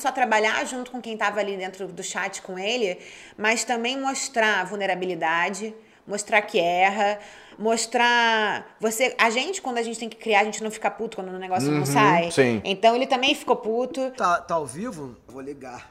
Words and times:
só 0.00 0.12
trabalhar 0.12 0.64
junto 0.64 0.92
com 0.92 1.02
quem 1.02 1.14
estava 1.14 1.40
ali 1.40 1.56
dentro 1.56 1.88
do 1.88 2.04
chat 2.04 2.40
com 2.42 2.56
ele, 2.56 2.98
mas 3.36 3.64
também 3.64 3.98
mostrar 3.98 4.64
vulnerabilidade, 4.64 5.74
mostrar 6.06 6.40
que 6.42 6.56
erra, 6.60 7.18
mostrar 7.58 8.76
você, 8.80 9.12
a 9.18 9.28
gente 9.28 9.60
quando 9.60 9.78
a 9.78 9.82
gente 9.82 9.98
tem 9.98 10.08
que 10.08 10.16
criar, 10.16 10.42
a 10.42 10.44
gente 10.44 10.62
não 10.62 10.70
fica 10.70 10.88
puto 10.88 11.16
quando 11.16 11.30
o 11.30 11.38
negócio 11.40 11.68
Uhum, 11.68 11.78
não 11.80 11.84
sai. 11.84 12.30
sim. 12.30 12.62
Então 12.64 12.94
ele 12.94 13.08
também 13.08 13.34
ficou 13.34 13.56
puto. 13.56 14.12
Tá, 14.12 14.40
tá 14.40 14.54
ao 14.54 14.64
vivo? 14.64 15.16
Vou 15.26 15.40
ligar. 15.40 15.90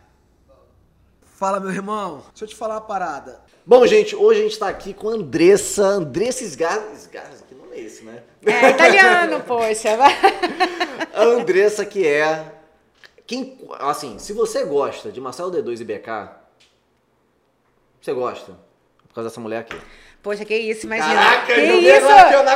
Fala, 1.35 1.59
meu 1.59 1.71
irmão. 1.71 2.23
Deixa 2.29 2.45
eu 2.45 2.47
te 2.47 2.55
falar 2.55 2.75
uma 2.75 2.81
parada. 2.81 3.41
Bom, 3.65 3.85
gente, 3.85 4.15
hoje 4.15 4.39
a 4.39 4.43
gente 4.43 4.57
tá 4.57 4.69
aqui 4.69 4.93
com 4.93 5.09
a 5.09 5.15
Andressa. 5.15 5.83
Andressa 5.83 6.45
Sgar... 6.45 6.81
Sgar... 6.95 7.29
Que 7.49 7.53
nome 7.53 7.75
é 7.75 7.81
esse, 7.81 8.05
né? 8.05 8.23
É 8.45 8.69
italiano, 8.69 9.41
poxa. 9.41 9.97
A 11.13 11.23
Andressa 11.23 11.85
que 11.85 12.07
é... 12.07 12.53
Quem, 13.27 13.59
assim, 13.79 14.17
se 14.17 14.31
você 14.31 14.63
gosta 14.63 15.11
de 15.11 15.19
Marcelo 15.19 15.51
D2 15.51 15.81
e 15.81 15.83
BK, 15.83 16.29
você 18.01 18.13
gosta. 18.13 18.53
Por 19.07 19.13
causa 19.13 19.29
dessa 19.29 19.41
mulher 19.41 19.59
aqui. 19.59 19.77
Poxa, 20.23 20.43
que 20.43 20.55
isso, 20.55 20.85
imagina. 20.85 21.13
Caraca, 21.13 21.53
que 21.53 21.61
isso? 21.61 22.07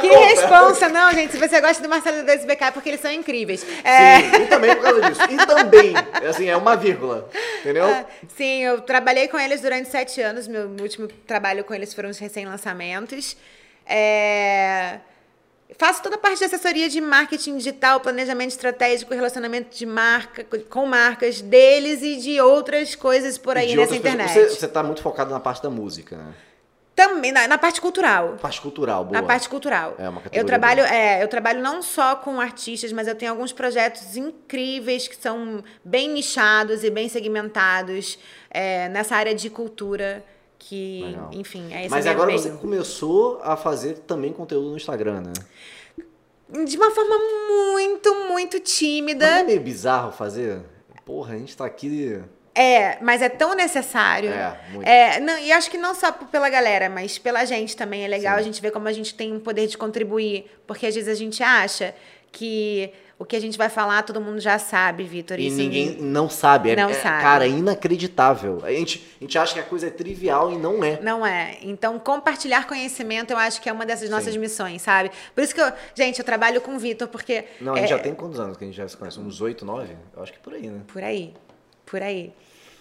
Que 0.02 0.10
conta. 0.10 0.26
responsa. 0.26 0.90
Não, 0.90 1.12
gente, 1.14 1.32
se 1.32 1.38
você 1.38 1.62
gosta 1.62 1.82
do 1.82 1.88
Marcelo 1.90 2.24
Desse 2.26 2.46
BK 2.46 2.64
é 2.64 2.72
porque 2.72 2.90
eles 2.90 3.02
são 3.02 3.12
incríveis. 3.12 3.66
É, 3.84 4.20
Sim, 4.20 4.44
e 4.44 4.48
também 4.48 4.76
por 4.76 4.84
causa 4.84 5.02
disso. 5.02 5.22
E 5.30 5.38
também, 5.46 5.94
assim, 6.28 6.50
é 6.50 6.58
uma 6.58 6.76
vírgula, 6.76 7.30
entendeu? 7.60 7.86
Ah, 7.86 8.06
Sim, 8.36 8.64
eu 8.64 8.82
trabalhei 8.82 9.28
com 9.28 9.40
eles 9.40 9.62
durante 9.62 9.90
sete 9.90 10.22
anos. 10.22 10.48
Meu 10.48 10.68
último 10.82 11.08
trabalho 11.26 11.64
com 11.64 11.74
eles 11.74 11.94
foram 11.94 12.10
os 12.10 12.18
recém-lançamentos. 12.18 13.38
É, 13.86 15.00
Faço 15.78 16.04
toda 16.04 16.16
a 16.16 16.18
parte 16.18 16.40
de 16.40 16.46
assessoria 16.46 16.90
de 16.90 17.00
marketing 17.00 17.58
digital, 17.58 18.00
planejamento 18.00 18.50
estratégico, 18.50 19.14
relacionamento 19.14 19.76
de 19.76 19.86
marca 19.86 20.46
com 20.70 20.86
marcas 20.86 21.42
deles 21.42 22.02
e 22.02 22.18
de 22.18 22.42
outras 22.42 22.96
coisas 22.96 23.38
por 23.38 23.58
aí 23.58 23.76
nessa 23.76 23.94
outras 23.94 24.02
pessoas. 24.02 24.14
internet. 24.14 24.50
Você, 24.50 24.60
você 24.60 24.68
tá 24.68 24.84
muito 24.84 25.02
focado 25.02 25.32
na 25.32 25.40
parte 25.40 25.64
da 25.64 25.70
música, 25.70 26.18
né? 26.18 26.34
Também 26.94 27.32
na, 27.32 27.48
na 27.48 27.58
parte 27.58 27.80
cultural. 27.80 28.38
Parte 28.42 28.62
cultural, 28.62 29.06
boa. 29.06 29.22
Na 29.22 29.26
parte 29.26 29.48
cultural. 29.48 29.96
É 29.98 30.10
uma 30.10 30.22
categoria 30.22 30.42
eu 30.42 30.46
trabalho, 30.46 30.84
é, 30.84 31.24
eu 31.24 31.28
trabalho 31.28 31.62
não 31.62 31.82
só 31.82 32.16
com 32.16 32.40
artistas, 32.40 32.92
mas 32.92 33.08
eu 33.08 33.16
tenho 33.16 33.32
alguns 33.32 33.54
projetos 33.54 34.18
incríveis 34.18 35.08
que 35.08 35.16
são 35.16 35.64
bem 35.84 36.10
nichados 36.10 36.84
e 36.84 36.90
bem 36.90 37.08
segmentados 37.08 38.20
é, 38.50 38.90
nessa 38.90 39.16
área 39.16 39.34
de 39.34 39.50
cultura. 39.50 40.24
Que, 40.64 41.02
Legal. 41.04 41.30
enfim, 41.34 41.74
é 41.74 41.82
esse 41.82 41.90
Mas 41.90 42.06
agora 42.06 42.32
você 42.32 42.52
começou 42.52 43.40
a 43.44 43.58
fazer 43.58 43.98
também 44.00 44.32
conteúdo 44.32 44.70
no 44.70 44.78
Instagram, 44.78 45.22
né? 45.22 45.34
De 46.66 46.78
uma 46.78 46.92
forma 46.92 47.16
muito, 47.50 48.14
muito 48.28 48.60
tímida. 48.60 49.26
Não 49.26 49.38
é 49.38 49.44
meio 49.44 49.60
bizarro 49.60 50.12
fazer? 50.12 50.62
Porra, 51.04 51.34
a 51.34 51.38
gente 51.38 51.58
tá 51.58 51.66
aqui. 51.66 52.22
É, 52.54 53.02
mas 53.02 53.24
é 53.24 53.30
tão 53.30 53.56
necessário. 53.56 54.30
É, 54.30 54.60
muito. 54.72 54.88
É, 54.88 55.20
não, 55.20 55.38
e 55.40 55.52
acho 55.52 55.72
que 55.72 55.80
não 55.80 55.96
só 55.96 56.12
pela 56.12 56.48
galera, 56.48 56.90
mas 56.90 57.18
pela 57.18 57.44
gente 57.44 57.76
também. 57.76 58.06
É 58.06 58.08
legal 58.08 58.36
Sim. 58.36 58.42
a 58.42 58.44
gente 58.44 58.62
ver 58.62 58.72
como 58.72 58.88
a 58.88 58.94
gente 58.94 59.16
tem 59.16 59.34
um 59.34 59.40
poder 59.40 59.66
de 59.66 59.78
contribuir. 59.78 60.46
Porque 60.68 60.86
às 60.86 60.94
vezes 60.94 61.10
a 61.10 61.16
gente 61.16 61.42
acha 61.42 61.96
que 62.32 62.94
o 63.22 63.26
que 63.26 63.36
a 63.36 63.40
gente 63.40 63.56
vai 63.56 63.70
falar 63.70 64.02
todo 64.02 64.20
mundo 64.20 64.40
já 64.40 64.58
sabe, 64.58 65.04
Vitor. 65.04 65.40
E 65.40 65.48
ninguém 65.52 65.96
não 66.00 66.28
sabe. 66.28 66.72
É, 66.72 66.76
Não 66.76 66.90
é, 66.90 66.94
sabe. 66.96 67.22
Cara, 67.22 67.46
é 67.46 67.50
inacreditável. 67.50 68.62
A 68.64 68.72
gente, 68.72 69.00
a 69.20 69.24
gente 69.24 69.38
acha 69.38 69.54
que 69.54 69.60
a 69.60 69.64
coisa 69.64 69.86
é 69.86 69.90
trivial 69.92 70.52
e 70.52 70.58
não 70.58 70.84
é. 70.84 71.00
Não 71.00 71.24
é. 71.24 71.60
Então, 71.62 72.00
compartilhar 72.00 72.66
conhecimento, 72.66 73.30
eu 73.30 73.38
acho 73.38 73.62
que 73.62 73.70
é 73.70 73.72
uma 73.72 73.86
dessas 73.86 74.10
nossas 74.10 74.34
Sim. 74.34 74.40
missões, 74.40 74.82
sabe? 74.82 75.12
Por 75.36 75.44
isso 75.44 75.54
que 75.54 75.62
eu. 75.62 75.72
Gente, 75.94 76.18
eu 76.18 76.26
trabalho 76.26 76.62
com 76.62 76.76
o 76.76 76.80
Vitor, 76.80 77.08
porque. 77.10 77.46
Não, 77.62 77.76
a 77.76 77.78
é, 77.78 77.82
gente 77.82 77.92
já 77.92 78.00
tem 78.00 78.16
quantos 78.16 78.40
anos 78.40 78.58
que 78.58 78.64
a 78.64 78.68
gente 78.68 78.76
já 78.76 78.88
se 78.88 78.98
conhece? 78.98 79.20
Uns 79.20 79.40
8, 79.40 79.64
9? 79.64 79.96
Eu 80.18 80.24
acho 80.24 80.34
que 80.34 80.40
por 80.40 80.56
aí, 80.56 80.68
né? 80.68 80.82
Por 80.88 81.04
aí. 81.04 81.36
Por 81.86 82.02
aí. 82.02 82.34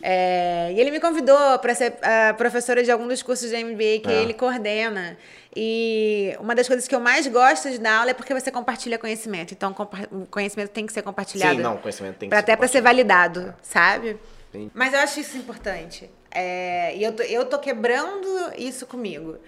É, 0.02 0.72
e 0.74 0.80
ele 0.80 0.90
me 0.90 0.98
convidou 1.00 1.58
para 1.58 1.74
ser 1.74 1.94
ah, 2.02 2.34
professora 2.36 2.82
de 2.82 2.90
algum 2.90 3.06
dos 3.06 3.22
cursos 3.22 3.50
de 3.50 3.56
MBA 3.64 4.00
que 4.02 4.10
É. 4.10 4.22
ele 4.22 4.32
coordena. 4.34 5.16
E 5.54 6.34
uma 6.40 6.54
das 6.54 6.66
coisas 6.66 6.86
que 6.88 6.94
eu 6.94 7.00
mais 7.00 7.26
gosto 7.26 7.70
de 7.70 7.78
dar 7.78 7.98
aula 7.98 8.10
é 8.12 8.14
porque 8.14 8.32
você 8.32 8.50
compartilha 8.50 8.98
conhecimento. 8.98 9.52
Então, 9.52 9.74
o 10.12 10.26
conhecimento 10.26 10.70
tem 10.70 10.86
que 10.86 10.92
ser 10.92 11.02
compartilhado. 11.02 11.56
Sim, 11.56 11.62
não, 11.62 11.74
o 11.74 11.78
conhecimento 11.78 12.16
tem 12.16 12.28
que 12.28 12.34
ser 12.34 12.40
Até 12.40 12.56
para 12.56 12.68
ser 12.68 12.80
validado, 12.80 13.54
sabe? 13.62 14.16
Sim. 14.52 14.70
Mas 14.72 14.92
eu 14.94 15.00
acho 15.00 15.20
isso 15.20 15.36
importante. 15.36 16.08
É, 16.30 16.96
e 16.96 17.02
eu 17.02 17.12
tô, 17.12 17.22
eu 17.24 17.44
tô 17.44 17.58
quebrando 17.58 18.26
isso 18.56 18.86
comigo. 18.86 19.38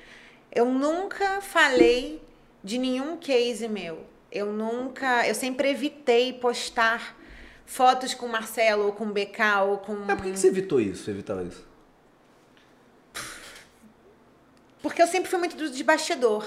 Eu 0.55 0.67
nunca 0.67 1.41
falei 1.41 2.21
de 2.63 2.79
nenhum 2.79 3.17
case 3.17 3.67
meu. 3.69 4.05
Eu 4.31 4.47
nunca. 4.53 5.27
Eu 5.27 5.35
sempre 5.35 5.71
evitei 5.71 6.33
postar 6.33 7.17
fotos 7.67 8.15
com 8.15 8.27
Marcelo 8.29 8.87
ou 8.87 8.93
com 8.93 9.07
BK 9.11 9.39
ou 9.67 9.79
com. 9.79 9.95
Mas 9.95 10.17
por 10.17 10.25
que, 10.25 10.33
que 10.33 10.39
você 10.39 10.49
evitou 10.49 10.81
isso? 10.81 11.05
Você 11.05 11.11
evitava 11.11 11.43
isso? 11.43 11.65
Porque 14.83 15.01
eu 15.01 15.07
sempre 15.07 15.31
fui 15.31 15.39
muito 15.39 15.57
do 15.57 15.71
de 15.71 15.85
bastidor. 15.85 16.45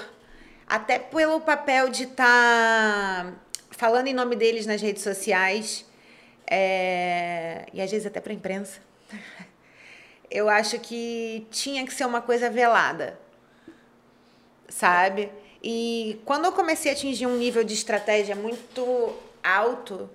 Até 0.66 0.98
pelo 0.98 1.40
papel 1.40 1.88
de 1.88 2.04
estar 2.04 3.32
falando 3.70 4.08
em 4.08 4.14
nome 4.14 4.36
deles 4.36 4.66
nas 4.66 4.82
redes 4.82 5.02
sociais. 5.02 5.84
é, 6.46 7.66
E 7.72 7.80
às 7.80 7.90
vezes 7.90 8.06
até 8.06 8.20
pra 8.20 8.32
imprensa. 8.32 8.80
Eu 10.28 10.48
acho 10.48 10.78
que 10.80 11.46
tinha 11.52 11.86
que 11.86 11.94
ser 11.94 12.04
uma 12.04 12.20
coisa 12.20 12.50
velada. 12.50 13.18
Sabe? 14.68 15.30
E 15.62 16.20
quando 16.24 16.46
eu 16.46 16.52
comecei 16.52 16.90
a 16.90 16.94
atingir 16.94 17.26
um 17.26 17.36
nível 17.36 17.62
de 17.62 17.74
estratégia 17.74 18.34
muito 18.34 19.14
alto, 19.42 20.10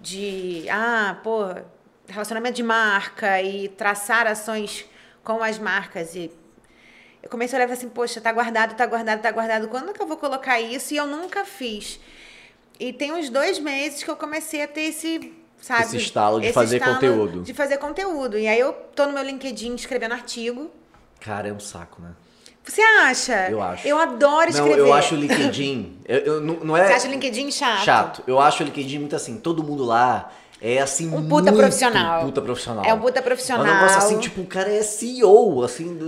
de, 0.00 0.66
ah, 0.70 1.18
pô, 1.22 1.54
relacionamento 2.08 2.56
de 2.56 2.62
marca 2.62 3.40
e 3.42 3.68
traçar 3.68 4.26
ações 4.26 4.86
com 5.22 5.42
as 5.42 5.58
marcas 5.58 6.14
e 6.14 6.30
eu 7.22 7.28
comecei 7.28 7.58
a 7.58 7.62
olhar 7.62 7.72
assim, 7.72 7.88
poxa, 7.88 8.20
tá 8.20 8.32
guardado, 8.32 8.74
tá 8.74 8.86
guardado, 8.86 9.20
tá 9.20 9.30
guardado. 9.30 9.68
Quando 9.68 9.92
que 9.92 10.00
eu 10.00 10.06
vou 10.06 10.16
colocar 10.16 10.58
isso? 10.58 10.94
E 10.94 10.96
eu 10.96 11.06
nunca 11.06 11.44
fiz. 11.44 12.00
E 12.78 12.92
tem 12.92 13.12
uns 13.12 13.28
dois 13.28 13.58
meses 13.58 14.02
que 14.02 14.10
eu 14.10 14.16
comecei 14.16 14.62
a 14.62 14.66
ter 14.66 14.82
esse, 14.82 15.34
sabe? 15.60 15.82
Esse 15.82 15.96
estalo 15.98 16.40
de 16.40 16.50
fazer 16.52 16.80
conteúdo. 16.80 17.42
De 17.42 17.52
fazer 17.52 17.76
conteúdo. 17.76 18.38
E 18.38 18.48
aí 18.48 18.58
eu 18.58 18.72
tô 18.72 19.06
no 19.06 19.12
meu 19.12 19.22
LinkedIn 19.22 19.74
escrevendo 19.74 20.12
artigo. 20.12 20.70
Cara, 21.20 21.48
é 21.48 21.52
um 21.52 21.60
saco, 21.60 22.00
né? 22.00 22.14
Você 22.64 22.82
acha? 22.82 23.48
Eu 23.50 23.60
acho. 23.62 23.88
Eu 23.88 23.98
adoro 23.98 24.42
Não, 24.44 24.48
escrever. 24.50 24.78
eu 24.78 24.92
acho 24.92 25.14
o 25.14 25.18
LinkedIn. 25.18 25.98
eu, 26.06 26.18
eu- 26.18 26.40
não, 26.40 26.54
não 26.60 26.76
é. 26.76 26.86
Você 26.86 26.92
acha 26.92 27.08
o 27.08 27.10
LinkedIn 27.10 27.50
chato? 27.50 27.84
chato. 27.84 28.22
Eu 28.26 28.38
acho 28.38 28.62
o 28.62 28.66
LinkedIn 28.66 28.98
muito 28.98 29.16
assim, 29.16 29.38
todo 29.38 29.62
mundo 29.62 29.84
lá 29.84 30.30
é 30.60 30.78
assim. 30.78 31.08
Um 31.08 31.26
puta 31.26 31.50
muito 31.50 31.56
profissional. 31.56 32.24
Puta 32.24 32.42
profissional. 32.42 32.84
É 32.84 32.92
um 32.94 33.00
puta 33.00 33.22
profissional. 33.22 33.66
É 33.66 33.70
um 33.70 33.74
negócio 33.74 33.98
assim, 33.98 34.18
tipo, 34.18 34.42
o 34.42 34.46
cara 34.46 34.70
é 34.70 34.82
CEO, 34.82 35.62
assim. 35.64 35.98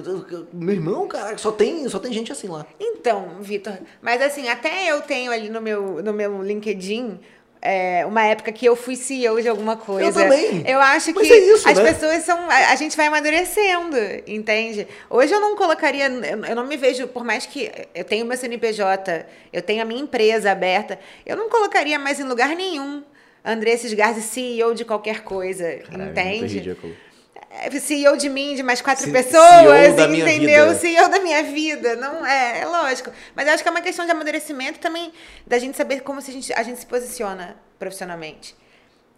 Meu 0.53 0.75
irmão, 0.75 1.09
cara, 1.09 1.37
só 1.39 1.51
tem, 1.51 1.89
só 1.89 1.99
tem 1.99 2.13
gente 2.13 2.31
assim 2.31 2.49
lá. 2.49 2.67
Então, 2.79 3.29
Vitor, 3.41 3.79
mas 4.03 4.21
assim, 4.21 4.49
até 4.49 4.87
eu 4.91 5.01
tenho 5.01 5.33
ali 5.33 5.49
no 5.49 5.61
meu, 5.61 6.03
no 6.03 6.13
meu 6.13 6.43
LinkedIn 6.43 7.19
é, 7.63 8.05
uma 8.05 8.25
época 8.25 8.51
que 8.51 8.67
eu 8.67 8.75
fui 8.75 8.97
CEO 8.97 9.41
de 9.41 9.49
alguma 9.49 9.77
coisa. 9.77 10.21
também. 10.25 10.65
Eu 10.67 10.81
acho 10.81 11.15
Mas 11.15 11.29
que 11.29 11.33
é 11.33 11.39
isso, 11.39 11.69
as 11.69 11.79
né? 11.79 11.93
pessoas 11.93 12.25
são. 12.25 12.37
A, 12.51 12.73
a 12.73 12.75
gente 12.75 12.97
vai 12.97 13.07
amadurecendo, 13.07 13.97
entende? 14.27 14.89
Hoje 15.09 15.33
eu 15.33 15.41
não 15.41 15.55
colocaria. 15.55 16.09
Eu, 16.09 16.45
eu 16.45 16.57
não 16.57 16.67
me 16.67 16.77
vejo, 16.77 17.07
por 17.07 17.25
mais 17.25 17.47
que 17.47 17.71
eu 17.95 18.03
tenho 18.03 18.27
meu 18.27 18.37
CNPJ, 18.37 19.25
eu 19.53 19.63
tenho 19.63 19.81
a 19.81 19.85
minha 19.85 20.03
empresa 20.03 20.51
aberta, 20.51 20.99
eu 21.25 21.37
não 21.37 21.49
colocaria 21.49 21.99
mais 22.01 22.19
em 22.19 22.25
lugar 22.25 22.49
nenhum. 22.57 23.05
Andressa 23.45 23.87
Sgarzi, 23.87 24.23
CEO 24.23 24.75
de 24.75 24.85
qualquer 24.85 25.23
coisa, 25.23 25.79
Caralho, 25.89 26.11
entende? 26.11 26.39
Muito 26.39 26.55
ridículo. 26.55 26.97
É, 27.61 27.71
CEO 27.79 28.17
de 28.17 28.29
mim, 28.29 28.55
de 28.55 28.63
mais 28.63 28.81
quatro 28.81 29.05
C- 29.05 29.11
pessoas, 29.13 29.95
CEO 29.95 30.07
entendeu? 30.17 30.69
vida. 30.69 30.75
CEO 30.75 31.09
da 31.11 31.21
minha 31.21 31.43
vida. 31.43 31.97
Não 31.97 32.25
é, 32.25 32.61
é 32.61 32.67
lógico. 32.67 33.11
Mas 33.35 33.47
eu 33.47 33.55
acho 33.55 33.63
que 33.63 33.69
é 33.69 33.73
uma 33.73 33.81
questão 33.83 34.05
de 34.07 34.11
amadurecimento 34.11 34.79
também, 34.79 35.13
da 35.47 35.59
gente 35.59 35.77
saber 35.77 36.01
como 36.01 36.21
se 36.23 36.31
a, 36.31 36.35
gente, 36.35 36.53
a 36.55 36.63
gente 36.63 36.79
se 36.81 36.87
posiciona 36.87 37.57
profissionalmente. 37.79 38.57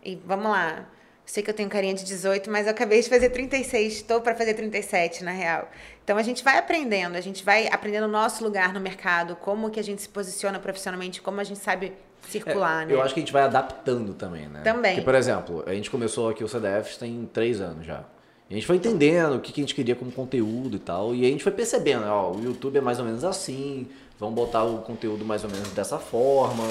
E 0.04 0.20
vamos 0.24 0.50
lá. 0.50 0.86
Sei 1.26 1.42
que 1.42 1.48
eu 1.48 1.54
tenho 1.54 1.70
carinha 1.70 1.94
de 1.94 2.04
18, 2.04 2.50
mas 2.50 2.66
eu 2.66 2.72
acabei 2.72 3.00
de 3.00 3.08
fazer 3.08 3.30
36, 3.30 3.94
estou 3.94 4.20
para 4.20 4.34
fazer 4.34 4.52
37, 4.52 5.24
na 5.24 5.30
real. 5.30 5.70
Então 6.04 6.18
a 6.18 6.22
gente 6.22 6.44
vai 6.44 6.58
aprendendo, 6.58 7.16
a 7.16 7.20
gente 7.20 7.42
vai 7.42 7.66
aprendendo 7.72 8.04
o 8.04 8.08
nosso 8.10 8.44
lugar 8.44 8.74
no 8.74 8.80
mercado, 8.80 9.34
como 9.36 9.70
que 9.70 9.80
a 9.80 9.82
gente 9.82 10.02
se 10.02 10.08
posiciona 10.08 10.58
profissionalmente, 10.58 11.22
como 11.22 11.40
a 11.40 11.44
gente 11.44 11.60
sabe 11.60 11.94
circular, 12.28 12.82
É, 12.82 12.86
né? 12.86 12.92
Eu 12.92 13.00
acho 13.00 13.14
que 13.14 13.20
a 13.20 13.22
gente 13.22 13.32
vai 13.32 13.42
adaptando 13.44 14.12
também, 14.12 14.48
né? 14.48 14.60
Também. 14.62 14.92
Porque, 14.96 15.04
por 15.04 15.14
exemplo, 15.14 15.64
a 15.66 15.72
gente 15.72 15.90
começou 15.90 16.28
aqui 16.28 16.44
o 16.44 16.48
CDF 16.48 16.98
tem 16.98 17.28
três 17.32 17.58
anos 17.58 17.86
já. 17.86 18.04
A 18.50 18.54
gente 18.54 18.66
foi 18.66 18.76
entendendo 18.76 19.36
o 19.36 19.40
que 19.40 19.52
que 19.52 19.60
a 19.60 19.62
gente 19.62 19.74
queria 19.74 19.96
como 19.96 20.12
conteúdo 20.12 20.76
e 20.76 20.78
tal. 20.78 21.14
E 21.14 21.24
a 21.24 21.28
gente 21.28 21.42
foi 21.42 21.52
percebendo, 21.52 22.06
ó, 22.06 22.30
o 22.32 22.42
YouTube 22.42 22.76
é 22.76 22.80
mais 22.80 22.98
ou 22.98 23.04
menos 23.04 23.24
assim, 23.24 23.88
vamos 24.18 24.34
botar 24.34 24.64
o 24.64 24.78
conteúdo 24.82 25.24
mais 25.24 25.42
ou 25.44 25.50
menos 25.50 25.68
dessa 25.70 25.98
forma. 25.98 26.64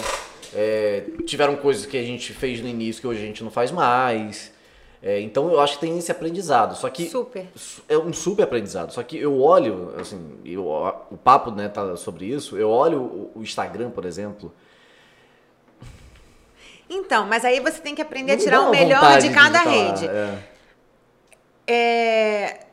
É, 0.54 1.04
tiveram 1.26 1.56
coisas 1.56 1.86
que 1.86 1.98
a 1.98 2.04
gente 2.04 2.32
fez 2.32 2.62
no 2.62 2.68
início 2.68 3.02
que 3.02 3.08
hoje 3.08 3.24
a 3.24 3.26
gente 3.26 3.44
não 3.44 3.50
faz 3.50 3.72
mais. 3.72 4.54
É, 5.02 5.20
então 5.20 5.52
eu 5.52 5.60
acho 5.60 5.74
que 5.74 5.82
tem 5.82 5.98
esse 5.98 6.12
aprendizado. 6.12 6.76
Só 6.78 6.90
que 6.90 7.10
Super. 7.10 7.48
é 7.90 7.98
um 7.98 8.14
super 8.14 8.44
aprendizado. 8.44 8.94
Só 8.94 9.02
que 9.02 9.18
eu 9.18 9.42
olho, 9.42 9.94
assim, 10.00 10.38
eu, 10.46 10.66
o 10.66 11.18
papo 11.18 11.52
né, 11.52 11.68
tá 11.68 11.98
sobre 11.98 12.26
isso. 12.28 12.56
Eu 12.56 12.70
olho 12.70 13.02
o, 13.02 13.32
o 13.40 13.42
Instagram, 13.42 13.90
por 13.90 14.06
exemplo. 14.06 14.54
Então, 16.90 17.26
mas 17.26 17.44
aí 17.44 17.60
você 17.60 17.82
tem 17.82 17.96
que 17.96 18.02
aprender 18.02 18.34
Não 18.34 18.40
a 18.40 18.44
tirar 18.44 18.62
o 18.62 18.72
melhor 18.72 19.20
de 19.20 19.30
cada 19.32 19.60
falar, 19.60 19.72
rede. 19.72 20.08
é. 20.08 20.53
É, 21.66 22.66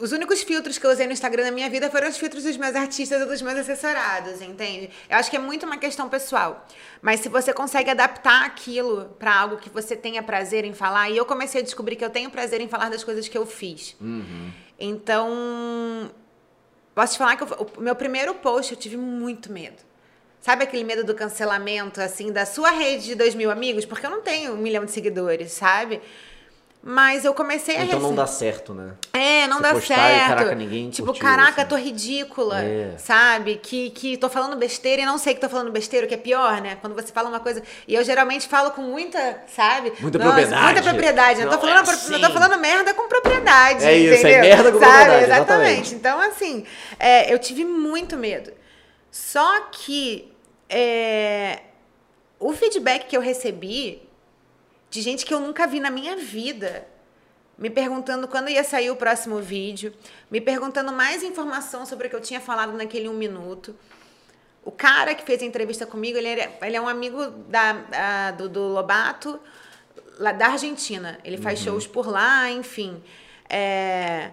Os 0.00 0.12
únicos 0.12 0.42
filtros 0.42 0.78
que 0.78 0.86
eu 0.86 0.90
usei 0.90 1.06
no 1.06 1.12
Instagram 1.12 1.44
na 1.44 1.50
minha 1.50 1.68
vida 1.68 1.90
foram 1.90 2.08
os 2.08 2.16
filtros 2.16 2.44
dos 2.44 2.56
meus 2.56 2.74
artistas 2.74 3.20
e 3.20 3.24
dos 3.26 3.42
meus 3.42 3.58
assessorados, 3.58 4.40
entende? 4.40 4.88
Eu 5.10 5.16
acho 5.18 5.28
que 5.30 5.36
é 5.36 5.38
muito 5.38 5.66
uma 5.66 5.76
questão 5.76 6.08
pessoal. 6.08 6.66
Mas 7.02 7.20
se 7.20 7.28
você 7.28 7.52
consegue 7.52 7.90
adaptar 7.90 8.46
aquilo 8.46 9.14
pra 9.18 9.34
algo 9.34 9.58
que 9.58 9.68
você 9.68 9.94
tenha 9.94 10.22
prazer 10.22 10.64
em 10.64 10.72
falar, 10.72 11.10
e 11.10 11.18
eu 11.18 11.26
comecei 11.26 11.60
a 11.60 11.64
descobrir 11.64 11.96
que 11.96 12.04
eu 12.04 12.08
tenho 12.08 12.30
prazer 12.30 12.62
em 12.62 12.68
falar 12.68 12.88
das 12.88 13.04
coisas 13.04 13.28
que 13.28 13.36
eu 13.36 13.44
fiz. 13.44 13.94
Então, 14.78 16.10
posso 16.94 17.12
te 17.14 17.18
falar 17.18 17.36
que 17.36 17.42
eu- 17.42 17.70
o 17.76 17.80
meu 17.82 17.94
primeiro 17.94 18.34
post 18.36 18.72
eu 18.72 18.78
tive 18.78 18.96
muito 18.96 19.52
medo. 19.52 19.76
Sabe 20.40 20.64
aquele 20.64 20.84
medo 20.84 21.04
do 21.04 21.14
cancelamento, 21.14 22.00
assim, 22.00 22.32
da 22.32 22.46
sua 22.46 22.70
rede 22.70 23.04
de 23.04 23.14
dois 23.14 23.34
mil 23.34 23.50
amigos? 23.50 23.84
Porque 23.84 24.06
eu 24.06 24.10
não 24.10 24.22
tenho 24.22 24.54
um 24.54 24.56
milhão 24.56 24.86
de 24.86 24.90
seguidores, 24.90 25.52
sabe? 25.52 26.00
Mas 26.82 27.26
eu 27.26 27.34
comecei 27.34 27.76
a 27.76 27.84
Então 27.84 28.00
não 28.00 28.14
dá 28.14 28.26
certo, 28.26 28.72
né? 28.72 28.92
é, 29.12 29.46
não 29.46 29.58
Você 29.58 29.62
dá 29.62 29.72
postar 29.74 29.94
e, 30.10 30.14
certo. 30.14 30.28
caraca, 30.28 30.54
ninguém 30.54 30.88
tipo, 30.88 31.08
curtiu, 31.08 31.22
caraca, 31.22 31.60
assim. 31.60 31.68
tô 31.68 31.76
ridícula, 31.76 32.62
É. 32.62 32.94
sabe? 32.96 33.56
Que, 33.62 33.90
que 33.90 34.16
tô 34.16 34.30
falando 34.30 34.56
besteira 34.56 35.02
e 35.02 35.04
não 35.04 35.18
sei 35.18 35.34
que 35.34 35.40
tô 35.42 35.48
falando 35.50 35.70
besteira, 35.70 36.06
o 36.06 36.08
que 36.08 36.14
é 36.14 36.18
pior, 36.18 36.58
né? 36.62 36.78
Quando 36.80 36.94
você 36.94 37.12
fala 37.12 37.28
uma 37.28 37.38
coisa. 37.40 37.62
E 37.86 37.94
eu 37.94 38.02
geralmente 38.02 38.48
falo 38.48 38.70
com 38.70 38.80
muita, 38.80 39.42
sabe? 39.54 39.92
Muita 40.00 40.18
propriedade. 40.18 40.62
Muita 40.64 40.82
propriedade. 40.82 41.40
Eu 41.42 41.46
tô 41.50 41.54
Não, 41.56 41.60
falando, 41.60 41.76
é 41.76 41.92
assim. 41.92 42.18
tô 42.20 42.30
falando 42.30 42.58
merda 42.58 42.94
com 42.94 43.08
propriedade. 43.08 43.84
É 43.84 43.94
isso, 43.98 44.14
é 44.14 44.18
entendeu? 44.30 44.40
merda 44.40 44.72
com 44.72 44.78
Sabe? 44.78 44.92
propriedade, 44.92 45.24
Exatamente. 45.24 45.80
exatamente. 45.80 45.94
Então, 45.96 46.20
assim, 46.20 46.64
é, 46.98 47.30
eu 47.32 47.38
tive 47.38 47.62
muito 47.62 48.16
medo. 48.16 48.52
Só 49.10 49.60
que 49.70 50.32
é, 50.66 51.58
o 52.38 52.54
feedback 52.54 53.06
que 53.06 53.16
eu 53.16 53.20
recebi 53.20 54.08
de 54.90 55.00
gente 55.00 55.24
que 55.24 55.32
eu 55.32 55.40
nunca 55.40 55.66
vi 55.66 55.80
na 55.80 55.90
minha 55.90 56.16
vida, 56.16 56.86
me 57.56 57.70
perguntando 57.70 58.26
quando 58.26 58.48
ia 58.50 58.64
sair 58.64 58.90
o 58.90 58.96
próximo 58.96 59.38
vídeo, 59.40 59.92
me 60.30 60.40
perguntando 60.40 60.92
mais 60.92 61.22
informação 61.22 61.86
sobre 61.86 62.06
o 62.06 62.10
que 62.10 62.16
eu 62.16 62.20
tinha 62.20 62.40
falado 62.40 62.72
naquele 62.72 63.08
um 63.08 63.14
minuto. 63.14 63.74
O 64.64 64.70
cara 64.70 65.14
que 65.14 65.24
fez 65.24 65.42
a 65.42 65.44
entrevista 65.46 65.86
comigo, 65.86 66.18
ele, 66.18 66.28
era- 66.28 66.50
ele 66.66 66.76
é 66.76 66.80
um 66.80 66.88
amigo 66.88 67.26
da, 67.48 67.76
a- 67.92 68.30
do, 68.32 68.48
do 68.48 68.60
Lobato, 68.68 69.38
lá 70.18 70.32
da 70.32 70.48
Argentina. 70.48 71.18
Ele 71.24 71.38
faz 71.38 71.58
shows 71.60 71.86
por 71.86 72.06
lá, 72.08 72.50
enfim. 72.50 73.02
É, 73.48 74.30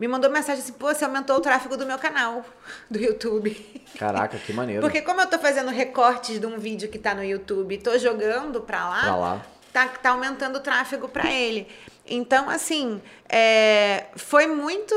me 0.00 0.08
mandou 0.08 0.30
mensagem 0.30 0.62
assim, 0.62 0.72
pô, 0.72 0.92
você 0.92 1.04
aumentou 1.04 1.36
o 1.36 1.40
tráfego 1.40 1.76
do 1.76 1.84
meu 1.84 1.98
canal, 1.98 2.42
do 2.90 2.98
YouTube. 2.98 3.54
Caraca, 3.98 4.38
que 4.38 4.50
maneiro. 4.50 4.80
Porque 4.80 5.02
como 5.02 5.20
eu 5.20 5.26
tô 5.26 5.38
fazendo 5.38 5.70
recortes 5.70 6.40
de 6.40 6.46
um 6.46 6.58
vídeo 6.58 6.88
que 6.88 6.98
tá 6.98 7.14
no 7.14 7.22
YouTube 7.22 7.74
e 7.74 7.78
tô 7.78 7.96
jogando 7.98 8.62
pra 8.62 8.88
lá, 8.88 9.00
Pra 9.02 9.16
lá. 9.16 9.46
Tá, 9.70 9.86
tá 9.86 10.10
aumentando 10.10 10.56
o 10.56 10.60
tráfego 10.60 11.06
pra 11.06 11.30
ele. 11.30 11.68
Então, 12.06 12.48
assim, 12.48 13.00
é, 13.28 14.06
foi 14.16 14.46
muito 14.46 14.94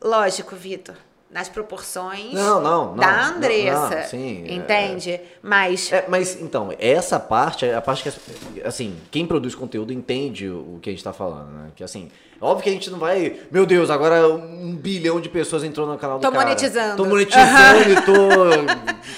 lógico, 0.00 0.54
Vitor, 0.54 0.94
nas 1.34 1.48
proporções 1.48 2.32
Não, 2.32 2.60
não, 2.60 2.84
não, 2.90 2.96
da 2.96 3.24
Andressa. 3.26 3.96
não, 3.96 4.02
sim, 4.04 4.44
é- 4.46 4.54
entende? 4.54 5.20
Mas 5.42 5.92
É, 5.92 6.04
mas 6.06 6.40
então, 6.40 6.72
essa 6.78 7.18
parte 7.18 7.66
é 7.66 7.74
a 7.74 7.80
parte 7.82 8.04
que, 8.08 8.60
assim, 8.64 8.96
quem 9.10 9.26
produz 9.26 9.52
conteúdo 9.52 9.92
entende 9.92 10.48
o, 10.48 10.78
que 10.80 10.90
a 10.90 10.92
gente 10.92 11.02
tá 11.02 11.12
falando, 11.12 11.50
né? 11.50 11.70
Que 11.74 11.82
assim, 11.82 12.08
óbvio 12.40 12.62
que 12.62 12.70
a 12.70 12.72
gente 12.72 12.88
não 12.88 13.00
vai, 13.00 13.36
meu 13.50 13.66
Deus, 13.66 13.90
agora 13.90 14.28
um 14.28 14.76
bilhão 14.76 15.20
de 15.20 15.28
pessoas 15.28 15.64
entrou 15.64 15.88
no 15.88 15.98
canal 15.98 16.20
do 16.20 16.22
Tô 16.22 16.30
cara. 16.30 16.44
monetizando. 16.44 16.96
Tô 16.98 17.04
monetizando 17.10 17.90
e 17.90 18.00
tô. 18.02 18.14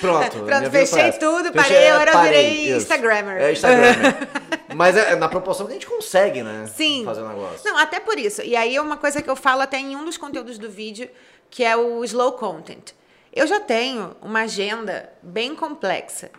Pronto. 0.00 0.38
Pronto, 0.38 0.70
fechei 0.70 1.12
tudo, 1.12 1.52
Fechei- 1.52 1.74
parei, 1.74 1.88
agora 1.90 2.10
eu 2.10 2.14
parei, 2.14 2.30
virei 2.50 2.66
isso. 2.68 2.76
Instagrammer. 2.78 3.36
É, 3.42 3.52
Instagrammer. 3.52 4.16
mas 4.74 4.96
é, 4.96 5.12
é 5.12 5.16
na 5.16 5.28
proporção 5.28 5.66
que 5.66 5.72
a 5.72 5.74
gente 5.74 5.86
consegue, 5.86 6.42
né? 6.42 6.66
Sim. 6.74 7.02
Fazer 7.04 7.20
o 7.20 7.28
negócio. 7.28 7.60
Não, 7.64 7.76
até 7.76 8.00
por 8.00 8.18
isso. 8.18 8.40
E 8.42 8.56
aí 8.56 8.74
é 8.74 8.80
uma 8.80 8.96
coisa 8.96 9.20
que 9.20 9.28
eu 9.28 9.36
falo 9.36 9.60
até 9.60 9.78
em 9.78 9.94
um 9.96 10.04
dos 10.04 10.16
conteúdos 10.16 10.56
do 10.58 10.68
vídeo, 10.70 11.08
que 11.50 11.64
é 11.64 11.76
o 11.76 12.04
slow 12.04 12.32
content. 12.32 12.92
Eu 13.32 13.46
já 13.46 13.60
tenho 13.60 14.16
uma 14.22 14.40
agenda 14.42 15.12
bem 15.22 15.54
complexa. 15.54 16.30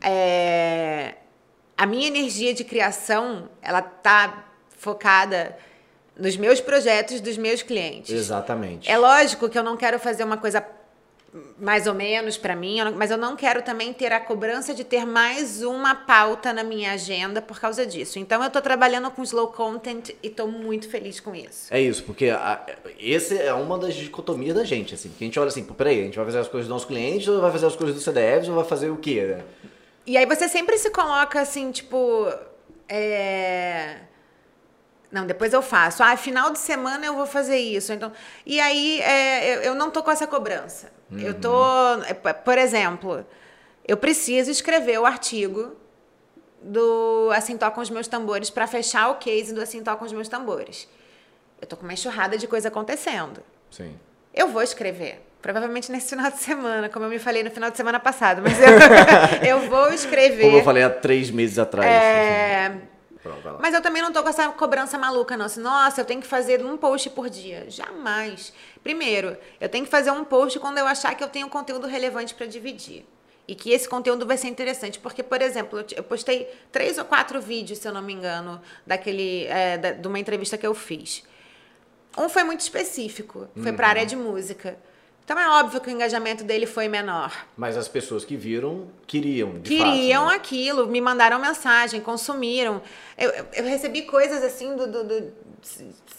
É, 0.00 1.14
A 1.76 1.86
minha 1.86 2.06
energia 2.06 2.52
de 2.54 2.62
criação, 2.64 3.48
ela 3.62 3.80
tá 3.82 4.44
focada 4.76 5.56
nos 6.16 6.36
meus 6.36 6.60
projetos 6.60 7.20
dos 7.20 7.36
meus 7.38 7.62
clientes. 7.62 8.14
Exatamente. 8.14 8.90
É 8.90 8.96
lógico 8.98 9.48
que 9.48 9.58
eu 9.58 9.62
não 9.62 9.76
quero 9.76 9.98
fazer 9.98 10.22
uma 10.24 10.36
coisa 10.36 10.64
mais 11.58 11.86
ou 11.86 11.94
menos 11.94 12.36
pra 12.36 12.56
mim, 12.56 12.78
mas 12.96 13.10
eu 13.10 13.16
não 13.16 13.36
quero 13.36 13.62
também 13.62 13.92
ter 13.92 14.12
a 14.12 14.18
cobrança 14.18 14.74
de 14.74 14.82
ter 14.82 15.06
mais 15.06 15.62
uma 15.62 15.94
pauta 15.94 16.52
na 16.52 16.64
minha 16.64 16.92
agenda 16.92 17.40
por 17.40 17.60
causa 17.60 17.86
disso. 17.86 18.18
Então 18.18 18.42
eu 18.42 18.50
tô 18.50 18.60
trabalhando 18.60 19.10
com 19.12 19.22
slow 19.22 19.48
content 19.48 20.10
e 20.22 20.28
tô 20.28 20.48
muito 20.48 20.88
feliz 20.88 21.20
com 21.20 21.32
isso. 21.32 21.72
É 21.72 21.80
isso, 21.80 22.02
porque 22.02 22.30
a, 22.30 22.60
esse 22.98 23.38
é 23.38 23.54
uma 23.54 23.78
das 23.78 23.94
dicotomias 23.94 24.56
da 24.56 24.64
gente, 24.64 24.94
assim. 24.94 25.10
Que 25.10 25.22
a 25.22 25.26
gente 25.26 25.38
olha 25.38 25.48
assim, 25.48 25.62
peraí, 25.62 26.00
a 26.00 26.04
gente 26.04 26.16
vai 26.16 26.26
fazer 26.26 26.38
as 26.40 26.48
coisas 26.48 26.66
dos 26.66 26.74
nossos 26.74 26.88
clientes, 26.88 27.28
ou 27.28 27.40
vai 27.40 27.52
fazer 27.52 27.66
as 27.66 27.76
coisas 27.76 27.94
do 27.94 28.02
CDFs, 28.02 28.48
ou 28.48 28.56
vai 28.56 28.64
fazer 28.64 28.90
o 28.90 28.96
quê, 28.96 29.36
né? 29.36 29.44
E 30.06 30.16
aí 30.16 30.26
você 30.26 30.48
sempre 30.48 30.76
se 30.78 30.90
coloca 30.90 31.40
assim, 31.40 31.70
tipo. 31.70 32.26
É... 32.88 33.98
Não, 35.12 35.26
depois 35.26 35.52
eu 35.52 35.62
faço. 35.62 36.02
Ah, 36.02 36.16
final 36.16 36.50
de 36.50 36.58
semana 36.58 37.06
eu 37.06 37.14
vou 37.14 37.26
fazer 37.26 37.58
isso. 37.58 37.92
Então, 37.92 38.10
e 38.44 38.58
aí 38.60 39.00
é, 39.00 39.56
eu, 39.56 39.62
eu 39.62 39.74
não 39.76 39.90
tô 39.90 40.02
com 40.02 40.10
essa 40.10 40.26
cobrança. 40.26 40.99
Eu 41.18 41.34
tô. 41.34 41.64
é, 42.04 42.14
p- 42.14 42.34
Por 42.34 42.56
exemplo, 42.58 43.24
eu 43.86 43.96
preciso 43.96 44.50
escrever 44.50 44.98
o 45.00 45.06
artigo 45.06 45.74
do 46.62 47.30
Assim 47.34 47.56
Tocam 47.56 47.82
os 47.82 47.90
Meus 47.90 48.06
Tambores 48.06 48.50
para 48.50 48.66
fechar 48.66 49.08
o 49.10 49.14
case 49.16 49.52
do 49.54 49.60
Assim 49.60 49.82
Tocam 49.82 50.06
os 50.06 50.12
Meus 50.12 50.28
Tambores. 50.28 50.88
Eu 51.60 51.66
tô 51.66 51.76
com 51.76 51.84
uma 51.84 51.92
enxurrada 51.92 52.38
de 52.38 52.46
coisa 52.46 52.68
acontecendo. 52.68 53.42
Sim. 53.70 53.98
Eu 54.32 54.48
vou 54.48 54.62
escrever. 54.62 55.20
Provavelmente 55.42 55.90
nesse 55.90 56.10
final 56.10 56.30
de 56.30 56.38
semana, 56.38 56.88
como 56.90 57.06
eu 57.06 57.08
me 57.10 57.18
falei 57.18 57.42
no 57.42 57.50
final 57.50 57.70
de 57.70 57.76
semana 57.76 57.98
passado. 57.98 58.42
Mas 58.42 58.54
eu, 59.42 59.48
eu 59.62 59.68
vou 59.70 59.88
escrever. 59.92 60.44
Como 60.44 60.58
eu 60.58 60.64
falei 60.64 60.82
há 60.82 60.90
três 60.90 61.30
meses 61.30 61.58
atrás. 61.58 61.90
É, 61.90 62.72
Pronto, 63.22 63.40
vai 63.42 63.52
lá. 63.52 63.58
Mas 63.60 63.74
eu 63.74 63.82
também 63.82 64.00
não 64.02 64.12
tô 64.12 64.22
com 64.22 64.28
essa 64.28 64.48
cobrança 64.48 64.96
maluca, 64.96 65.36
não. 65.36 65.44
Assim, 65.46 65.60
nossa, 65.60 66.00
eu 66.00 66.04
tenho 66.04 66.20
que 66.20 66.26
fazer 66.26 66.64
um 66.64 66.76
post 66.76 67.10
por 67.10 67.28
dia. 67.28 67.66
Jamais. 67.68 68.52
Primeiro, 68.82 69.36
eu 69.60 69.68
tenho 69.68 69.84
que 69.84 69.90
fazer 69.90 70.10
um 70.10 70.24
post 70.24 70.58
quando 70.58 70.78
eu 70.78 70.86
achar 70.86 71.14
que 71.14 71.22
eu 71.22 71.28
tenho 71.28 71.48
conteúdo 71.48 71.86
relevante 71.86 72.34
para 72.34 72.46
dividir. 72.46 73.04
E 73.46 73.54
que 73.54 73.72
esse 73.72 73.88
conteúdo 73.88 74.24
vai 74.26 74.36
ser 74.36 74.48
interessante. 74.48 74.98
Porque, 74.98 75.22
por 75.22 75.42
exemplo, 75.42 75.80
eu 75.80 75.84
te- 75.84 75.96
eu 75.96 76.02
postei 76.04 76.48
três 76.72 76.96
ou 76.98 77.04
quatro 77.04 77.40
vídeos, 77.40 77.78
se 77.80 77.86
eu 77.88 77.92
não 77.92 78.00
me 78.00 78.12
engano, 78.12 78.60
daquele, 78.86 79.44
é, 79.46 79.76
da- 79.76 79.92
de 79.92 80.06
uma 80.08 80.18
entrevista 80.18 80.56
que 80.56 80.66
eu 80.66 80.74
fiz. 80.74 81.22
Um 82.16 82.28
foi 82.28 82.42
muito 82.42 82.60
específico, 82.60 83.48
foi 83.62 83.72
para 83.72 83.88
área 83.88 84.06
de 84.06 84.16
música. 84.16 84.78
Então 85.30 85.38
é 85.40 85.48
óbvio 85.60 85.80
que 85.80 85.88
o 85.88 85.92
engajamento 85.92 86.42
dele 86.42 86.66
foi 86.66 86.88
menor. 86.88 87.32
Mas 87.56 87.76
as 87.76 87.86
pessoas 87.86 88.24
que 88.24 88.34
viram 88.36 88.88
queriam, 89.06 89.60
de 89.60 89.76
Queriam 89.76 90.22
fato, 90.24 90.30
né? 90.32 90.36
aquilo, 90.36 90.86
me 90.88 91.00
mandaram 91.00 91.38
mensagem, 91.38 92.00
consumiram. 92.00 92.82
Eu, 93.16 93.30
eu- 93.54 93.62
recebi 93.64 94.02
coisas 94.02 94.42
assim 94.42 94.74
do, 94.74 94.88
do- 94.90 95.04
do- 95.04 95.32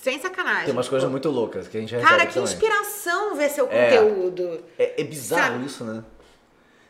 sem 0.02 0.18
sacanagem. 0.18 0.64
Tem 0.68 0.74
umas 0.74 0.88
coisas 0.88 1.12
muito 1.12 1.30
loucas 1.30 1.68
que 1.68 1.78
a 1.78 1.82
gente 1.82 1.94
Cara, 1.98 2.26
que 2.26 2.36
também. 2.36 2.44
inspiração 2.54 3.36
ver 3.36 3.50
seu 3.50 3.68
É. 3.70 3.98
conteúdo. 3.98 4.64
É, 4.80 5.02
é 5.02 5.04
bizarro 5.04 5.56
Sabe? 5.56 5.66
isso, 5.66 5.84
né? 5.84 6.06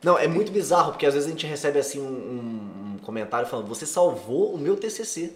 Não, 0.04 0.16
é 0.16 0.28
muito 0.28 0.52
bizarro, 0.52 0.92
porque 0.92 1.08
às 1.08 1.16
vezes 1.16 1.28
a 1.28 1.32
gente 1.32 1.48
recebe 1.48 1.80
assim 1.80 2.00
um, 2.00 2.04
um- 2.06 2.94
um 2.94 2.98
comentário 3.00 3.48
falando, 3.48 3.66
você 3.68 3.88
salvou 3.88 4.54
o 4.54 4.60
meu 4.60 4.76
TCC. 4.78 5.34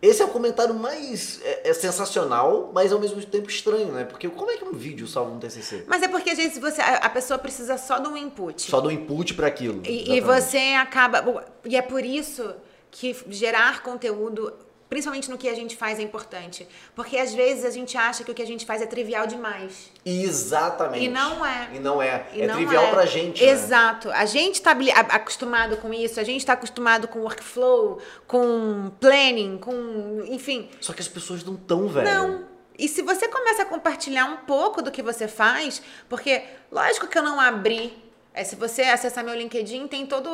Esse 0.00 0.22
é 0.22 0.24
o 0.24 0.28
comentário 0.28 0.74
mais 0.74 1.40
é, 1.42 1.70
é 1.70 1.74
sensacional, 1.74 2.70
mas 2.72 2.92
ao 2.92 3.00
mesmo 3.00 3.20
tempo 3.24 3.50
estranho, 3.50 3.92
né? 3.92 4.04
Porque 4.04 4.28
como 4.28 4.50
é 4.50 4.56
que 4.56 4.64
um 4.64 4.72
vídeo 4.72 5.08
salva 5.08 5.32
um 5.32 5.38
TCC? 5.38 5.84
Mas 5.88 6.02
é 6.02 6.08
porque 6.08 6.30
às 6.30 6.36
vezes 6.36 6.58
você, 6.58 6.80
a 6.80 7.08
a 7.08 7.10
pessoa 7.10 7.38
precisa 7.38 7.78
só 7.78 7.98
de 7.98 8.06
um 8.06 8.16
input. 8.16 8.62
Só 8.62 8.80
do 8.80 8.90
input 8.90 9.34
para 9.34 9.46
aquilo. 9.46 9.82
E, 9.84 10.16
e 10.16 10.20
você 10.20 10.74
acaba. 10.78 11.24
E 11.64 11.76
é 11.76 11.82
por 11.82 12.04
isso 12.04 12.54
que 12.90 13.16
gerar 13.28 13.82
conteúdo, 13.82 14.52
principalmente 14.88 15.30
no 15.30 15.36
que 15.36 15.48
a 15.48 15.54
gente 15.54 15.76
faz, 15.76 15.98
é 15.98 16.02
importante. 16.02 16.66
Porque 16.94 17.16
às 17.18 17.34
vezes 17.34 17.64
a 17.64 17.70
gente 17.70 17.96
acha 17.96 18.24
que 18.24 18.30
o 18.30 18.34
que 18.34 18.42
a 18.42 18.46
gente 18.46 18.64
faz 18.64 18.80
é 18.80 18.86
trivial 18.86 19.26
demais. 19.26 19.90
Exatamente. 20.04 21.04
E 21.04 21.08
não 21.08 21.44
é. 21.44 21.68
E 21.74 21.78
não 21.78 22.00
é. 22.02 22.26
E 22.32 22.42
é 22.42 22.46
não 22.46 22.56
trivial 22.56 22.84
é. 22.84 22.90
pra 22.90 23.06
gente. 23.06 23.44
né? 23.44 23.50
Exato. 23.50 24.10
A 24.10 24.24
gente 24.24 24.54
está 24.54 24.72
acostumado 25.10 25.76
com 25.76 25.92
isso, 25.92 26.18
a 26.18 26.24
gente 26.24 26.38
está 26.38 26.54
acostumado 26.54 27.06
com 27.08 27.20
workflow, 27.20 28.00
com 28.26 28.90
planning, 29.00 29.58
com. 29.58 30.24
Enfim. 30.26 30.68
Só 30.80 30.92
que 30.92 31.02
as 31.02 31.08
pessoas 31.08 31.44
não 31.44 31.56
tão, 31.56 31.88
velho. 31.88 32.06
Não. 32.06 32.48
E 32.78 32.86
se 32.86 33.02
você 33.02 33.26
começa 33.26 33.62
a 33.62 33.66
compartilhar 33.66 34.26
um 34.26 34.36
pouco 34.38 34.80
do 34.80 34.90
que 34.90 35.02
você 35.02 35.26
faz, 35.26 35.82
porque 36.08 36.44
lógico 36.70 37.08
que 37.08 37.18
eu 37.18 37.22
não 37.22 37.40
abri. 37.40 38.07
É, 38.38 38.44
se 38.44 38.54
você 38.54 38.82
acessar 38.82 39.24
meu 39.24 39.34
LinkedIn, 39.34 39.88
tem 39.88 40.06
toda 40.06 40.30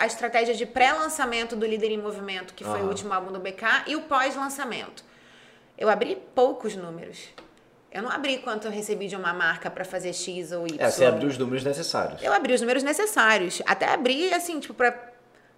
a 0.00 0.06
estratégia 0.06 0.52
de 0.52 0.66
pré-lançamento 0.66 1.54
do 1.54 1.64
Líder 1.64 1.92
em 1.92 1.98
Movimento, 1.98 2.52
que 2.52 2.64
foi 2.64 2.80
o 2.80 2.82
Aham. 2.82 2.88
último 2.88 3.14
álbum 3.14 3.30
do 3.30 3.38
BK, 3.38 3.84
e 3.86 3.94
o 3.94 4.02
pós-lançamento. 4.02 5.04
Eu 5.78 5.88
abri 5.88 6.20
poucos 6.34 6.74
números. 6.74 7.28
Eu 7.92 8.02
não 8.02 8.10
abri 8.10 8.38
quanto 8.38 8.66
eu 8.66 8.72
recebi 8.72 9.06
de 9.06 9.14
uma 9.14 9.32
marca 9.32 9.70
para 9.70 9.84
fazer 9.84 10.12
X 10.12 10.50
ou 10.50 10.66
Y. 10.66 10.80
É, 10.80 10.90
você 10.90 11.04
abriu 11.04 11.28
os 11.28 11.38
números 11.38 11.62
necessários. 11.62 12.20
Eu 12.24 12.32
abri 12.32 12.52
os 12.52 12.60
números 12.60 12.82
necessários. 12.82 13.62
Até 13.66 13.86
abri, 13.86 14.34
assim, 14.34 14.58
tipo, 14.58 14.74
pra. 14.74 14.92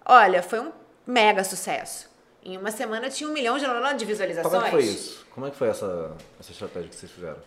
Olha, 0.05 0.43
foi 0.43 0.59
um 0.59 0.71
mega 1.05 1.43
sucesso. 1.43 2.07
Em 2.45 2.57
uma 2.57 2.69
semana 2.69 3.09
tinha 3.09 3.27
um 3.27 3.33
milhão 3.33 3.57
de, 3.57 4.05
visualizações. 4.05 4.53
Como 4.53 4.65
é 4.65 4.69
que 4.69 4.69
foi 4.69 4.83
isso? 4.83 5.25
Como 5.33 5.47
é 5.47 5.49
que 5.49 5.57
foi 5.57 5.69
essa, 5.69 6.15
essa 6.39 6.51
estratégia 6.51 6.89
que 6.89 6.95
vocês 6.95 7.11
fizeram? 7.11 7.37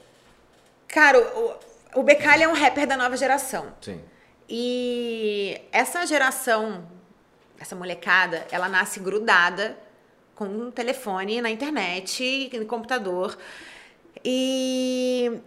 Cara, 0.88 1.20
o, 1.20 1.54
o 2.00 2.02
Becalha 2.02 2.44
é 2.44 2.48
um 2.48 2.52
rapper 2.52 2.84
da 2.84 2.96
nova 2.96 3.16
geração. 3.16 3.72
Sim. 3.80 4.00
E 4.52 5.60
essa 5.70 6.04
geração, 6.04 6.84
essa 7.56 7.76
molecada, 7.76 8.44
ela 8.50 8.68
nasce 8.68 8.98
grudada 8.98 9.78
com 10.34 10.44
um 10.46 10.70
telefone 10.72 11.40
na 11.40 11.48
internet, 11.48 12.50
no 12.58 12.66
computador. 12.66 13.38
E 14.24 15.40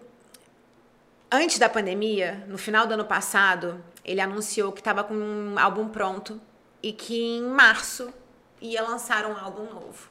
antes 1.29 1.59
da 1.59 1.67
pandemia, 1.67 2.45
no 2.47 2.57
final 2.57 2.87
do 2.87 2.93
ano 2.93 3.03
passado, 3.03 3.83
ele 4.05 4.21
anunciou 4.21 4.71
que 4.71 4.79
estava 4.79 5.03
com 5.03 5.13
um 5.13 5.59
álbum 5.59 5.89
pronto 5.89 6.39
e 6.81 6.93
que 6.93 7.21
em 7.21 7.43
março 7.43 8.13
ia 8.61 8.81
lançar 8.81 9.25
um 9.25 9.35
álbum 9.35 9.65
novo. 9.65 10.09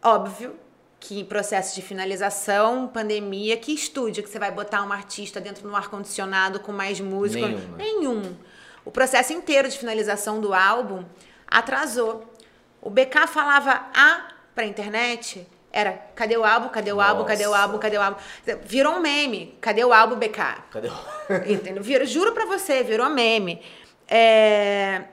Óbvio 0.00 0.65
que 0.98 1.24
processo 1.24 1.74
de 1.74 1.82
finalização, 1.82 2.88
pandemia, 2.88 3.56
que 3.56 3.72
estúdio 3.72 4.22
que 4.22 4.28
você 4.28 4.38
vai 4.38 4.50
botar 4.50 4.82
um 4.82 4.92
artista 4.92 5.40
dentro 5.40 5.62
do 5.68 5.74
ar-condicionado 5.74 6.60
com 6.60 6.72
mais 6.72 7.00
música? 7.00 7.46
Nenhum, 7.46 7.58
né? 7.58 7.76
Nenhum. 7.78 8.36
O 8.84 8.90
processo 8.90 9.32
inteiro 9.32 9.68
de 9.68 9.78
finalização 9.78 10.40
do 10.40 10.54
álbum 10.54 11.04
atrasou. 11.46 12.32
O 12.80 12.88
BK 12.88 13.26
falava 13.26 13.88
A 13.94 14.28
pra 14.54 14.64
internet, 14.64 15.46
era 15.72 15.92
cadê 16.14 16.36
o 16.36 16.44
álbum, 16.44 16.68
cadê 16.68 16.92
o 16.92 17.00
álbum, 17.00 17.24
cadê 17.24 17.46
o 17.46 17.54
álbum, 17.54 17.78
cadê 17.78 17.98
o 17.98 18.02
álbum? 18.02 18.18
Virou 18.64 18.94
um 18.94 19.00
meme, 19.00 19.58
cadê 19.60 19.84
o 19.84 19.92
álbum 19.92 20.16
BK? 20.16 20.38
Cadê 20.70 20.88
o... 20.88 20.92
Entendeu? 21.52 21.82
Virou, 21.82 22.06
juro 22.06 22.32
pra 22.32 22.46
você, 22.46 22.82
virou 22.82 23.10
meme. 23.10 23.62
É... 24.08 25.04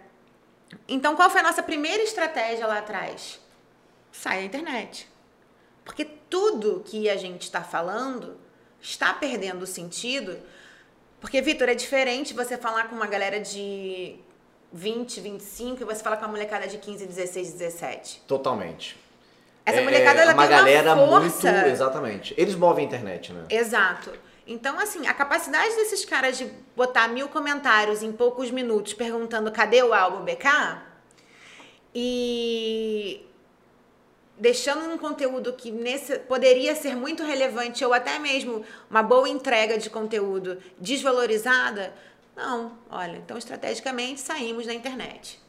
Então, 0.88 1.16
qual 1.16 1.30
foi 1.30 1.42
a 1.42 1.44
nossa 1.44 1.62
primeira 1.62 2.02
estratégia 2.04 2.66
lá 2.66 2.80
atrás? 2.80 3.40
Sai 4.12 4.40
da 4.40 4.46
internet. 4.46 5.13
Porque 5.86 6.06
tudo 6.06 6.82
que 6.86 7.10
a 7.10 7.18
gente 7.18 7.42
está 7.44 7.62
falando 7.64 8.38
está 8.82 9.14
perdendo 9.14 9.66
sentido. 9.66 10.38
Porque, 11.20 11.42
Vitor, 11.42 11.70
é 11.70 11.76
diferente 11.76 12.34
você 12.34 12.58
falar 12.58 12.90
com 12.90 12.96
uma 12.96 13.08
galera 13.08 13.40
de 13.40 14.16
20, 14.72 15.22
25 15.22 15.82
e 15.82 15.86
você 15.86 16.04
falar 16.04 16.18
com 16.18 16.24
uma 16.26 16.32
molecada 16.32 16.68
de 16.68 16.78
15, 16.78 17.06
16, 17.06 17.54
17. 17.54 18.22
Totalmente. 18.28 18.98
Essa 19.66 19.80
É- 19.80 19.84
molecada, 19.84 20.20
é 20.20 20.24
ela 20.24 20.34
uma 20.34 20.42
tem 20.44 20.52
galera 20.52 20.94
uma 20.96 21.22
força. 21.22 21.52
muito... 21.52 21.68
Exatamente. 21.70 22.34
Eles 22.38 22.56
movem 22.56 22.84
a 22.84 22.88
internet, 22.88 23.32
né? 23.32 23.46
Exato. 23.50 24.12
Então, 24.46 24.78
assim, 24.78 25.08
a 25.08 25.14
capacidade 25.14 25.74
desses 25.76 26.04
caras 26.04 26.38
de 26.38 26.52
botar 26.76 27.08
mil 27.08 27.30
comentários 27.30 28.04
em 28.04 28.12
poucos 28.12 28.52
minutos 28.52 28.94
perguntando 28.94 29.50
cadê 29.54 29.82
o 29.82 29.94
álbum 29.94 30.26
BK 30.26 30.82
e 31.96 33.26
deixando 34.44 34.94
um 34.94 34.98
conteúdo 34.98 35.54
que 35.54 35.72
nesse, 35.72 36.20
poderia 36.20 36.76
ser 36.76 36.98
muito 36.98 37.24
relevante 37.24 37.86
ou 37.86 37.94
até 37.94 38.20
mesmo 38.20 38.62
uma 38.90 39.02
boa 39.02 39.30
entrega 39.30 39.78
de 39.78 39.90
conteúdo 39.90 40.62
desvalorizada, 40.78 41.94
não, 42.36 42.78
olha, 42.90 43.16
então 43.16 43.38
estrategicamente 43.38 44.20
saímos 44.20 44.66
da 44.66 44.74
internet. 44.74 45.40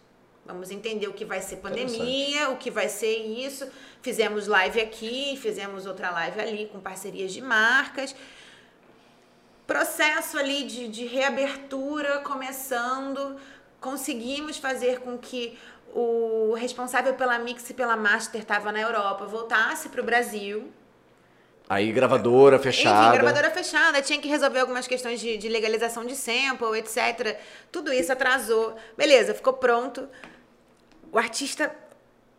Vamos 0.47 0.71
entender 0.71 1.09
o 1.09 1.13
que 1.13 1.25
vai 1.25 1.41
ser 1.41 1.57
pandemia, 1.57 2.51
o 2.51 2.57
que 2.57 2.71
vai 2.71 2.89
ser 2.89 3.17
isso. 3.17 3.67
Fizemos 4.01 4.47
live 4.47 4.81
aqui, 4.81 5.37
fizemos 5.43 5.87
outra 5.87 6.13
live 6.13 6.41
ali 6.41 6.67
com 6.67 6.79
parcerias 6.79 7.33
de 7.33 7.41
marcas. 7.41 8.15
Processo 9.67 10.39
ali 10.39 10.63
de, 10.63 10.87
de 10.87 11.05
reabertura 11.05 12.21
começando. 12.21 13.41
Conseguimos 13.81 14.57
fazer 14.57 15.01
com 15.01 15.19
que 15.19 15.59
o 15.95 16.55
responsável 16.55 17.15
pela 17.15 17.39
Mix 17.39 17.71
e 17.71 17.75
pela 17.75 17.97
Master 17.97 18.41
estava 18.41 18.73
na 18.73 18.81
Europa 18.81 19.25
voltasse 19.27 19.89
para 19.89 20.01
o 20.01 20.05
Brasil. 20.05 20.71
Aí 21.69 21.91
gravadora 21.93 22.59
fechada. 22.59 23.07
Enfim, 23.09 23.19
gravadora 23.23 23.51
fechada, 23.51 24.03
tinha 24.03 24.21
que 24.21 24.29
resolver 24.29 24.59
algumas 24.61 24.87
questões 24.87 25.21
de, 25.21 25.39
de 25.39 25.49
legalização 25.49 26.05
de 26.05 26.15
sample, 26.15 26.77
etc. 26.79 27.39
Tudo 27.73 27.93
isso 27.93 28.13
atrasou. 28.13 28.77
Beleza, 28.97 29.33
ficou 29.35 29.53
pronto. 29.55 30.07
O 31.11 31.19
artista, 31.19 31.75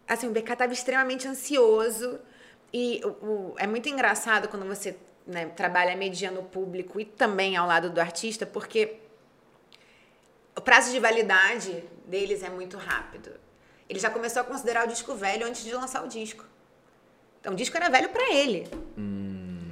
assim, 0.07 0.27
o 0.27 0.31
BK 0.31 0.51
estava 0.53 0.73
extremamente 0.73 1.27
ansioso. 1.27 2.19
E 2.73 3.01
o, 3.03 3.07
o- 3.25 3.55
é 3.57 3.65
muito 3.65 3.87
engraçado 3.89 4.47
quando 4.47 4.65
você 4.65 4.95
né, 5.25 5.45
trabalha 5.47 5.95
mediando 5.95 6.41
o 6.41 6.43
público 6.43 6.99
e 6.99 7.05
também 7.05 7.55
ao 7.57 7.65
lado 7.65 7.89
do 7.89 7.99
artista, 7.99 8.45
porque 8.45 8.97
o 10.55 10.61
prazo 10.61 10.91
de 10.91 10.99
validade 10.99 11.83
deles 12.05 12.43
é 12.43 12.49
muito 12.49 12.77
rápido. 12.77 13.31
Ele 13.89 13.99
já 13.99 14.09
começou 14.09 14.41
a 14.41 14.45
considerar 14.45 14.85
o 14.85 14.87
disco 14.87 15.13
velho 15.15 15.45
antes 15.45 15.63
de 15.63 15.71
lançar 15.73 16.03
o 16.03 16.07
disco. 16.07 16.43
Então 17.39 17.53
o 17.53 17.55
disco 17.55 17.75
era 17.77 17.89
velho 17.89 18.09
para 18.09 18.33
ele. 18.33 18.67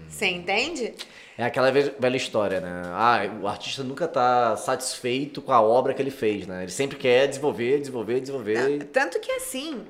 Você 0.08 0.28
entende? 0.28 0.94
É 1.36 1.44
aquela 1.44 1.72
ve- 1.72 1.96
velha 1.98 2.16
história, 2.18 2.62
né? 2.62 2.84
Ah, 2.94 3.22
o 3.42 3.48
artista 3.48 3.84
nunca 3.84 4.08
tá 4.08 4.56
satisfeito 4.56 5.42
com 5.42 5.52
a 5.52 5.60
obra 5.60 5.92
que 5.96 6.02
ele 6.02 6.12
fez, 6.12 6.46
né? 6.46 6.62
Ele 6.62 6.72
sempre 6.72 6.98
quer 6.98 7.28
desenvolver, 7.28 7.80
desenvolver, 7.80 8.20
desenvolver. 8.20 8.84
Tanto 8.94 9.20
que 9.20 9.32
assim, 9.32 9.84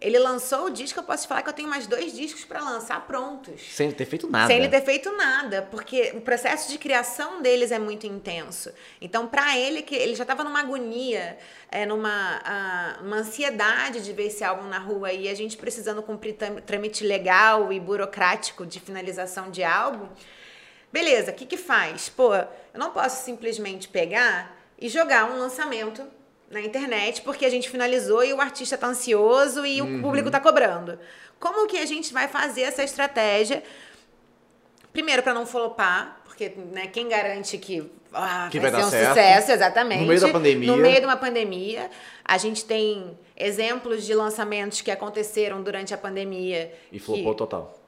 ele 0.00 0.18
lançou 0.18 0.66
o 0.66 0.70
disco, 0.70 0.98
eu 0.98 1.02
posso 1.02 1.22
te 1.22 1.28
falar 1.28 1.42
que 1.42 1.48
eu 1.48 1.54
tenho 1.54 1.68
mais 1.68 1.86
dois 1.86 2.14
discos 2.14 2.44
para 2.44 2.60
lançar 2.60 3.06
prontos. 3.06 3.60
Sem 3.70 3.90
ter 3.90 4.04
feito 4.04 4.30
nada. 4.30 4.46
Sem 4.46 4.58
ele 4.58 4.68
ter 4.68 4.82
feito 4.82 5.10
nada, 5.16 5.62
porque 5.70 6.12
o 6.14 6.20
processo 6.20 6.70
de 6.70 6.76
criação 6.76 7.40
deles 7.40 7.72
é 7.72 7.78
muito 7.78 8.06
intenso. 8.06 8.70
Então, 9.00 9.26
para 9.26 9.56
ele, 9.56 9.80
que 9.80 9.94
ele 9.94 10.14
já 10.14 10.24
estava 10.24 10.44
numa 10.44 10.60
agonia, 10.60 11.38
é, 11.70 11.86
numa 11.86 12.40
ah, 12.44 12.98
uma 13.00 13.16
ansiedade 13.16 14.02
de 14.02 14.12
ver 14.12 14.26
esse 14.26 14.44
álbum 14.44 14.68
na 14.68 14.78
rua 14.78 15.12
e 15.12 15.28
a 15.28 15.34
gente 15.34 15.56
precisando 15.56 16.02
cumprir 16.02 16.36
trâmite 16.66 17.02
legal 17.02 17.72
e 17.72 17.80
burocrático 17.80 18.66
de 18.66 18.78
finalização 18.78 19.50
de 19.50 19.64
álbum. 19.64 20.08
Beleza, 20.92 21.30
o 21.30 21.34
que 21.34 21.46
que 21.46 21.56
faz? 21.56 22.10
Pô, 22.10 22.34
eu 22.34 22.46
não 22.74 22.90
posso 22.90 23.24
simplesmente 23.24 23.88
pegar 23.88 24.54
e 24.78 24.88
jogar 24.90 25.30
um 25.30 25.38
lançamento 25.38 26.06
na 26.50 26.60
internet 26.60 27.22
porque 27.22 27.44
a 27.44 27.50
gente 27.50 27.68
finalizou 27.68 28.24
e 28.24 28.32
o 28.32 28.40
artista 28.40 28.76
tá 28.78 28.86
ansioso 28.86 29.66
e 29.66 29.82
o 29.82 30.00
público 30.00 30.30
tá 30.30 30.40
cobrando. 30.40 30.98
Como 31.38 31.66
que 31.66 31.76
a 31.78 31.86
gente 31.86 32.12
vai 32.12 32.28
fazer 32.28 32.62
essa 32.62 32.82
estratégia? 32.82 33.62
Primeiro, 34.92 35.22
para 35.22 35.34
não 35.34 35.44
flopar, 35.44 36.22
porque 36.24 36.52
né, 36.72 36.86
quem 36.86 37.08
garante 37.08 37.58
que, 37.58 37.90
ah, 38.12 38.48
Que 38.50 38.58
vai, 38.58 38.70
vai 38.70 38.80
ser 38.80 38.84
dar 38.84 38.86
um 38.86 38.90
certo. 38.90 39.08
sucesso, 39.08 39.52
exatamente. 39.52 40.00
No 40.00 40.06
meio 40.06 40.20
da 40.20 40.28
pandemia. 40.30 40.66
No 40.68 40.76
meio 40.78 41.00
de 41.00 41.04
uma 41.04 41.16
pandemia. 41.16 41.90
A 42.24 42.38
gente 42.38 42.64
tem 42.64 43.16
exemplos 43.36 44.04
de 44.06 44.14
lançamentos 44.14 44.80
que 44.80 44.90
aconteceram 44.90 45.62
durante 45.62 45.92
a 45.92 45.98
pandemia 45.98 46.72
E 46.90 46.98
que 46.98 47.04
flopou 47.04 47.34
total. 47.34 47.85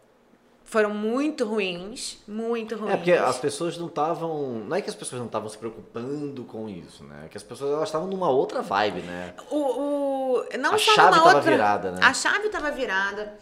Foram 0.68 0.90
muito 0.90 1.46
ruins, 1.46 2.18
muito 2.28 2.76
ruins. 2.76 2.92
É, 2.92 2.96
porque 2.98 3.12
as 3.14 3.38
pessoas 3.38 3.78
não 3.78 3.86
estavam. 3.86 4.64
Não 4.66 4.76
é 4.76 4.82
que 4.82 4.90
as 4.90 4.94
pessoas 4.94 5.18
não 5.18 5.24
estavam 5.24 5.48
se 5.48 5.56
preocupando 5.56 6.44
com 6.44 6.68
isso, 6.68 7.02
né? 7.04 7.22
É 7.24 7.28
que 7.28 7.38
as 7.38 7.42
pessoas 7.42 7.72
elas 7.72 7.88
estavam 7.88 8.06
numa 8.06 8.28
outra 8.28 8.60
vibe, 8.60 9.00
né? 9.00 9.32
O, 9.50 9.56
o, 9.56 10.44
não 10.58 10.74
A 10.74 10.78
chave 10.78 10.98
numa 10.98 11.10
tava 11.10 11.36
outra, 11.36 11.50
virada, 11.50 11.92
né? 11.92 12.00
A 12.02 12.12
chave 12.12 12.48
estava 12.48 12.70
virada. 12.70 13.34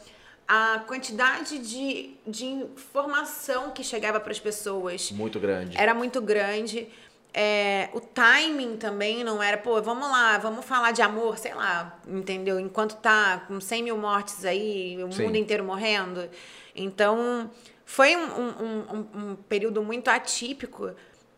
A 0.46 0.84
quantidade 0.86 1.58
de, 1.58 2.14
de 2.24 2.46
informação 2.46 3.72
que 3.72 3.82
chegava 3.82 4.20
para 4.20 4.30
as 4.30 4.38
pessoas 4.38 5.10
Muito 5.10 5.40
grande. 5.40 5.76
era 5.76 5.92
muito 5.92 6.22
grande. 6.22 6.88
É, 7.38 7.90
o 7.92 8.00
timing 8.00 8.78
também 8.78 9.22
não 9.22 9.42
era, 9.42 9.58
pô, 9.58 9.82
vamos 9.82 10.08
lá, 10.10 10.38
vamos 10.38 10.64
falar 10.64 10.92
de 10.92 11.02
amor, 11.02 11.36
sei 11.36 11.52
lá, 11.52 12.00
entendeu? 12.08 12.58
Enquanto 12.58 12.96
tá 12.96 13.44
com 13.46 13.60
100 13.60 13.82
mil 13.82 13.98
mortes 13.98 14.42
aí, 14.46 14.96
o 15.04 15.12
Sim. 15.12 15.24
mundo 15.24 15.36
inteiro 15.36 15.62
morrendo. 15.62 16.30
Então, 16.74 17.50
foi 17.84 18.16
um, 18.16 18.22
um- 18.22 18.86
um- 18.90 19.08
um 19.32 19.36
período 19.36 19.82
muito 19.82 20.08
atípico. 20.08 20.92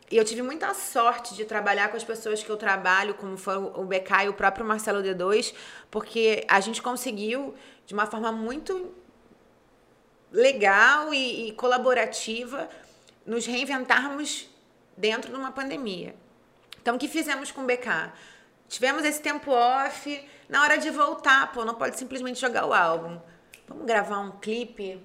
E 0.08 0.16
eu 0.16 0.24
tive 0.24 0.40
muita 0.40 0.72
sorte 0.72 1.34
de 1.34 1.44
trabalhar 1.44 1.88
com 1.90 1.96
as 1.96 2.04
pessoas 2.04 2.44
que 2.44 2.48
eu 2.48 2.56
trabalho, 2.56 3.14
como 3.14 3.36
foi 3.36 3.56
o 3.56 3.84
BK 3.84 4.26
e 4.26 4.28
o 4.28 4.34
próprio 4.34 4.64
Marcelo 4.64 5.02
D2, 5.02 5.52
porque 5.90 6.44
a 6.48 6.60
gente 6.60 6.80
conseguiu, 6.80 7.56
de 7.84 7.92
uma 7.92 8.06
forma 8.06 8.30
muito 8.30 8.92
legal 10.30 11.12
e, 11.12 11.48
e 11.48 11.52
colaborativa, 11.52 12.68
nos 13.26 13.46
reinventarmos 13.46 14.48
dentro 14.98 15.30
de 15.32 15.38
uma 15.38 15.52
pandemia. 15.52 16.14
Então, 16.80 16.96
o 16.96 16.98
que 16.98 17.08
fizemos 17.08 17.50
com 17.50 17.62
o 17.62 17.66
BK? 17.66 18.12
Tivemos 18.68 19.04
esse 19.04 19.20
tempo 19.22 19.50
off, 19.50 20.28
na 20.48 20.62
hora 20.62 20.76
de 20.76 20.90
voltar, 20.90 21.52
pô, 21.52 21.64
não 21.64 21.74
pode 21.74 21.98
simplesmente 21.98 22.40
jogar 22.40 22.66
o 22.66 22.72
álbum. 22.74 23.18
Vamos 23.66 23.86
gravar 23.86 24.18
um 24.20 24.32
clipe 24.32 25.00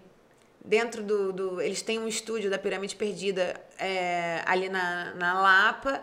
dentro 0.63 1.01
do. 1.03 1.31
do- 1.31 1.61
eles 1.61 1.81
têm 1.81 1.99
um 1.99 2.07
estúdio 2.07 2.49
da 2.49 2.57
Pirâmide 2.57 2.95
Perdida 2.95 3.59
é, 3.77 4.41
ali 4.45 4.67
na, 4.69 5.13
na 5.15 5.39
Lapa. 5.41 6.01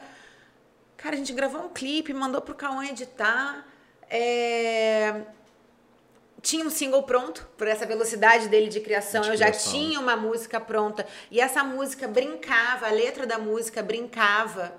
Cara, 0.96 1.14
a 1.16 1.18
gente 1.18 1.32
gravou 1.32 1.62
um 1.64 1.68
clipe, 1.68 2.12
mandou 2.12 2.40
pro 2.40 2.54
Cauã 2.54 2.84
editar. 2.86 3.66
É, 4.08 5.22
tinha 6.42 6.64
um 6.64 6.70
single 6.70 7.02
pronto, 7.02 7.48
por 7.56 7.66
essa 7.66 7.86
velocidade 7.86 8.48
dele 8.48 8.68
de 8.68 8.80
criação. 8.80 9.22
De 9.22 9.30
eu 9.30 9.36
já 9.36 9.50
tinha 9.50 10.00
uma 10.00 10.16
música 10.16 10.60
pronta. 10.60 11.06
E 11.30 11.40
essa 11.40 11.62
música 11.62 12.08
brincava, 12.08 12.86
a 12.86 12.90
letra 12.90 13.26
da 13.26 13.38
música 13.38 13.82
brincava 13.82 14.72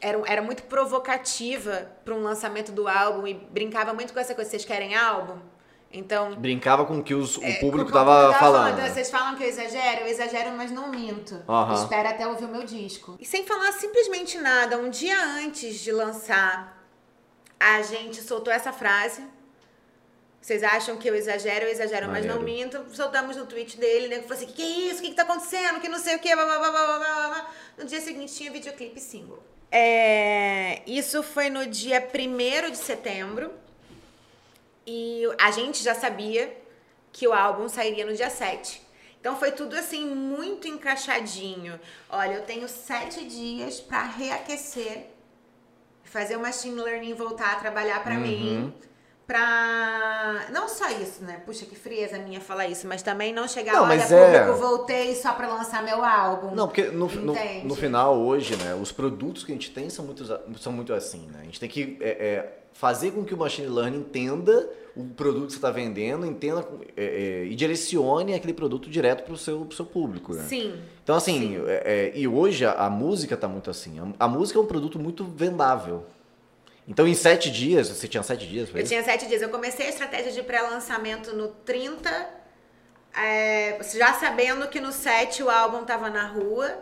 era, 0.00 0.20
era 0.26 0.42
muito 0.42 0.64
provocativa 0.64 1.90
para 2.04 2.14
um 2.14 2.22
lançamento 2.22 2.72
do 2.72 2.86
álbum 2.88 3.26
e 3.26 3.34
brincava 3.34 3.92
muito 3.92 4.12
com 4.12 4.20
essa 4.20 4.34
coisa, 4.34 4.50
vocês 4.50 4.64
querem 4.64 4.94
álbum? 4.94 5.38
Então, 5.92 6.34
Brincava 6.34 6.84
com 6.84 6.98
o 6.98 7.02
que 7.02 7.14
os, 7.14 7.38
o 7.38 7.44
é, 7.44 7.54
público 7.54 7.88
o 7.88 7.92
tava 7.92 8.32
tava 8.32 8.38
falando. 8.38 8.80
Vocês 8.82 9.10
falam 9.10 9.36
que 9.36 9.44
eu 9.44 9.48
exagero, 9.48 10.00
eu 10.00 10.06
exagero, 10.08 10.50
mas 10.50 10.70
não 10.70 10.90
minto. 10.90 11.42
Aham. 11.48 11.74
Espera 11.74 12.10
até 12.10 12.26
ouvir 12.26 12.44
o 12.44 12.48
meu 12.48 12.64
disco. 12.64 13.16
E 13.18 13.24
sem 13.24 13.46
falar 13.46 13.72
simplesmente 13.72 14.36
nada, 14.36 14.76
um 14.76 14.90
dia 14.90 15.18
antes 15.38 15.80
de 15.80 15.92
lançar, 15.92 16.84
a 17.58 17.80
gente 17.82 18.20
soltou 18.20 18.52
essa 18.52 18.72
frase. 18.72 19.22
Vocês 20.46 20.62
acham 20.62 20.96
que 20.96 21.10
eu 21.10 21.16
exagero, 21.16 21.64
eu 21.64 21.72
exagero, 21.72 22.06
mas 22.06 22.24
não 22.24 22.36
Maneiro. 22.36 22.68
minto. 22.68 22.94
Soltamos 22.94 23.36
no 23.36 23.46
tweet 23.46 23.76
dele, 23.78 24.06
né? 24.06 24.18
Que 24.18 24.28
falou 24.28 24.36
assim: 24.36 24.46
que, 24.46 24.52
que 24.52 24.62
é 24.62 24.90
isso? 24.92 25.00
O 25.00 25.02
que, 25.02 25.08
que 25.08 25.16
tá 25.16 25.24
acontecendo? 25.24 25.80
Que 25.80 25.88
não 25.88 25.98
sei 25.98 26.14
o 26.14 26.20
que. 26.20 26.32
Blá, 26.32 26.44
blá, 26.44 26.58
blá, 26.60 26.70
blá, 26.70 26.98
blá, 26.98 27.28
blá. 27.28 27.50
No 27.76 27.84
dia 27.84 28.00
seguinte 28.00 28.32
tinha 28.32 28.52
videoclipe 28.52 29.00
single. 29.00 29.42
É, 29.72 30.82
isso 30.86 31.20
foi 31.24 31.50
no 31.50 31.66
dia 31.66 31.98
1 32.00 32.70
de 32.70 32.76
setembro. 32.76 33.50
E 34.86 35.24
a 35.36 35.50
gente 35.50 35.82
já 35.82 35.96
sabia 35.96 36.56
que 37.10 37.26
o 37.26 37.32
álbum 37.32 37.68
sairia 37.68 38.06
no 38.06 38.14
dia 38.14 38.30
7. 38.30 38.80
Então 39.20 39.36
foi 39.36 39.50
tudo 39.50 39.74
assim, 39.74 40.06
muito 40.06 40.68
encaixadinho. 40.68 41.80
Olha, 42.08 42.34
eu 42.34 42.42
tenho 42.42 42.68
sete 42.68 43.24
dias 43.24 43.80
pra 43.80 44.04
reaquecer, 44.04 45.06
fazer 46.04 46.36
o 46.36 46.40
machine 46.40 46.80
learning 46.80 47.14
voltar 47.14 47.54
a 47.54 47.56
trabalhar 47.56 48.04
pra 48.04 48.14
mim. 48.14 48.72
Pra. 49.26 50.46
Não 50.52 50.68
só 50.68 50.88
isso, 50.88 51.24
né? 51.24 51.42
Puxa, 51.44 51.66
que 51.66 51.74
frieza 51.74 52.16
minha 52.18 52.40
falar 52.40 52.68
isso, 52.68 52.86
mas 52.86 53.02
também 53.02 53.32
não 53.32 53.48
chegar, 53.48 53.72
Não, 53.72 53.82
olha, 53.84 53.96
mas 53.96 54.12
é- 54.12 54.44
público, 54.44 54.58
voltei 54.60 55.14
só 55.16 55.32
pra 55.32 55.48
lançar 55.48 55.82
meu 55.82 56.04
álbum. 56.04 56.54
Não, 56.54 56.68
porque 56.68 56.84
no, 56.84 57.08
no, 57.08 57.34
no 57.64 57.74
final, 57.74 58.16
hoje, 58.16 58.54
né, 58.56 58.74
os 58.74 58.92
produtos 58.92 59.42
que 59.42 59.50
a 59.50 59.54
gente 59.54 59.70
tem 59.72 59.90
são 59.90 60.04
muito, 60.04 60.24
são 60.60 60.72
muito 60.72 60.92
assim, 60.94 61.26
né? 61.32 61.40
A 61.40 61.44
gente 61.44 61.58
tem 61.58 61.68
que 61.68 61.98
é, 62.00 62.08
é, 62.08 62.58
fazer 62.72 63.10
com 63.10 63.24
que 63.24 63.34
o 63.34 63.36
machine 63.36 63.66
learning 63.68 63.98
entenda 63.98 64.70
o 64.94 65.04
produto 65.04 65.46
que 65.46 65.52
você 65.52 65.58
está 65.58 65.70
vendendo, 65.70 66.24
entenda 66.24 66.66
é, 66.96 67.04
é, 67.04 67.44
e 67.46 67.54
direcione 67.54 68.32
aquele 68.32 68.54
produto 68.54 68.88
direto 68.88 69.24
para 69.24 69.34
o 69.34 69.36
seu, 69.36 69.64
pro 69.64 69.76
seu 69.76 69.84
público, 69.84 70.34
né? 70.34 70.44
Sim. 70.44 70.74
Então, 71.02 71.16
assim, 71.16 71.60
é, 71.66 71.82
é, 71.84 72.18
e 72.18 72.28
hoje 72.28 72.64
a, 72.64 72.72
a 72.72 72.88
música 72.88 73.36
tá 73.36 73.48
muito 73.48 73.70
assim. 73.70 73.98
A, 73.98 74.24
a 74.24 74.28
música 74.28 74.58
é 74.58 74.62
um 74.62 74.66
produto 74.66 74.98
muito 74.98 75.24
vendável. 75.24 76.04
Então, 76.88 77.06
em 77.06 77.14
sete 77.14 77.50
dias, 77.50 77.88
você 77.88 78.06
tinha 78.06 78.22
sete 78.22 78.46
dias, 78.46 78.68
Eu 78.72 78.78
isso? 78.78 78.88
tinha 78.88 79.02
sete 79.02 79.26
dias. 79.26 79.42
Eu 79.42 79.48
comecei 79.48 79.86
a 79.86 79.88
estratégia 79.88 80.30
de 80.30 80.42
pré-lançamento 80.42 81.34
no 81.34 81.48
30, 81.48 82.30
é, 83.14 83.78
já 83.94 84.14
sabendo 84.14 84.68
que 84.68 84.80
no 84.80 84.92
7 84.92 85.42
o 85.42 85.50
álbum 85.50 85.84
tava 85.84 86.08
na 86.10 86.26
rua. 86.28 86.78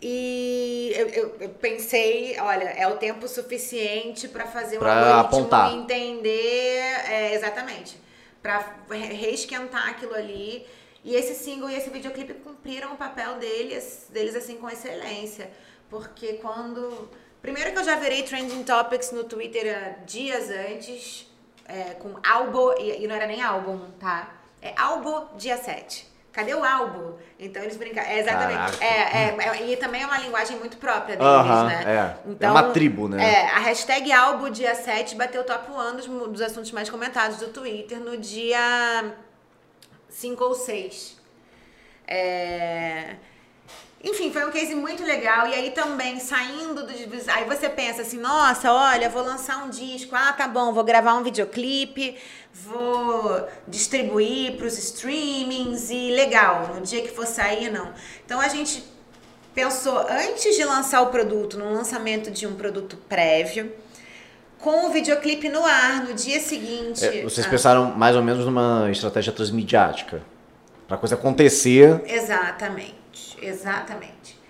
E 0.00 0.92
eu, 0.96 1.08
eu- 1.08 1.36
eu 1.40 1.48
pensei, 1.50 2.36
olha, 2.40 2.64
é 2.64 2.86
o 2.88 2.96
tempo 2.96 3.28
suficiente 3.28 4.26
para 4.28 4.46
fazer 4.46 4.76
o 4.76 4.80
Pra 4.80 4.94
algoritmo 5.16 5.38
apontar. 5.38 5.72
entender 5.74 6.78
é, 7.08 7.34
exatamente, 7.34 7.96
para 8.42 8.66
reesquentar 8.90 9.90
aquilo 9.90 10.14
ali. 10.14 10.66
E 11.04 11.14
esse 11.14 11.34
single 11.34 11.68
e 11.70 11.74
esse 11.76 11.90
videoclipe 11.90 12.34
cumpriram 12.34 12.94
o 12.94 12.96
papel 12.96 13.36
deles, 13.36 14.06
deles 14.10 14.34
assim 14.34 14.56
com 14.56 14.68
excelência, 14.70 15.50
porque 15.90 16.34
quando 16.34 17.08
primeiro 17.42 17.72
que 17.72 17.78
eu 17.78 17.84
já 17.84 17.96
virei 17.96 18.22
trending 18.22 18.62
topics 18.62 19.12
no 19.12 19.24
Twitter 19.24 19.76
há 19.76 20.04
dias 20.04 20.48
antes, 20.48 21.30
é, 21.66 21.94
com 21.94 22.14
álbum 22.26 22.72
e, 22.78 23.04
e 23.04 23.06
não 23.06 23.14
era 23.14 23.26
nem 23.26 23.42
álbum, 23.42 23.80
tá? 23.98 24.30
É 24.62 24.72
álbum 24.76 25.36
dia 25.36 25.56
7. 25.56 26.12
Cadê 26.32 26.54
o 26.54 26.64
álbum? 26.64 27.18
Então 27.38 27.62
eles 27.62 27.76
brincavam. 27.76 28.10
É, 28.10 28.18
exatamente. 28.20 28.82
É, 28.82 28.86
é, 28.86 29.36
é, 29.38 29.66
e 29.66 29.76
também 29.76 30.02
é 30.02 30.06
uma 30.06 30.18
linguagem 30.18 30.58
muito 30.58 30.78
própria 30.78 31.16
deles, 31.16 31.30
Aham, 31.30 31.66
né? 31.66 31.84
é. 32.40 32.46
É 32.46 32.50
uma 32.50 32.70
tribo, 32.70 33.06
né? 33.06 33.22
É, 33.22 33.50
a 33.50 33.58
hashtag 33.58 34.10
álbum 34.10 34.48
dia 34.48 34.74
7 34.74 35.14
bateu 35.14 35.44
top 35.44 35.70
1 35.70 35.96
dos, 35.96 36.06
dos 36.06 36.40
assuntos 36.40 36.72
mais 36.72 36.88
comentados 36.88 37.36
do 37.36 37.48
Twitter 37.48 38.00
no 38.00 38.16
dia 38.16 39.12
5 40.08 40.42
ou 40.42 40.54
6. 40.54 41.20
É... 42.06 42.91
Enfim, 44.32 44.40
foi 44.40 44.48
um 44.48 44.50
case 44.50 44.74
muito 44.74 45.04
legal. 45.04 45.46
E 45.46 45.54
aí 45.54 45.70
também, 45.70 46.18
saindo 46.18 46.86
do. 46.86 46.92
Aí 47.28 47.44
você 47.44 47.68
pensa 47.68 48.02
assim, 48.02 48.18
nossa, 48.18 48.72
olha, 48.72 49.08
vou 49.08 49.22
lançar 49.22 49.64
um 49.64 49.68
disco. 49.70 50.16
Ah, 50.16 50.32
tá 50.32 50.48
bom, 50.48 50.72
vou 50.72 50.82
gravar 50.82 51.14
um 51.14 51.22
videoclipe, 51.22 52.16
vou 52.52 53.46
distribuir 53.68 54.56
pros 54.56 54.78
streamings 54.78 55.90
e 55.90 56.10
legal. 56.10 56.70
No 56.74 56.80
dia 56.80 57.02
que 57.02 57.08
for 57.08 57.26
sair, 57.26 57.70
não. 57.70 57.92
Então 58.24 58.40
a 58.40 58.48
gente 58.48 58.82
pensou 59.54 59.98
antes 59.98 60.56
de 60.56 60.64
lançar 60.64 61.02
o 61.02 61.06
produto, 61.06 61.58
no 61.58 61.72
lançamento 61.72 62.30
de 62.30 62.46
um 62.46 62.54
produto 62.54 62.96
prévio, 63.08 63.70
com 64.58 64.86
o 64.86 64.90
videoclipe 64.90 65.48
no 65.48 65.64
ar 65.64 66.04
no 66.04 66.14
dia 66.14 66.40
seguinte. 66.40 67.04
É, 67.04 67.22
vocês 67.22 67.46
Ah, 67.46 67.50
pensaram 67.50 67.84
mais 67.96 68.16
ou 68.16 68.22
menos 68.22 68.44
numa 68.46 68.88
estratégia 68.90 69.32
transmediática. 69.32 70.22
Pra 70.88 70.96
coisa 70.96 71.14
acontecer. 71.14 72.02
Exatamente, 73.12 73.38
exatamente. 73.42 74.42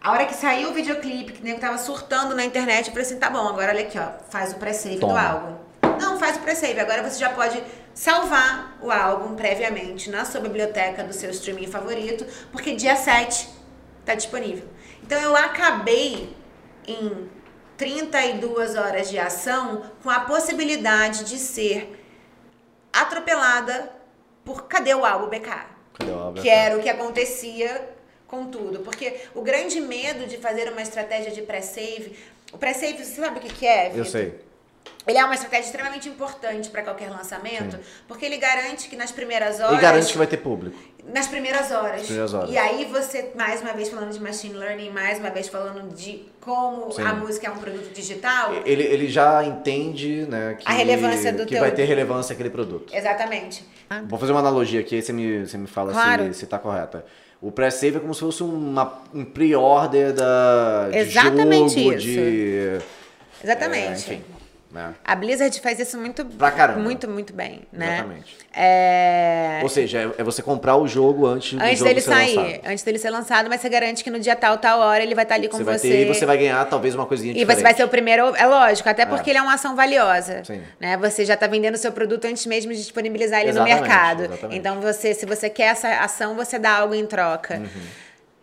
A 0.00 0.12
hora 0.12 0.24
que 0.24 0.34
saiu 0.34 0.70
o 0.70 0.72
videoclipe, 0.72 1.32
que 1.32 1.42
o 1.42 1.44
nego 1.44 1.60
tava 1.60 1.76
surtando 1.76 2.34
na 2.34 2.44
internet, 2.44 2.86
eu 2.86 2.92
falei 2.92 3.06
assim, 3.06 3.18
tá 3.18 3.28
bom, 3.28 3.46
agora 3.46 3.72
olha 3.72 3.82
aqui, 3.82 3.98
ó, 3.98 4.12
faz 4.30 4.52
o 4.52 4.56
pré-save 4.56 4.98
do 4.98 5.10
álbum. 5.10 5.58
Não, 6.00 6.18
faz 6.18 6.38
o 6.38 6.40
pré-save. 6.40 6.80
Agora 6.80 7.02
você 7.02 7.18
já 7.18 7.28
pode 7.28 7.62
salvar 7.92 8.78
o 8.80 8.90
álbum 8.90 9.34
previamente 9.34 10.08
na 10.08 10.24
sua 10.24 10.40
biblioteca 10.40 11.04
do 11.04 11.12
seu 11.12 11.30
streaming 11.30 11.66
favorito, 11.66 12.24
porque 12.50 12.74
dia 12.74 12.96
7 12.96 13.46
tá 14.06 14.14
disponível. 14.14 14.66
Então 15.02 15.20
eu 15.20 15.36
acabei 15.36 16.34
em 16.86 17.28
32 17.76 18.76
horas 18.76 19.10
de 19.10 19.18
ação 19.18 19.82
com 20.02 20.08
a 20.08 20.20
possibilidade 20.20 21.24
de 21.24 21.36
ser 21.36 22.02
atropelada 22.90 23.92
por 24.44 24.64
cadê 24.64 24.94
o 24.94 25.04
álbum 25.04 25.28
BK? 25.28 25.79
Que 26.40 26.48
era 26.48 26.76
o 26.76 26.82
que 26.82 26.88
acontecia 26.88 27.88
com 28.26 28.46
tudo. 28.46 28.80
Porque 28.80 29.14
o 29.34 29.42
grande 29.42 29.80
medo 29.80 30.26
de 30.26 30.36
fazer 30.36 30.70
uma 30.70 30.82
estratégia 30.82 31.30
de 31.30 31.42
pré-save. 31.42 32.16
O 32.52 32.58
pré-save, 32.58 33.04
você 33.04 33.20
sabe 33.20 33.38
o 33.38 33.42
que, 33.42 33.66
é? 33.66 33.92
Eu 33.94 34.04
sei. 34.04 34.34
Ele 35.06 35.16
é 35.18 35.24
uma 35.24 35.34
estratégia 35.34 35.66
extremamente 35.66 36.08
importante 36.08 36.68
para 36.68 36.82
qualquer 36.82 37.10
lançamento, 37.10 37.78
porque 38.06 38.24
ele 38.26 38.36
garante 38.36 38.88
que 38.88 38.96
nas 38.96 39.10
primeiras 39.10 39.58
horas. 39.58 39.80
garante 39.80 40.12
que 40.12 40.18
vai 40.18 40.26
ter 40.26 40.36
público. 40.36 40.76
Nas 41.12 41.26
primeiras 41.26 41.70
horas. 41.72 42.02
primeiras 42.02 42.34
horas. 42.34 42.50
E 42.50 42.58
aí 42.58 42.84
você, 42.84 43.30
mais 43.34 43.62
uma 43.62 43.72
vez 43.72 43.88
falando 43.88 44.12
de 44.12 44.20
machine 44.20 44.54
learning, 44.54 44.90
mais 44.90 45.18
uma 45.18 45.30
vez 45.30 45.48
falando 45.48 45.94
de 45.94 46.22
como 46.40 46.92
Sim. 46.92 47.02
a 47.02 47.14
música 47.14 47.46
é 47.46 47.50
um 47.50 47.56
produto 47.56 47.90
digital. 47.94 48.54
Ele, 48.66 48.82
ele 48.82 49.08
já 49.08 49.42
entende, 49.42 50.26
né, 50.28 50.56
que, 50.58 50.68
A 50.68 50.72
relevância 50.72 51.32
do 51.32 51.44
que 51.46 51.52
teu- 51.54 51.60
vai 51.60 51.70
ter 51.72 51.84
relevância 51.84 52.34
aquele 52.34 52.50
produto. 52.50 52.94
Exatamente. 52.94 53.64
Vou 54.06 54.18
fazer 54.18 54.32
uma 54.32 54.40
analogia 54.40 54.80
aqui, 54.80 54.96
aí 54.96 55.02
você 55.02 55.12
me, 55.12 55.46
você 55.46 55.56
me 55.56 55.66
fala 55.66 55.92
Claro. 55.92 56.32
se, 56.34 56.40
se 56.40 56.46
tá 56.46 56.58
correta. 56.58 57.04
O 57.40 57.50
pré-save 57.50 57.96
é 57.96 58.00
como 58.00 58.12
se 58.14 58.20
fosse 58.20 58.42
uma, 58.42 59.00
um 59.14 59.24
pre-order 59.24 60.12
da 60.12 60.90
de 60.90 60.98
Exatamente 60.98 61.82
jogo, 61.82 61.94
isso. 61.96 62.06
de... 62.06 62.78
Exatamente. 63.42 63.88
É, 63.88 64.14
enfim, 64.14 64.24
né? 64.72 64.94
A 65.04 65.14
Blizzard 65.14 65.60
faz 65.60 65.78
isso 65.80 65.98
muito, 65.98 66.24
Pra 66.24 66.50
caramba. 66.50 66.80
muito, 66.80 67.08
muito 67.08 67.32
bem, 67.32 67.62
né? 67.72 67.94
Exatamente. 67.94 68.36
É... 68.52 69.60
Ou 69.62 69.68
seja, 69.68 69.98
é, 70.16 70.20
é 70.20 70.24
você 70.24 70.42
comprar 70.42 70.76
o 70.76 70.86
jogo 70.86 71.26
antes 71.26 71.54
do 71.54 71.62
Antes 71.62 71.78
jogo 71.78 71.88
dele 71.88 72.00
ser 72.00 72.10
sair, 72.10 72.36
lançado. 72.36 72.60
antes 72.66 72.84
dele 72.84 72.98
ser 72.98 73.10
lançado, 73.10 73.48
mas 73.48 73.60
você 73.60 73.68
garante 73.68 74.04
que 74.04 74.10
no 74.10 74.18
dia 74.20 74.36
tal, 74.36 74.58
tal 74.58 74.80
hora 74.80 75.02
ele 75.02 75.14
vai 75.14 75.24
estar 75.24 75.34
ali 75.34 75.48
com 75.48 75.56
Você 75.58 75.64
você. 75.64 75.70
vai 75.70 75.78
ter 75.78 76.02
e 76.02 76.04
você 76.14 76.26
vai 76.26 76.36
ganhar 76.38 76.64
talvez 76.66 76.94
uma 76.94 77.06
coisinha 77.06 77.32
E 77.32 77.34
diferente. 77.34 77.56
você 77.56 77.62
vai 77.62 77.74
ser 77.74 77.84
o 77.84 77.88
primeiro, 77.88 78.34
é 78.36 78.46
lógico, 78.46 78.88
até 78.88 79.04
porque 79.06 79.30
ele 79.30 79.38
é 79.38 79.42
uma 79.42 79.54
ação 79.54 79.74
valiosa. 79.74 80.42
Sim. 80.44 80.62
Né? 80.78 80.96
Você 80.98 81.24
já 81.24 81.34
está 81.34 81.46
vendendo 81.46 81.74
o 81.74 81.78
seu 81.78 81.92
produto 81.92 82.24
antes 82.26 82.46
mesmo 82.46 82.72
de 82.72 82.78
disponibilizar 82.78 83.40
ele 83.40 83.50
Exatamente, 83.50 83.74
no 83.76 83.80
mercado. 83.86 84.24
exatamente. 84.24 84.58
Então, 84.58 84.80
você, 84.80 85.14
se 85.14 85.26
você 85.26 85.50
quer 85.50 85.70
essa 85.72 85.88
ação, 86.00 86.34
você 86.36 86.58
dá 86.58 86.78
algo 86.78 86.94
em 86.94 87.06
troca. 87.06 87.56
Uhum. 87.56 87.66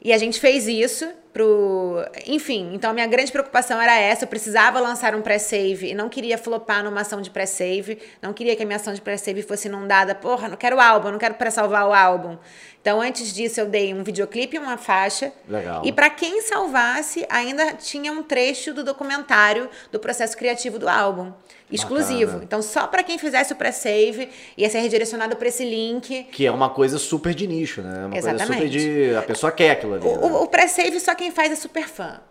E 0.02 0.13
a 0.13 0.18
gente 0.18 0.40
fez 0.40 0.68
isso 0.68 1.08
pro. 1.38 2.04
Enfim, 2.26 2.71
então 2.73 2.89
a 2.89 2.93
minha 2.93 3.06
grande 3.06 3.32
preocupação 3.32 3.80
era 3.80 3.95
essa. 3.95 4.23
Eu 4.23 4.28
precisava 4.28 4.80
lançar 4.80 5.13
um 5.13 5.21
pré-save 5.21 5.91
e 5.91 5.93
não 5.93 6.10
queria 6.10 6.36
flopar 6.36 6.84
numa 6.84 7.02
ação 7.02 7.21
de 7.21 7.30
pré-save. 7.30 8.00
Não 8.19 8.34
queria 8.34 8.56
que 8.56 8.63
a 8.63 8.65
minha 8.65 8.78
ação 8.78 8.91
de 8.91 9.00
pré-save 9.00 9.43
fosse 9.43 9.67
inundada. 9.67 10.15
Porra, 10.15 10.47
não 10.47 10.58
quero 10.58 10.80
álbum, 10.80 11.12
não 11.12 11.19
quero 11.19 11.36
pré-salvar 11.36 11.88
o 11.88 11.93
álbum. 11.93 12.38
Então, 12.82 13.00
antes 13.02 13.34
disso, 13.34 13.60
eu 13.60 13.67
dei 13.67 13.93
um 13.93 14.02
videoclipe 14.02 14.56
e 14.56 14.60
uma 14.60 14.78
faixa. 14.78 15.32
Legal. 15.47 15.84
E 15.86 15.91
para 15.91 16.10
quem 16.10 16.41
salvasse, 16.41 17.26
ainda 17.30 17.73
tinha 17.73 18.12
um 18.12 18.23
trecho 18.23 18.73
do 18.73 18.84
documentário 18.84 19.69
do 19.91 20.00
processo 20.00 20.36
criativo 20.36 20.80
do 20.80 20.89
álbum. 20.89 21.34
Exclusivo. 21.72 22.26
Bacana. 22.28 22.44
Então, 22.44 22.62
só 22.62 22.88
para 22.88 23.04
quem 23.04 23.18
fizesse 23.18 23.52
o 23.52 23.56
pré-save, 23.56 24.30
ia 24.58 24.70
ser 24.70 24.80
redirecionado 24.80 25.36
para 25.36 25.48
esse 25.50 25.66
link. 25.66 26.24
Que 26.32 26.46
é 26.46 26.52
uma 26.52 26.70
coisa 26.70 26.98
super 26.98 27.34
de 27.34 27.46
nicho, 27.46 27.82
né? 27.82 28.06
Uma 28.06 28.10
coisa 28.12 28.30
super 28.32 28.44
Exatamente. 28.44 28.70
de... 28.80 29.16
A 29.16 29.22
pessoa 29.22 29.52
quer 29.52 29.72
aquilo 29.72 29.96
ali. 29.96 30.06
O, 30.08 30.16
né? 30.30 30.38
o- 30.38 30.48
pré-save 30.48 31.00
só 31.00 31.14
quem 31.14 31.30
faz 31.32 31.52
é 31.52 31.56
super 31.56 31.88
fã. 31.88 32.22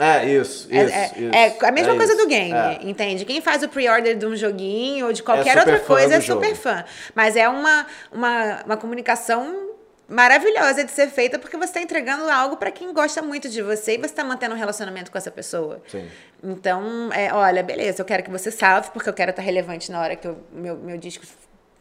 É, 0.00 0.24
isso, 0.26 0.68
isso, 0.70 0.72
É, 0.72 0.80
é- 0.80 1.12
isso. 1.50 1.64
é 1.64 1.68
a 1.68 1.70
mesma 1.70 1.92
É 1.92 1.96
coisa 1.96 2.14
isso. 2.14 2.22
do 2.22 2.26
game, 2.26 2.50
É. 2.54 2.78
entende? 2.82 3.26
Quem 3.26 3.42
faz 3.42 3.62
o 3.62 3.68
pre-order 3.68 4.16
de 4.16 4.24
um 4.24 4.34
joguinho 4.34 5.04
ou 5.06 5.12
de 5.12 5.22
qualquer 5.22 5.58
outra 5.58 5.78
coisa 5.80 6.14
é 6.14 6.20
super 6.22 6.48
jogo. 6.48 6.60
fã. 6.62 6.82
Mas 7.14 7.36
é 7.36 7.46
uma, 7.46 7.86
uma, 8.10 8.62
uma 8.64 8.76
comunicação 8.78 9.71
maravilhosa 10.12 10.84
de 10.84 10.90
ser 10.92 11.08
feita 11.08 11.38
porque 11.38 11.56
você 11.56 11.64
está 11.70 11.80
entregando 11.80 12.28
algo 12.30 12.56
para 12.56 12.70
quem 12.70 12.92
gosta 12.92 13.22
muito 13.22 13.48
de 13.48 13.62
você 13.62 13.94
e 13.94 13.98
você 13.98 14.06
está 14.06 14.22
mantendo 14.22 14.54
um 14.54 14.58
relacionamento 14.58 15.10
com 15.10 15.16
essa 15.18 15.30
pessoa. 15.30 15.80
Sim. 15.88 16.06
Então, 16.42 17.10
é, 17.12 17.32
olha, 17.32 17.62
beleza, 17.62 18.02
eu 18.02 18.04
quero 18.04 18.22
que 18.22 18.30
você 18.30 18.50
salve 18.50 18.90
porque 18.90 19.08
eu 19.08 19.14
quero 19.14 19.30
estar 19.30 19.42
relevante 19.42 19.90
na 19.90 20.00
hora 20.00 20.14
que 20.14 20.28
o 20.28 20.36
meu, 20.52 20.76
meu 20.76 20.98
disco 20.98 21.24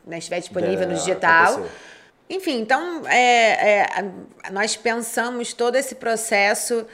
né, 0.05 0.17
estiver 0.17 0.39
disponível 0.39 0.83
É, 0.83 0.85
no 0.85 0.95
digital. 0.95 1.65
Enfim, 2.29 2.59
então 2.61 3.05
é, 3.07 3.81
é, 3.81 3.85
nós 4.51 4.75
pensamos 4.77 5.53
todo 5.53 5.75
esse 5.75 5.95
processo. 5.95 6.85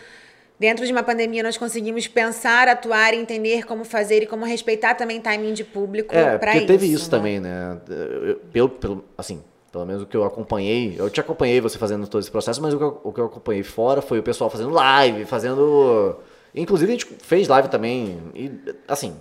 Dentro 0.59 0.87
de 0.87 0.91
uma 0.91 1.03
pandemia, 1.03 1.43
nós 1.43 1.55
conseguimos 1.55 2.07
pensar, 2.07 2.67
atuar, 2.67 3.13
entender 3.13 3.63
como 3.67 3.85
fazer 3.85 4.23
e 4.23 4.25
como 4.25 4.43
respeitar 4.43 4.95
também 4.95 5.21
timing 5.21 5.53
de 5.53 5.63
público 5.63 6.15
É, 6.15 6.35
para 6.39 6.53
porque 6.53 6.57
isso. 6.57 6.67
teve 6.67 6.85
isso 6.91 7.03
né? 7.05 7.09
também, 7.11 7.39
né? 7.39 7.77
Eu- 7.87 8.37
Pelo, 8.51 8.67
pelo, 8.69 9.05
assim, 9.15 9.43
pelo 9.71 9.85
menos 9.85 10.03
o 10.03 10.05
que 10.05 10.15
eu 10.17 10.23
acompanhei, 10.23 10.95
eu 10.97 11.09
te 11.09 11.19
acompanhei 11.19 11.59
você 11.61 11.77
fazendo 11.77 12.07
todo 12.07 12.21
esse 12.21 12.31
processo, 12.31 12.61
mas 12.61 12.73
o 12.73 12.77
que 12.77 12.83
eu, 12.83 13.01
o 13.03 13.13
que 13.13 13.19
eu 13.21 13.25
acompanhei 13.25 13.63
fora 13.63 14.01
foi 14.01 14.19
o 14.19 14.23
pessoal 14.23 14.49
fazendo 14.49 14.69
live, 14.71 15.25
fazendo. 15.25 16.15
Inclusive 16.55 16.91
a 16.91 16.95
gente 16.95 17.05
fez 17.23 17.47
live 17.47 17.67
também, 17.69 18.19
e 18.33 18.51
assim, 18.87 19.15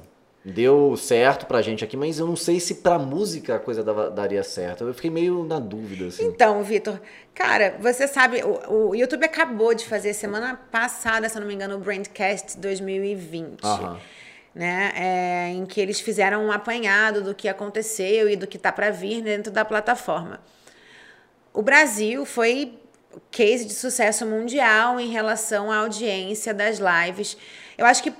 deu 0.44 0.96
certo 0.96 1.44
pra 1.46 1.60
gente 1.60 1.84
aqui, 1.84 1.96
mas 1.96 2.18
eu 2.20 2.26
não 2.26 2.36
sei 2.36 2.60
se 2.60 2.76
pra 2.76 2.98
música 2.98 3.56
a 3.56 3.58
coisa 3.58 3.82
dava- 3.82 4.08
daria 4.10 4.42
certo. 4.44 4.84
Eu 4.84 4.94
fiquei 4.94 5.10
meio 5.10 5.44
na 5.44 5.58
dúvida, 5.58 6.06
assim. 6.06 6.24
Então, 6.24 6.62
Vitor, 6.62 7.00
cara, 7.34 7.76
você 7.80 8.06
sabe, 8.06 8.42
o, 8.44 8.90
o 8.90 8.94
YouTube 8.94 9.24
acabou 9.24 9.74
de 9.74 9.84
fazer 9.84 10.14
semana 10.14 10.54
passada, 10.70 11.28
se 11.28 11.36
eu 11.36 11.40
não 11.40 11.48
me 11.48 11.54
engano, 11.54 11.74
o 11.74 11.78
Brandcast 11.78 12.58
2020. 12.58 13.64
Aham. 13.64 13.98
Né, 14.56 14.90
é, 14.96 15.48
em 15.50 15.66
que 15.66 15.78
eles 15.78 16.00
fizeram 16.00 16.46
um 16.46 16.50
apanhado 16.50 17.22
do 17.22 17.34
que 17.34 17.46
aconteceu 17.46 18.26
e 18.26 18.36
do 18.36 18.46
que 18.46 18.56
tá 18.56 18.72
para 18.72 18.90
vir 18.90 19.20
dentro 19.20 19.52
da 19.52 19.66
plataforma. 19.66 20.40
O 21.52 21.60
Brasil 21.60 22.24
foi 22.24 22.72
case 23.30 23.66
de 23.66 23.74
sucesso 23.74 24.24
mundial 24.24 24.98
em 24.98 25.10
relação 25.10 25.70
à 25.70 25.76
audiência 25.80 26.54
das 26.54 26.78
lives. 26.78 27.36
Eu 27.76 27.84
acho 27.84 28.02
que 28.02 28.14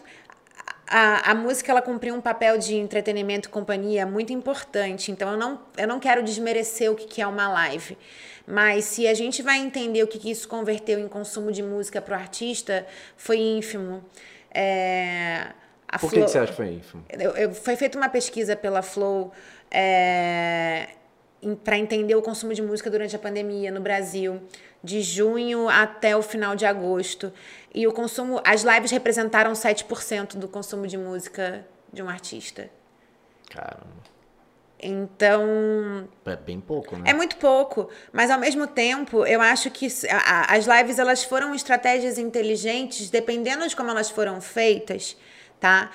a, 0.87 1.31
a 1.31 1.35
música 1.35 1.71
ela 1.73 1.83
cumpriu 1.83 2.15
um 2.15 2.21
papel 2.21 2.59
de 2.59 2.77
entretenimento 2.77 3.49
e 3.49 3.53
companhia 3.53 4.07
muito 4.07 4.33
importante. 4.33 5.11
Então 5.11 5.33
eu 5.33 5.37
não, 5.37 5.61
eu 5.77 5.89
não 5.89 5.99
quero 5.99 6.23
desmerecer 6.23 6.91
o 6.91 6.95
que, 6.95 7.07
que 7.07 7.23
é 7.23 7.27
uma 7.27 7.49
live. 7.49 7.97
Mas 8.47 8.85
se 8.85 9.09
a 9.09 9.15
gente 9.15 9.43
vai 9.43 9.59
entender 9.59 10.03
o 10.03 10.07
que, 10.07 10.19
que 10.19 10.31
isso 10.31 10.49
converteu 10.49 11.01
em 11.01 11.09
consumo 11.09 11.51
de 11.51 11.63
música 11.63 12.01
para 12.01 12.17
o 12.17 12.21
artista, 12.21 12.87
foi 13.17 13.39
ínfimo. 13.39 14.05
É, 14.55 15.49
a 15.89 15.99
Por 15.99 16.11
que, 16.11 16.21
que 16.23 16.29
você 16.29 16.39
acha 16.39 16.51
que 16.53 16.57
foi 16.57 16.69
ínfimo? 16.73 17.05
eu- 17.11 17.31
eu- 17.37 17.55
foi 17.55 17.77
feita 17.77 17.97
uma 17.97 18.09
pesquisa 18.09 18.55
pela 18.57 18.83
Flow 18.83 19.33
para 21.65 21.77
entender 21.79 22.15
o 22.15 22.23
consumo 22.23 22.53
de 22.55 22.63
música 22.63 22.91
durante 22.91 23.15
a 23.15 23.19
pandemia 23.19 23.71
no 23.71 23.81
Brasil, 23.81 24.41
de 24.83 25.01
junho 25.01 25.69
até 25.69 26.17
o 26.17 26.23
final 26.23 26.57
de 26.57 26.65
agosto. 26.67 27.33
E 27.75 27.87
o 27.87 27.93
consumo, 27.93 28.41
as 28.45 28.63
lives 28.63 28.91
representaram 28.91 29.55
7% 29.55 30.37
do 30.39 30.49
consumo 30.49 30.87
de 30.87 30.97
música 30.97 31.65
de 31.93 32.03
um 32.03 32.09
artista. 32.09 32.69
Caramba. 33.51 33.87
Então, 34.79 36.07
É 36.27 36.37
bem 36.37 36.61
pouco, 36.61 36.97
né? 36.97 37.05
é 37.11 37.15
muito 37.15 37.37
pouco, 37.37 37.89
mas 38.13 38.31
ao 38.31 38.39
mesmo 38.39 38.67
tempo, 38.67 39.25
eu 39.25 39.41
acho 39.41 39.71
que 39.71 39.87
as 40.49 40.67
lives 40.67 40.99
elas 40.99 41.25
foram 41.25 41.55
estratégias 41.55 42.19
inteligentes, 42.19 43.09
dependendo 43.09 43.67
de 43.67 43.75
como 43.75 43.91
elas 43.91 44.11
foram 44.11 44.39
feitas, 44.41 45.17
tá? 45.61 45.91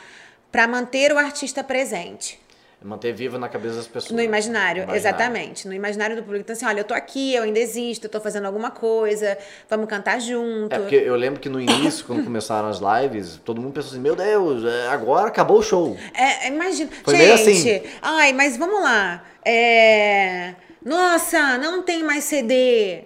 Para 0.51 0.67
manter 0.67 1.11
o 1.13 1.17
artista 1.17 1.63
presente. 1.63 2.39
Manter 2.83 3.13
vivo 3.13 3.37
na 3.37 3.47
cabeça 3.47 3.75
das 3.75 3.85
pessoas. 3.85 4.11
No 4.11 4.23
imaginário, 4.23 4.81
Imaginário. 4.83 4.95
exatamente. 4.99 5.67
No 5.67 5.73
imaginário 5.73 6.15
do 6.15 6.23
público. 6.23 6.41
Então, 6.41 6.53
assim, 6.55 6.65
olha, 6.65 6.79
eu 6.79 6.83
tô 6.83 6.95
aqui, 6.95 7.35
eu 7.35 7.43
ainda 7.43 7.59
existo, 7.59 8.07
eu 8.07 8.09
tô 8.09 8.19
fazendo 8.19 8.45
alguma 8.47 8.71
coisa, 8.71 9.37
vamos 9.69 9.87
cantar 9.87 10.19
junto. 10.19 10.73
É 10.73 10.79
porque 10.79 10.95
eu 10.95 11.15
lembro 11.15 11.39
que 11.39 11.47
no 11.47 11.61
início, 11.61 12.03
quando 12.05 12.23
começaram 12.23 12.67
as 12.67 12.79
lives, 12.79 13.39
todo 13.45 13.61
mundo 13.61 13.71
pensou 13.73 13.91
assim, 13.91 13.99
meu 13.99 14.15
Deus, 14.15 14.65
é, 14.65 14.87
agora 14.87 15.27
acabou 15.27 15.59
o 15.59 15.61
show. 15.61 15.95
É, 16.11 16.47
imagina. 16.47 16.89
Foi 17.03 17.15
Gente, 17.15 17.23
meio 17.23 17.33
assim. 17.35 17.83
ai, 18.01 18.33
mas 18.33 18.57
vamos 18.57 18.81
lá. 18.81 19.23
É, 19.45 20.55
Nossa, 20.83 21.59
não 21.59 21.83
tem 21.83 22.03
mais 22.03 22.23
CD. 22.23 23.03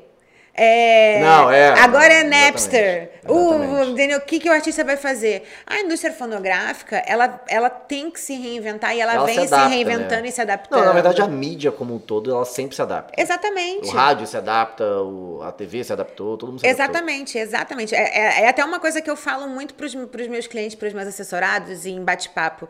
É, 0.58 1.20
Não, 1.22 1.52
é, 1.52 1.70
Agora 1.82 2.06
é 2.14 2.22
exatamente, 2.22 2.52
Napster. 2.52 3.12
O, 3.28 3.54
exatamente. 3.56 3.92
entendeu? 3.92 4.18
O 4.20 4.22
que, 4.22 4.40
que 4.40 4.50
o 4.50 4.54
artista 4.54 4.84
vai 4.86 4.96
fazer? 4.96 5.44
A 5.68 5.80
indústria 5.82 6.14
fonográfica, 6.14 7.04
ela, 7.06 7.44
ela 7.50 7.70
tem 7.70 8.10
que 8.10 8.20
se 8.20 8.34
reinventar 8.36 8.96
e 8.96 9.02
ela, 9.02 9.16
Ela 9.16 9.26
vem 9.26 9.36
se, 9.48 9.54
adapta, 9.54 9.68
reinventando 9.68 10.22
né? 10.22 10.28
e 10.30 10.32
se 10.32 10.42
adaptando. 10.42 10.80
Não, 10.80 10.86
na 10.86 10.94
verdade 10.94 11.22
a 11.22 11.28
mídia 11.28 11.72
como 11.74 11.96
um 11.96 12.00
todo, 12.00 12.32
ela 12.32 12.46
sempre 12.46 12.74
se 12.76 12.82
adapta. 12.82 13.14
Exatamente. 13.22 13.88
O 13.90 13.92
rádio 13.92 14.26
se 14.28 14.38
adapta, 14.38 14.84
o- 15.02 15.42
a 15.44 15.52
TV 15.52 15.84
se 15.84 15.92
adaptou, 15.92 16.38
todo 16.38 16.52
mundo 16.52 16.60
se 16.62 16.66
adaptou. 16.68 16.86
Exatamente, 16.86 17.38
exatamente. 17.38 17.94
É, 17.94 18.18
é- 18.18 18.42
é 18.44 18.48
até 18.48 18.64
uma 18.64 18.80
coisa 18.80 19.02
que 19.02 19.10
eu 19.10 19.18
falo 19.18 19.48
muito 19.48 19.74
para 19.74 19.86
os 19.86 19.94
meus 20.28 20.48
clientes, 20.48 20.76
para 20.76 20.88
os 20.88 20.94
meus 20.94 21.08
assessorados 21.08 21.86
e 21.86 21.92
em 21.92 22.02
bate-papo. 22.04 22.70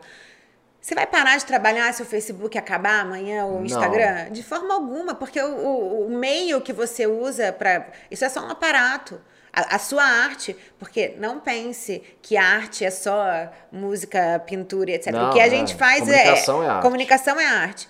Você 0.80 0.94
vai 0.94 1.06
parar 1.06 1.36
de 1.36 1.44
trabalhar 1.44 1.92
se 1.92 2.00
o 2.02 2.04
Facebook 2.04 2.56
acabar 2.56 3.00
amanhã 3.00 3.44
ou 3.44 3.52
o 3.52 3.56
Não. 3.56 3.64
Instagram? 3.64 4.30
De 4.30 4.42
forma 4.42 4.72
alguma, 4.74 5.14
porque 5.14 5.40
o, 5.42 5.48
o- 5.56 6.06
o 6.06 6.10
meio 6.10 6.60
que 6.60 6.72
você 6.72 7.06
usa 7.06 7.52
para. 7.52 7.86
Isso 8.10 8.24
é 8.24 8.28
só 8.28 8.40
um 8.40 8.50
aparato. 8.50 9.20
A, 9.52 9.76
a 9.76 9.78
sua 9.78 10.04
arte, 10.04 10.54
porque 10.78 11.14
não 11.18 11.40
pense 11.40 12.02
que 12.20 12.36
a 12.36 12.44
arte 12.44 12.84
é 12.84 12.90
só 12.90 13.26
música, 13.72 14.38
pintura, 14.46 14.90
e 14.90 14.94
etc. 14.94 15.12
Não, 15.12 15.30
o 15.30 15.32
que 15.32 15.40
a 15.40 15.46
é. 15.46 15.50
gente 15.50 15.74
faz 15.74 16.00
Comunicação 16.00 16.62
é 16.62 16.68
arte. 16.68 16.82
Comunicação 16.82 17.40
é 17.40 17.46
arte. 17.46 17.88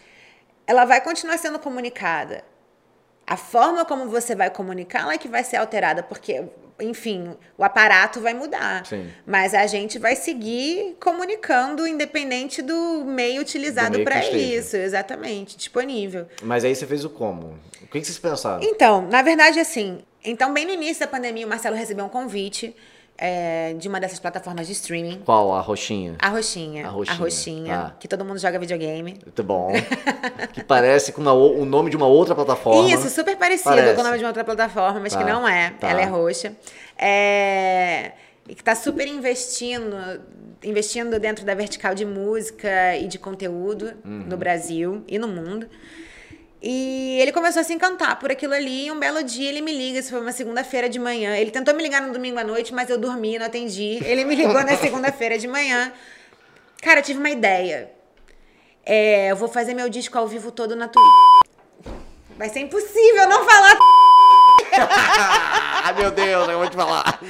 Ela 0.66 0.84
vai 0.84 1.00
continuar 1.00 1.36
sendo 1.38 1.58
comunicada. 1.58 2.44
A 3.26 3.36
forma 3.36 3.84
como 3.84 4.08
você 4.08 4.36
vai 4.36 4.48
comunicá-la 4.48 5.14
é 5.14 5.18
que 5.18 5.26
vai 5.28 5.42
ser 5.42 5.56
alterada, 5.56 6.02
porque, 6.04 6.44
enfim, 6.80 7.34
o 7.56 7.64
aparato 7.64 8.20
vai 8.20 8.34
mudar. 8.34 8.84
Sim. 8.86 9.08
Mas 9.26 9.54
a 9.54 9.66
gente 9.66 9.98
vai 9.98 10.14
seguir 10.16 10.96
comunicando, 11.00 11.86
independente 11.86 12.62
do 12.62 13.04
meio 13.04 13.40
utilizado 13.40 14.02
para 14.04 14.24
isso, 14.30 14.76
exatamente, 14.76 15.56
disponível. 15.56 16.26
Mas 16.42 16.64
aí 16.64 16.74
você 16.74 16.86
fez 16.86 17.04
o 17.04 17.10
como? 17.10 17.58
O 17.82 17.86
que, 17.86 18.00
que 18.00 18.06
vocês 18.06 18.18
pensaram? 18.18 18.62
Então, 18.62 19.06
na 19.08 19.22
verdade, 19.22 19.58
assim, 19.60 20.02
então, 20.24 20.52
bem 20.52 20.66
no 20.66 20.72
início 20.72 21.00
da 21.00 21.06
pandemia, 21.06 21.46
o 21.46 21.48
Marcelo 21.48 21.76
recebeu 21.76 22.04
um 22.04 22.08
convite 22.08 22.74
é, 23.18 23.74
de 23.74 23.88
uma 23.88 23.98
dessas 24.00 24.18
plataformas 24.18 24.66
de 24.66 24.72
streaming. 24.74 25.20
Qual? 25.24 25.52
A 25.54 25.60
roxinha? 25.60 26.16
A 26.18 26.28
Roxinha. 26.28 26.86
A 26.86 26.90
Roxinha, 26.90 27.16
Roxinha, 27.18 27.76
tá. 27.76 27.96
que 27.98 28.06
todo 28.08 28.24
mundo 28.24 28.38
joga 28.38 28.58
videogame. 28.58 29.18
Muito 29.24 29.42
bom. 29.42 29.72
que 30.52 30.62
parece 30.62 31.12
com 31.12 31.20
uma 31.22 31.32
o 31.32 31.60
o 31.62 31.64
nome 31.64 31.90
de 31.90 31.96
uma 31.96 32.06
outra 32.06 32.34
plataforma. 32.34 32.90
Isso, 32.90 33.08
super 33.08 33.36
parecido 33.36 33.70
Parece. 33.70 33.94
com 33.94 34.00
o 34.00 34.04
nome 34.04 34.18
de 34.18 34.24
uma 34.24 34.28
outra 34.30 34.44
plataforma, 34.44 35.00
mas 35.00 35.12
Tá, 35.12 35.18
que 35.24 35.24
não 35.30 35.48
é. 35.48 35.70
tá. 35.70 35.88
Ela 35.88 36.02
é 36.02 36.04
roxa. 36.04 36.52
É, 36.98 38.12
E 38.48 38.54
que 38.54 38.60
está 38.62 38.74
super 38.76 39.06
investindo, 39.08 39.96
investindo 40.62 41.18
dentro 41.18 41.44
da 41.44 41.54
vertical 41.54 41.94
de 41.94 42.04
música 42.04 42.96
e 42.96 43.08
de 43.08 43.18
conteúdo 43.18 43.86
Uhum. 44.04 44.24
no 44.28 44.36
Brasil 44.36 45.02
e 45.08 45.18
no 45.18 45.26
mundo. 45.28 45.66
E 46.62 47.18
ele 47.20 47.32
começou 47.32 47.60
a 47.60 47.64
se 47.64 47.72
encantar 47.72 48.18
por 48.18 48.30
aquilo 48.32 48.54
ali. 48.54 48.86
E 48.86 48.90
um 48.90 48.98
belo 48.98 49.22
dia 49.22 49.48
ele 49.48 49.60
me 49.60 49.72
liga, 49.72 49.98
isso 49.98 50.10
foi 50.10 50.20
uma 50.20 50.32
segunda-feira 50.32 50.88
de 50.88 50.98
manhã. 50.98 51.36
Ele 51.36 51.50
tentou 51.50 51.74
me 51.74 51.82
ligar 51.82 52.00
no 52.02 52.12
domingo 52.12 52.38
à 52.38 52.44
noite, 52.44 52.72
mas 52.74 52.88
eu 52.90 52.98
dormi, 52.98 53.38
não 53.38 53.46
atendi. 53.46 53.98
Ele 54.04 54.24
me 54.24 54.34
ligou 54.34 54.54
na 54.64 54.76
segunda-feira 54.76 55.38
de 55.38 55.46
manhã. 55.46 55.92
Cara, 56.82 57.00
eu 57.00 57.04
tive 57.04 57.18
uma 57.18 57.30
ideia. 57.30 57.90
É, 58.84 59.30
eu 59.30 59.36
vou 59.36 59.48
fazer 59.48 59.74
meu 59.74 59.88
disco 59.88 60.16
ao 60.16 60.26
vivo 60.26 60.50
todo 60.50 60.74
na 60.76 60.88
Twitch. 60.88 61.06
Vai 62.36 62.48
ser 62.48 62.60
impossível 62.60 63.28
não 63.28 63.44
falar. 63.44 63.76
ah, 64.78 65.92
meu 65.98 66.10
Deus, 66.10 66.48
eu 66.48 66.58
vou 66.58 66.68
te 66.68 66.76
falar. 66.76 67.20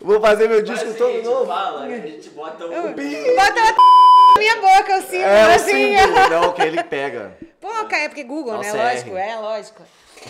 vou 0.00 0.20
fazer 0.20 0.48
meu 0.48 0.62
disco 0.62 0.86
Mas 0.86 0.96
todo 0.96 1.08
a 1.10 1.12
gente 1.12 1.24
novo. 1.24 1.46
fala, 1.46 1.82
a 1.84 1.88
gente 1.98 2.30
bota 2.30 2.64
um 2.66 2.70
Bota 2.70 3.54
na 3.54 3.74
minha 4.38 4.56
boca 4.56 4.96
o 4.98 5.02
símbolo, 5.02 5.24
É 5.24 5.46
o 5.46 5.50
assim. 5.50 5.98
símbolo, 5.98 6.28
não, 6.30 6.52
que 6.52 6.62
ele 6.62 6.82
pega. 6.84 7.36
Pô, 7.60 7.68
cara, 7.86 8.04
é 8.04 8.08
porque 8.08 8.24
Google, 8.24 8.54
Não, 8.54 8.60
né? 8.60 8.70
CR. 8.72 8.76
Lógico, 8.76 9.16
é, 9.16 9.36
lógico. 9.36 9.82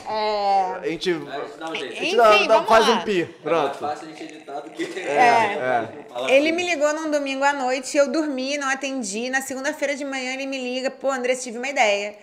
É... 0.09 0.73
A 0.83 0.87
gente, 0.87 1.11
A 1.11 1.15
gente 1.15 1.59
dá 1.59 1.71
um 1.71 1.75
jeito. 1.75 1.93
a 1.93 1.97
gente 1.97 2.07
Enfim, 2.07 2.17
dá- 2.17 2.31
dá- 2.47 2.55
vamos 2.55 2.69
faz 2.69 2.89
lá. 2.89 2.95
um 2.95 3.03
pi. 3.03 3.21
É 3.23 3.25
mais 3.25 3.37
Pronto. 3.43 3.79
fácil 3.79 4.07
a 4.07 4.11
gente 4.11 4.23
editar 4.25 4.61
do 4.61 4.71
que... 4.71 4.85
É. 5.01 5.89
Fala 6.09 6.31
Ele 6.31 6.49
tudo. 6.51 6.57
me 6.57 6.71
ligou 6.71 6.93
num 6.95 7.11
domingo 7.11 7.43
à 7.45 7.53
noite, 7.53 7.97
eu 7.97 8.09
dormi, 8.11 8.57
não 8.59 8.69
atendi. 8.69 9.31
Na 9.31 9.43
segunda-feira 9.43 9.97
de 9.97 10.05
manhã 10.05 10.33
ele 10.35 10.47
me 10.47 10.59
liga, 10.59 10.91
pô, 10.91 11.11
André, 11.11 11.35
tive 11.37 11.59
uma 11.59 11.69
ideia. 11.69 12.17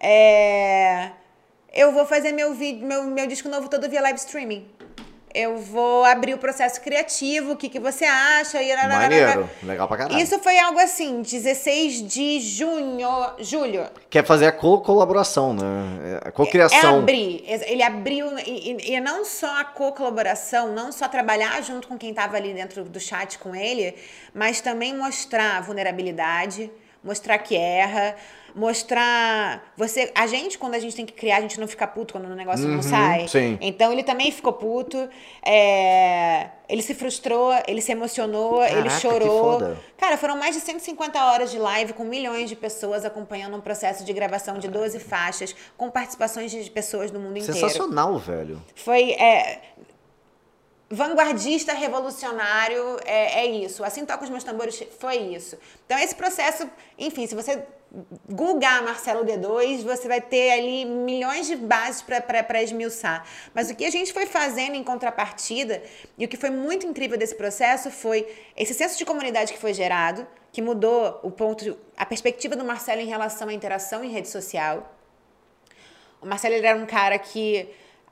É... 0.00 1.10
Eu 1.72 1.92
vou 1.92 2.06
fazer 2.06 2.32
meu 2.32 2.54
vídeo, 2.54 2.86
meu, 2.86 3.04
meu 3.04 3.26
disco 3.26 3.48
novo 3.48 3.68
todo 3.68 3.88
via 3.88 4.00
live 4.00 4.18
streaming. 4.18 4.68
Eu 5.40 5.56
vou 5.56 6.04
abrir 6.04 6.34
o 6.34 6.38
processo 6.38 6.80
criativo, 6.80 7.52
o 7.52 7.56
que, 7.56 7.68
que 7.68 7.78
você 7.78 8.04
acha? 8.04 8.60
E 8.60 8.74
Maneiro. 8.74 9.48
Legal 9.62 9.86
pra 9.86 9.96
caralho. 9.96 10.18
Isso 10.20 10.36
foi 10.40 10.58
algo 10.58 10.80
assim, 10.80 11.22
16 11.22 12.08
de 12.08 12.40
junho, 12.40 13.08
julho. 13.38 13.86
Quer 14.10 14.24
fazer 14.24 14.46
a 14.46 14.52
co-colaboração, 14.52 15.54
né? 15.54 16.18
A 16.24 16.28
É 16.28 16.30
co-criação. 16.32 16.98
abrir. 16.98 17.44
Ele 17.46 17.84
abriu. 17.84 18.36
E, 18.40 18.72
e- 18.72 18.94
e 18.94 19.00
não 19.00 19.24
só 19.24 19.60
a 19.60 19.64
co-colaboração, 19.64 20.72
não 20.74 20.90
só 20.90 21.06
trabalhar 21.06 21.62
junto 21.62 21.86
com 21.86 21.96
quem 21.96 22.10
estava 22.10 22.36
ali 22.36 22.52
dentro 22.52 22.82
do 22.82 22.98
chat 22.98 23.38
com 23.38 23.54
ele, 23.54 23.94
mas 24.34 24.60
também 24.60 24.92
mostrar 24.92 25.62
vulnerabilidade, 25.62 26.68
mostrar 27.02 27.38
que 27.38 27.56
erra, 27.56 28.16
mostrar. 28.54 29.72
Você, 29.76 30.10
a 30.14 30.26
gente, 30.26 30.58
quando 30.58 30.74
a 30.74 30.78
gente 30.78 30.94
tem 30.96 31.06
que 31.06 31.12
criar, 31.12 31.36
a 31.36 31.40
gente 31.40 31.58
não 31.60 31.66
fica 31.68 31.86
puto 31.86 32.12
quando 32.14 32.26
o 32.26 32.34
negócio 32.34 32.66
não 32.66 32.76
Uhum, 32.76 32.82
sai. 32.82 33.28
sim. 33.28 33.56
Então 33.60 33.92
ele 33.92 34.02
também 34.02 34.30
ficou 34.30 34.52
puto. 34.52 35.08
é, 35.44 36.48
ele 36.68 36.82
se 36.82 36.94
frustrou, 36.94 37.52
ele 37.66 37.80
se 37.80 37.92
emocionou, 37.92 38.62
ele 38.62 38.74
Caraca, 38.74 38.94
que 38.94 39.00
chorou. 39.00 39.76
Cara, 39.96 40.16
foram 40.18 40.36
mais 40.36 40.54
de 40.54 40.60
150 40.60 41.18
horas 41.24 41.50
de 41.50 41.58
live 41.58 41.92
com 41.94 42.04
milhões 42.04 42.48
de 42.48 42.56
pessoas 42.56 43.04
acompanhando 43.04 43.56
um 43.56 43.60
processo 43.60 44.04
de 44.04 44.12
gravação 44.12 44.58
de 44.58 44.68
12 44.68 44.98
faixas, 44.98 45.54
com 45.76 45.90
participações 45.90 46.50
de 46.50 46.70
pessoas 46.70 47.10
do 47.10 47.18
mundo 47.18 47.38
inteiro. 47.38 47.54
Sensacional, 47.54 48.18
velho. 48.18 48.62
Foi 48.74 49.12
é, 49.12 49.60
vanguardista, 50.90 51.74
revolucionário, 51.74 52.98
é, 53.04 53.40
é 53.40 53.46
isso. 53.46 53.84
Assim 53.84 54.04
toca 54.06 54.24
os 54.24 54.30
meus 54.30 54.42
tambores, 54.42 54.82
foi 54.98 55.16
isso. 55.16 55.58
Então, 55.84 55.98
esse 55.98 56.14
processo, 56.14 56.68
enfim, 56.98 57.26
se 57.26 57.34
você 57.34 57.62
googar 58.28 58.82
Marcelo 58.82 59.24
D2, 59.24 59.82
você 59.82 60.08
vai 60.08 60.20
ter 60.20 60.50
ali 60.50 60.84
milhões 60.84 61.46
de 61.46 61.56
bases 61.56 62.02
para 62.02 62.62
esmiuçar. 62.62 63.24
Mas 63.54 63.70
o 63.70 63.74
que 63.74 63.84
a 63.84 63.90
gente 63.90 64.12
foi 64.12 64.26
fazendo 64.26 64.74
em 64.74 64.84
contrapartida, 64.84 65.82
e 66.16 66.24
o 66.24 66.28
que 66.28 66.36
foi 66.36 66.50
muito 66.50 66.86
incrível 66.86 67.18
desse 67.18 67.34
processo 67.34 67.90
foi 67.90 68.26
esse 68.56 68.74
senso 68.74 68.96
de 68.96 69.04
comunidade 69.04 69.52
que 69.52 69.58
foi 69.58 69.74
gerado, 69.74 70.26
que 70.52 70.62
mudou 70.62 71.20
o 71.22 71.30
ponto, 71.30 71.78
a 71.96 72.06
perspectiva 72.06 72.56
do 72.56 72.64
Marcelo 72.64 73.00
em 73.00 73.06
relação 73.06 73.48
à 73.48 73.52
interação 73.52 74.02
em 74.02 74.10
rede 74.10 74.28
social. 74.28 74.94
O 76.20 76.26
Marcelo 76.26 76.54
era 76.54 76.76
um 76.76 76.86
cara 76.86 77.18
que 77.18 77.68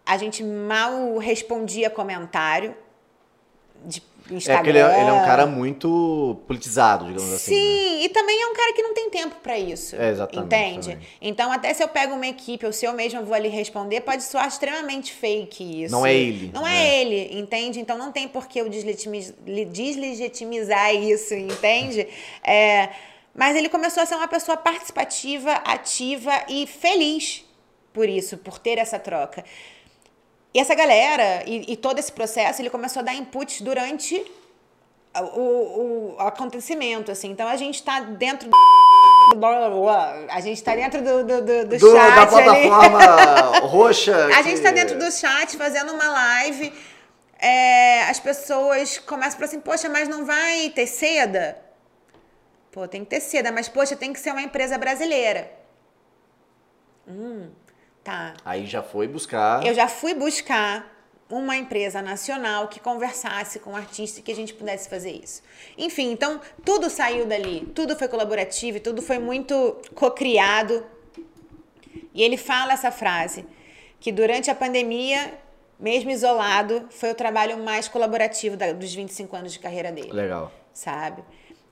a 0.07 0.17
gente 0.17 0.43
mal 0.45 1.19
respondia 1.19 1.91
comentário 1.91 2.75
de 3.85 4.03
Instagram. 4.31 4.55
É 4.55 4.57
porque 4.59 4.71
ele 4.71 4.79
é, 4.79 5.01
ele 5.03 5.11
é 5.11 5.13
um 5.13 5.25
cara 5.25 5.47
muito 5.47 6.41
politizado, 6.49 7.05
digamos 7.07 7.33
assim. 7.33 7.55
né? 7.55 7.61
Sim, 7.61 8.05
e 8.05 8.09
também 8.09 8.43
é 8.43 8.47
um 8.49 8.55
cara 8.55 8.73
que 8.73 8.83
não 8.83 8.93
tem 8.95 9.09
tempo 9.11 9.37
pra 9.43 9.57
isso. 9.59 9.95
É, 9.95 10.11
exatamente, 10.11 10.47
Entende? 10.47 10.91
também. 10.95 11.07
Então, 11.21 11.53
até 11.53 11.73
se 11.73 11.83
eu 11.83 11.89
pego 11.89 12.15
uma 12.15 12.27
equipe 12.27 12.67
ou 12.67 12.73
se 12.73 12.85
eu 12.85 12.93
mesma 12.93 13.23
vou 13.23 13.35
ali 13.35 13.49
responder, 13.49 14.01
pode 14.01 14.25
soar 14.25 14.49
extremamente 14.49 15.13
fake 15.13 15.85
isso. 15.85 15.93
Não 15.93 16.05
é 16.05 16.13
ele, 16.15 16.51
Não 16.53 16.63
né? 16.63 16.77
é 16.89 17.01
ele, 17.03 17.39
entende? 17.39 17.79
Então, 17.79 17.97
não 17.97 18.11
tem 18.11 18.27
por 18.27 18.49
que 18.49 18.61
eu 18.61 18.69
deslegitimiz- 18.69 19.33
deslegitimizar 19.71 20.93
isso, 20.95 21.35
entende? 21.39 22.07
É, 22.43 22.89
mas 23.35 23.55
ele 23.57 23.69
começou 23.69 24.03
a 24.03 24.07
ser 24.07 24.17
uma 24.17 24.29
pessoa 24.29 24.57
participativa, 24.57 25.53
ativa 25.53 26.33
e 26.49 26.67
feliz 26.67 27.45
por 27.93 28.09
isso, 28.09 28.37
por 28.39 28.59
ter 28.59 28.79
essa 28.79 28.99
troca. 28.99 29.45
E 30.57 30.59
essa 30.59 30.75
galera, 30.75 31.43
e, 31.47 31.73
e 31.73 31.77
todo 31.77 31.99
esse 31.99 32.11
processo, 32.11 32.63
ele 32.63 32.71
começou 32.71 33.01
a 33.01 33.03
dar 33.05 33.15
inputs 33.15 33.61
durante 33.61 34.15
o, 35.35 36.15
o- 36.15 36.17
acontecimento, 36.19 37.13
assim. 37.13 37.31
Então, 37.31 37.47
a 37.47 37.57
gente 37.57 37.83
tá 37.83 38.01
dentro 38.01 38.49
do... 38.49 38.57
A 40.31 40.41
gente 40.41 40.63
tá 40.63 40.75
dentro 40.75 41.03
do, 41.03 41.25
do, 41.25 41.43
do, 41.43 41.67
do 41.67 41.79
chat 41.79 41.93
da 41.93 42.23
ali. 42.23 42.69
plataforma 42.69 43.59
roxa. 43.67 44.27
A 44.29 44.41
gente 44.43 44.57
que- 44.59 44.63
tá 44.63 44.71
dentro 44.71 44.99
do 44.99 45.11
chat 45.11 45.57
fazendo 45.59 45.93
uma 45.93 46.09
live. 46.09 46.73
é, 47.39 48.05
as 48.05 48.19
pessoas 48.21 48.99
começam 48.99 49.33
a 49.33 49.37
falar 49.37 49.47
assim, 49.47 49.61
poxa, 49.61 49.89
mas 49.91 50.09
não 50.09 50.25
vai 50.25 50.71
ter 50.71 50.87
seda? 50.87 51.59
Pô, 52.73 52.87
tem 52.89 53.03
que 53.05 53.11
ter 53.11 53.21
seda, 53.21 53.51
mas 53.53 53.69
poxa, 53.69 53.95
tem 53.97 54.13
que 54.13 54.21
ser 54.21 54.31
uma 54.31 54.43
empresa 54.43 54.79
brasileira. 54.79 55.51
Hum, 57.09 57.51
tá. 58.07 58.35
Aí 58.45 58.67
já 58.67 58.83
foi 58.83 59.07
buscar. 59.09 59.65
Eu 59.67 59.75
já 59.75 59.89
fui 59.89 60.15
buscar 60.15 60.95
uma 61.29 61.57
empresa 61.57 62.01
nacional 62.01 62.69
que 62.69 62.79
conversasse 62.79 63.59
com 63.59 63.71
o 63.73 63.77
artista 63.77 64.21
e 64.21 64.23
que 64.23 64.31
a 64.31 64.35
gente 64.35 64.55
pudesse 64.55 64.89
fazer 64.89 65.11
isso. 65.11 65.43
Enfim, 65.77 66.13
então 66.13 66.41
tudo 66.65 66.89
saiu 66.89 67.27
dali, 67.27 67.67
tudo 67.75 67.97
foi 67.97 68.07
colaborativo, 68.09 68.77
e 68.77 68.81
tudo 68.81 69.03
foi 69.03 69.19
muito 69.19 69.77
cocriado. 69.95 70.87
E 72.15 72.23
ele 72.23 72.37
fala 72.37 72.73
essa 72.73 72.91
frase 72.91 73.45
que 73.99 74.13
durante 74.13 74.51
a 74.51 74.55
pandemia, 74.55 75.35
mesmo 75.81 76.11
isolado, 76.11 76.87
foi 76.91 77.11
o 77.11 77.15
trabalho 77.15 77.59
mais 77.59 77.89
colaborativo 77.89 78.57
da- 78.57 78.73
dos 78.73 78.95
25 78.95 79.35
anos 79.37 79.53
de 79.53 79.59
carreira 79.59 79.91
dele 79.91 80.13
Legal. 80.13 80.53
sabe? 80.73 81.25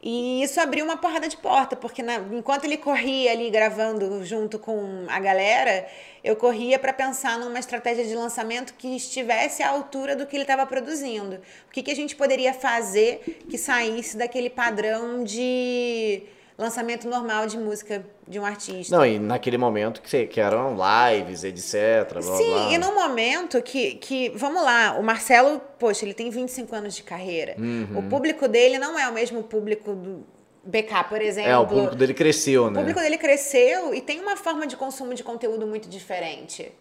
E 0.07 0.43
isso 0.43 0.61
abriu 0.61 0.85
uma 0.85 0.99
porrada 0.99 1.27
de 1.27 1.37
porta, 1.38 1.75
porque 1.75 2.03
na- 2.03 2.17
enquanto 2.31 2.64
ele 2.67 2.77
corria 2.77 3.33
ali 3.33 3.49
gravando 3.49 4.23
junto 4.23 4.59
com 4.59 5.07
a 5.09 5.19
galera, 5.19 5.87
eu 6.23 6.37
corria 6.37 6.79
para 6.79 6.93
pensar 6.93 7.38
numa 7.38 7.59
estratégia 7.59 8.05
de 8.05 8.14
lançamento 8.14 8.75
que 8.75 8.95
estivesse 8.95 9.62
à 9.62 9.71
altura 9.71 10.14
do 10.14 10.27
que 10.27 10.37
ele 10.37 10.43
estava 10.45 10.67
produzindo. 10.67 11.37
O 11.67 11.73
que, 11.73 11.83
que 11.83 11.90
a 11.90 11.97
gente 11.97 12.14
poderia 12.17 12.53
fazer 12.53 13.40
que 13.49 13.57
saísse 13.57 14.19
daquele 14.19 14.51
padrão 14.51 15.25
de 15.25 16.23
lançamento 16.57 17.09
normal 17.09 17.47
de 17.47 17.59
música 17.59 18.05
de 18.27 18.38
um 18.38 18.47
artista? 18.47 18.97
Não, 18.97 19.05
e 19.05 19.19
naquele 19.19 19.59
momento 19.59 20.01
que, 20.01 20.27
que 20.27 20.40
eram 20.40 20.77
lives, 20.77 21.45
etc. 21.45 22.12
Blá, 22.12 22.37
Sim, 22.37 22.51
blá. 22.51 22.73
e 22.73 22.79
no 22.79 22.95
momento 22.95 23.61
que, 23.62 23.97
que. 23.97 24.31
Vamos 24.31 24.62
lá, 24.62 24.97
o 24.99 25.03
Marcelo, 25.03 25.61
poxa, 25.79 26.05
ele 26.05 26.14
tem 26.14 26.31
25 26.31 26.75
anos 26.75 26.95
de 26.95 27.03
carreira. 27.03 27.57
Uhum. 27.59 27.99
O 27.99 28.03
público 28.09 28.49
dele 28.49 28.79
não 28.79 28.99
é 28.99 29.09
o 29.09 29.12
mesmo 29.12 29.43
público 29.43 29.95
do 29.95 30.25
BK, 30.64 31.05
por 31.09 31.21
exemplo. 31.21 31.51
É, 31.51 31.59
o 31.59 31.67
público 31.67 31.95
dele 31.97 32.14
cresceu, 32.14 32.64
O 32.64 32.71
né? 32.71 32.79
público 32.79 33.01
dele 33.01 33.19
cresceu 33.19 33.95
e 33.95 34.01
tem 34.01 34.21
uma 34.21 34.37
forma 34.37 34.67
de 34.67 34.77
consumo 34.77 35.14
de 35.14 35.23
conteúdo 35.23 35.67
muito 35.67 35.88
diferente. 35.88 36.73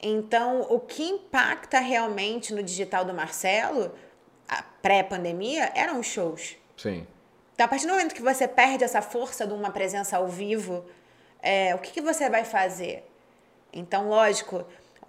Então, 0.00 0.66
o 0.68 0.78
que 0.78 1.02
impacta 1.02 1.78
realmente 1.78 2.54
no 2.54 2.62
digital 2.62 3.04
do 3.04 3.14
Marcelo, 3.14 3.90
a 4.48 4.62
pré-pandemia, 4.62 5.72
eram 5.74 6.00
os 6.00 6.06
shows. 6.06 6.56
Sim. 6.76 7.06
Então, 7.56 7.64
a 7.64 7.68
partir 7.68 7.86
do 7.86 7.92
momento 7.92 8.14
que 8.14 8.20
você 8.20 8.46
perde 8.46 8.84
essa 8.84 9.00
força 9.00 9.46
de 9.46 9.54
uma 9.54 9.70
presença 9.70 10.18
ao 10.18 10.28
vivo, 10.28 10.84
é, 11.42 11.74
o 11.74 11.78
que, 11.78 11.90
que 11.90 12.02
você 12.02 12.28
vai 12.28 12.44
fazer? 12.44 13.02
Então, 13.72 14.10
lógico, 14.10 14.62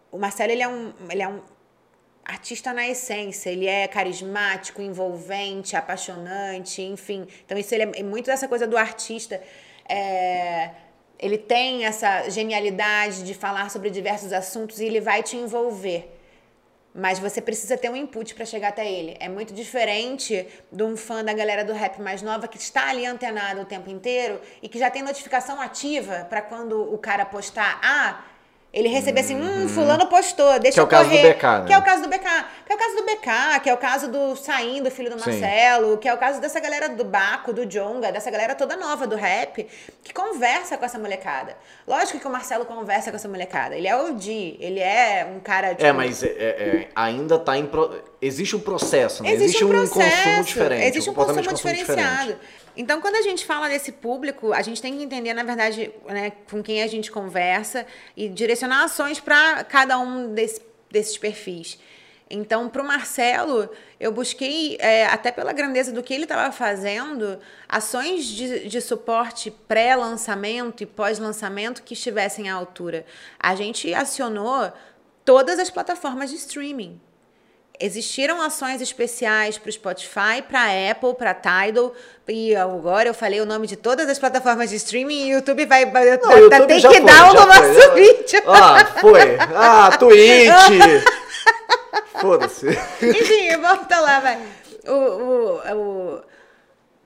o 0.09 0.17
Marcelo 0.17 0.53
ele 0.53 0.63
é, 0.63 0.67
um, 0.67 0.93
ele 1.11 1.21
é 1.21 1.27
um 1.27 1.41
artista 2.23 2.71
na 2.71 2.87
essência. 2.87 3.49
Ele 3.49 3.67
é 3.67 3.85
carismático, 3.85 4.81
envolvente, 4.81 5.75
apaixonante, 5.75 6.81
enfim. 6.81 7.27
Então, 7.45 7.57
isso 7.57 7.75
ele 7.75 7.83
é 7.83 8.03
muito 8.03 8.27
dessa 8.27 8.47
coisa 8.47 8.65
do 8.65 8.77
artista. 8.77 9.43
é, 9.89 10.71
ele 11.19 11.37
tem 11.37 11.83
essa 11.83 12.29
genialidade 12.29 13.23
de 13.23 13.33
falar 13.33 13.69
sobre 13.69 13.89
diversos 13.89 14.31
assuntos 14.31 14.79
e 14.79 14.85
ele 14.85 15.01
vai 15.01 15.21
te 15.21 15.35
envolver. 15.35 16.16
Mas 16.99 17.19
você 17.19 17.39
precisa 17.39 17.77
ter 17.77 17.91
um 17.91 17.95
input 17.95 18.33
para 18.33 18.43
chegar 18.43 18.69
até 18.69 18.91
ele. 18.91 19.15
É 19.19 19.29
muito 19.29 19.53
diferente 19.53 20.47
de 20.71 20.83
um 20.83 20.97
fã 20.97 21.23
da 21.23 21.31
galera 21.31 21.63
do 21.63 21.71
rap 21.71 22.01
mais 22.01 22.23
nova 22.23 22.47
que 22.47 22.57
está 22.57 22.89
ali 22.89 23.05
antenado 23.05 23.61
o 23.61 23.65
tempo 23.65 23.87
inteiro 23.87 24.41
e 24.63 24.67
que 24.67 24.79
já 24.79 24.89
tem 24.89 25.03
notificação 25.03 25.61
ativa 25.61 26.25
para 26.27 26.41
quando 26.41 26.91
o 26.91 26.97
cara 26.97 27.23
postar, 27.23 27.79
ah, 27.83 28.23
ele 28.73 28.89
receber 28.89 29.21
assim, 29.21 29.35
hum, 29.35 29.67
fulano 29.69 30.05
postou, 30.07 30.59
deixa 30.59 30.73
Que 30.75 30.79
é 30.79 30.83
o 30.83 30.85
eu 30.85 30.87
caso 30.87 31.09
do. 31.09 31.15
BK, 31.17 31.43
né? 31.59 31.63
Que 31.67 31.73
é 31.73 31.77
o 31.77 31.81
caso 31.83 32.01
do 32.03 32.09
BK. 32.09 32.45
Que 32.65 32.73
é 32.73 32.75
o 32.75 32.77
caso 32.79 32.95
do 32.97 33.03
BK, 33.03 33.59
que 33.63 33.69
é 33.69 33.73
o 33.73 33.77
caso 33.77 34.07
do 34.11 34.35
Saindo, 34.35 34.91
filho 34.91 35.09
do 35.09 35.17
Sim. 35.19 35.31
Marcelo, 35.31 35.97
que 35.97 36.07
é 36.07 36.13
o 36.13 36.17
caso 36.17 36.41
dessa 36.41 36.59
galera 36.59 36.89
do 36.89 37.05
Baco, 37.05 37.53
do 37.53 37.65
Jonga, 37.65 38.11
dessa 38.11 38.29
galera 38.29 38.53
toda 38.55 38.75
nova 38.75 39.07
do 39.07 39.15
rap, 39.15 39.65
que 40.03 40.13
conversa 40.13 40.77
com 40.77 40.83
essa 40.85 40.99
molecada. 40.99 41.55
Lógico 41.87 42.19
que 42.19 42.27
o 42.27 42.29
Marcelo 42.29 42.65
conversa 42.65 43.09
com 43.09 43.15
essa 43.15 43.27
molecada. 43.29 43.75
Ele 43.75 43.87
é 43.87 43.95
OG, 43.95 44.57
ele 44.59 44.79
é 44.81 45.25
um 45.33 45.39
cara, 45.39 45.69
tipo, 45.69 45.85
É, 45.85 45.93
mas 45.93 46.21
é- 46.21 46.27
é- 46.27 46.31
é, 46.37 46.87
ainda 46.95 47.39
tá 47.39 47.57
em. 47.57 47.65
pro- 47.65 48.03
Existe 48.21 48.55
um 48.55 48.59
processo, 48.59 49.23
né? 49.23 49.31
Existe, 49.31 49.63
um, 49.63 49.69
processo, 49.69 50.23
consumo 50.23 50.43
diferente. 50.43 50.85
Existe 50.87 51.09
um 51.09 51.13
consumo 51.13 51.41
de 51.41 51.49
consumo 51.49 51.73
diferenciado. 51.73 52.21
diferente. 52.33 52.66
Então, 52.79 53.01
quando 53.01 53.15
a 53.15 53.21
gente 53.23 53.43
fala 53.43 53.67
desse 53.67 53.91
público, 53.91 54.53
a 54.53 54.61
gente 54.61 54.79
tem 54.79 54.95
que 54.95 55.03
entender, 55.03 55.33
na 55.33 55.41
verdade, 55.43 55.91
né, 56.05 56.31
com 56.49 56.61
quem 56.61 56.83
a 56.83 56.87
gente 56.87 57.11
conversa 57.11 57.87
e 58.15 58.29
direcionar 58.29 58.83
ações 58.83 59.19
para 59.19 59.63
cada 59.63 59.97
um 59.97 60.31
desse- 60.31 60.61
desses 60.91 61.17
perfis. 61.17 61.79
Então, 62.29 62.69
para 62.69 62.83
o 62.83 62.85
Marcelo, 62.85 63.67
eu 63.99 64.11
busquei, 64.11 64.77
é, 64.79 65.05
até 65.07 65.31
pela 65.31 65.53
grandeza 65.53 65.91
do 65.91 66.03
que 66.03 66.13
ele 66.13 66.23
estava 66.23 66.51
fazendo, 66.51 67.39
ações 67.67 68.25
de, 68.25 68.67
de 68.67 68.81
suporte 68.81 69.49
pré-lançamento 69.49 70.83
e 70.83 70.85
pós-lançamento 70.85 71.81
que 71.81 71.93
estivessem 71.93 72.49
à 72.49 72.53
altura. 72.53 73.05
A 73.39 73.55
gente 73.55 73.91
acionou 73.93 74.71
todas 75.25 75.57
as 75.57 75.69
plataformas 75.71 76.29
de 76.29 76.35
streaming. 76.35 76.99
Existiram 77.79 78.41
ações 78.41 78.81
especiais 78.81 79.57
para 79.57 79.69
o 79.69 79.71
Spotify, 79.71 80.41
para 80.47 80.61
a 80.61 80.91
Apple, 80.91 81.13
para 81.15 81.31
a 81.31 81.33
Tidal. 81.35 81.93
E 82.27 82.55
agora 82.55 83.07
eu 83.09 83.13
falei 83.13 83.39
o 83.39 83.45
nome 83.45 83.67
de 83.67 83.75
todas 83.75 84.09
as 84.09 84.17
plataformas 84.17 84.69
de 84.71 84.77
streaming 84.77 85.27
e 85.27 85.33
o 85.33 85.35
YouTube 85.37 85.65
vai. 85.65 85.85
Não, 85.85 85.91
tá- 86.17 86.35
o 86.35 86.39
YouTube 86.39 86.67
tem 86.67 86.81
que 86.81 86.87
foi, 86.87 86.99
dar 87.01 87.13
já 87.13 87.33
no 87.33 87.37
foi. 87.37 87.45
nosso 87.45 87.93
vídeo. 87.93 88.43
Ah, 88.47 88.85
foi. 88.99 89.37
Ah, 89.55 89.97
Twitch. 89.97 91.03
Foda-se. 92.19 92.67
Enfim, 93.01 93.57
volta 93.61 93.99
lá, 93.99 94.19
vai. 94.19 94.39
O, 94.87 94.91
o, 94.91 95.73
o, 95.75 96.21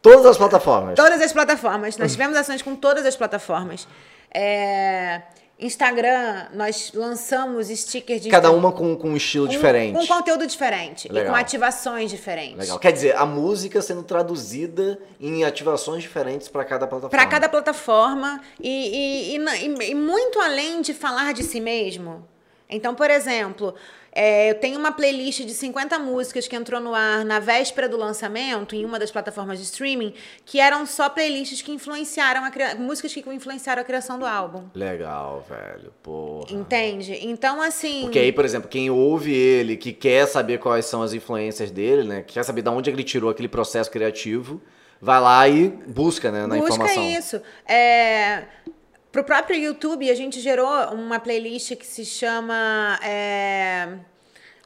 Todas 0.01 0.25
as 0.25 0.37
plataformas. 0.37 0.95
Todas 0.95 1.21
as 1.21 1.33
plataformas. 1.33 1.97
Nós 1.97 2.11
tivemos 2.13 2.35
ações 2.37 2.61
com 2.61 2.75
todas 2.75 3.05
as 3.05 3.15
plataformas. 3.15 3.87
É, 4.33 5.21
Instagram, 5.61 6.47
nós 6.53 6.91
lançamos 6.93 7.67
stickers 7.67 8.21
de 8.21 8.29
Cada 8.29 8.51
uma 8.51 8.71
com, 8.71 8.95
com 8.95 9.09
um 9.09 9.15
estilo 9.15 9.45
com- 9.45 9.51
diferente. 9.51 9.93
Com 9.95 10.07
conteúdo 10.07 10.47
diferente 10.47 11.07
e 11.07 11.11
Legal. 11.11 11.31
com 11.31 11.39
ativações 11.39 12.09
diferentes. 12.09 12.57
Legal. 12.57 12.79
Quer 12.79 12.91
dizer, 12.91 13.15
a 13.15 13.25
música 13.25 13.81
sendo 13.81 14.03
traduzida 14.03 14.99
em 15.19 15.43
ativações 15.43 16.01
diferentes 16.01 16.47
para 16.47 16.65
cada 16.65 16.87
plataforma. 16.87 17.09
Para 17.09 17.25
cada 17.29 17.47
plataforma 17.47 18.41
e, 18.59 18.69
e, 18.69 19.37
e 19.37 19.39
e- 19.39 19.91
e 19.91 19.95
muito 19.95 20.39
além 20.39 20.81
de 20.81 20.93
falar 20.93 21.33
de 21.33 21.43
si 21.43 21.59
mesmo. 21.61 22.27
Então, 22.69 22.95
por 22.95 23.09
exemplo, 23.11 23.75
é, 24.11 24.49
eu 24.51 24.55
tenho 24.55 24.77
uma 24.77 24.91
playlist 24.91 25.41
de 25.45 25.53
50 25.53 25.97
músicas 25.99 26.47
que 26.47 26.55
entrou 26.55 26.81
no 26.81 26.93
ar 26.93 27.23
na 27.23 27.39
véspera 27.39 27.87
do 27.87 27.95
lançamento, 27.97 28.75
em 28.75 28.83
uma 28.83 28.99
das 28.99 29.09
plataformas 29.11 29.57
de 29.57 29.63
streaming, 29.65 30.13
que 30.45 30.59
eram 30.59 30.85
só 30.85 31.07
playlists 31.09 31.61
que 31.61 31.71
influenciaram 31.71 32.43
a 32.43 32.51
cria- 32.51 32.75
músicas 32.75 33.13
que 33.13 33.19
influenciaram 33.29 33.81
a 33.81 33.85
criação 33.85 34.19
do 34.19 34.25
álbum. 34.25 34.65
Legal, 34.75 35.45
velho. 35.49 35.93
Porra. 36.03 36.51
Entende? 36.51 37.17
Então, 37.21 37.61
assim. 37.61 38.01
Porque 38.01 38.19
aí, 38.19 38.31
por 38.31 38.43
exemplo, 38.45 38.69
quem 38.69 38.89
ouve 38.89 39.33
ele, 39.33 39.77
que 39.77 39.93
quer 39.93 40.25
saber 40.27 40.59
quais 40.59 40.85
são 40.85 41.01
as 41.01 41.13
influências 41.13 41.71
dele, 41.71 42.03
né? 42.07 42.21
Que 42.21 42.33
quer 42.33 42.43
saber 42.43 42.61
de 42.61 42.69
onde 42.69 42.89
ele 42.89 43.03
tirou 43.03 43.29
aquele 43.29 43.47
processo 43.47 43.89
criativo, 43.89 44.61
vai 45.01 45.19
lá 45.21 45.47
e 45.47 45.69
busca, 45.69 46.31
né, 46.31 46.45
na 46.45 46.55
Busca 46.57 46.73
informação. 46.73 47.09
isso. 47.09 47.41
É, 47.67 48.43
pro 49.11 49.23
próprio 49.23 49.57
YouTube, 49.59 50.09
a 50.09 50.15
gente 50.15 50.39
gerou 50.39 50.67
uma 50.93 51.19
playlist 51.19 51.75
que 51.75 51.85
se 51.85 52.05
chama 52.05 52.99
é, 53.03 53.87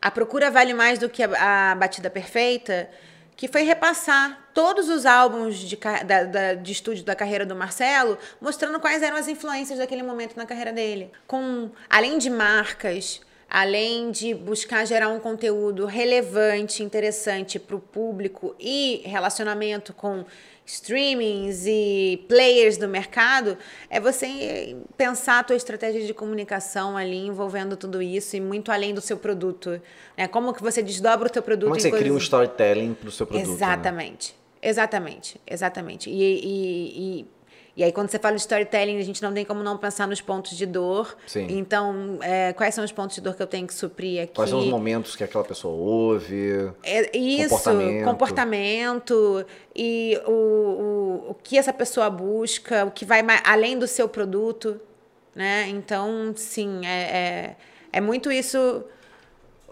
A 0.01 0.12
Procura 0.12 0.51
Vale 0.51 0.73
Mais 0.73 0.99
do 0.99 1.10
que 1.10 1.23
a, 1.23 1.71
a 1.71 1.75
Batida 1.75 2.10
Perfeita, 2.10 2.89
que 3.36 3.47
foi 3.47 3.63
repassar 3.63 4.49
todos 4.53 4.88
os 4.88 5.05
álbuns 5.05 5.58
de, 5.58 5.75
da- 6.05 6.23
da- 6.23 6.53
de 6.53 6.71
estúdio 6.71 7.03
da 7.03 7.15
carreira 7.15 7.45
do 7.45 7.55
Marcelo, 7.55 8.17
mostrando 8.39 8.79
quais 8.79 9.01
eram 9.03 9.17
as 9.17 9.27
influências 9.27 9.79
daquele 9.79 10.03
momento 10.03 10.38
na 10.38 10.45
carreira 10.45 10.71
dele. 10.71 11.12
Com, 11.27 11.69
além 11.89 12.17
de 12.17 12.29
marcas, 12.29 13.19
além 13.49 14.10
de 14.12 14.34
buscar 14.34 14.86
gerar 14.88 15.10
um 15.10 15.19
conteúdo 15.19 15.86
relevante, 15.86 16.81
interessante 16.81 17.60
para 17.60 17.75
o 17.75 17.79
público 17.79 18.55
e 18.60 19.01
relacionamento 19.05 19.91
com 19.93 20.23
streamings 20.65 21.65
e 21.67 22.25
players 22.28 22.78
do 22.78 22.88
mercado, 22.88 23.58
é 23.89 23.99
você 23.99 24.75
pensar 24.97 25.39
a 25.39 25.43
tua 25.43 25.56
estratégia 25.56 26.06
de 26.06 26.13
comunicação 26.13 26.97
ali, 26.97 27.28
envolvendo 27.28 27.78
tudo 27.78 28.01
isso 28.01 28.36
e 28.36 28.41
muito 28.41 28.71
além 28.71 28.93
do 28.93 29.01
seu 29.01 29.17
produto. 29.17 29.80
Né? 30.17 30.28
Como 30.28 30.54
que 30.54 30.63
você 30.63 30.82
desdobra 30.82 31.28
o 31.28 31.32
teu 31.32 31.43
produto 31.43 31.69
Como 31.69 31.78
é 31.78 31.80
você 31.80 31.91
cria 31.91 32.13
um 32.13 32.17
storytelling 32.17 32.93
pro 32.93 33.12
seu 33.12 33.28
produto? 33.28 33.47
né? 33.47 33.54
Exatamente. 33.54 34.36
Exatamente, 34.62 35.39
exatamente. 35.45 36.10
E, 36.10 36.23
e, 36.23 37.19
e, 37.19 37.25
e 37.77 37.83
aí, 37.83 37.91
quando 37.91 38.09
você 38.09 38.17
fala 38.17 38.35
de 38.35 38.41
storytelling, 38.41 38.97
a 38.97 39.03
gente 39.03 39.21
não 39.21 39.33
tem 39.33 39.43
como 39.43 39.61
não 39.61 39.77
pensar 39.77 40.07
nos 40.07 40.21
pontos 40.21 40.55
de 40.55 40.65
dor. 40.65 41.17
Sim. 41.27 41.45
Então, 41.49 42.17
é, 42.21 42.53
quais 42.53 42.73
são 42.73 42.85
os 42.85 42.91
pontos 42.91 43.15
de 43.15 43.21
dor 43.21 43.35
que 43.35 43.43
eu 43.43 43.47
tenho 43.47 43.67
que 43.67 43.73
suprir 43.73 44.23
aqui? 44.23 44.33
Quais 44.33 44.49
são 44.49 44.59
os 44.59 44.67
momentos 44.67 45.13
que 45.13 45.23
aquela 45.25 45.43
pessoa 45.43 45.73
ouve? 45.73 46.71
É, 46.81 47.17
isso, 47.17 47.49
Comportamento. 47.49 48.05
comportamento, 48.05 49.45
e 49.75 50.17
o, 50.25 50.31
o, 50.31 51.31
o 51.31 51.35
que 51.43 51.57
essa 51.57 51.73
pessoa 51.73 52.09
busca, 52.09 52.85
o 52.85 52.91
que 52.91 53.03
vai 53.03 53.21
mais, 53.21 53.41
além 53.45 53.77
do 53.77 53.88
seu 53.88 54.07
produto, 54.07 54.79
né? 55.35 55.67
Então, 55.67 56.31
sim, 56.33 56.85
é, 56.85 57.01
é, 57.01 57.55
é 57.91 57.99
muito 57.99 58.31
isso 58.31 58.85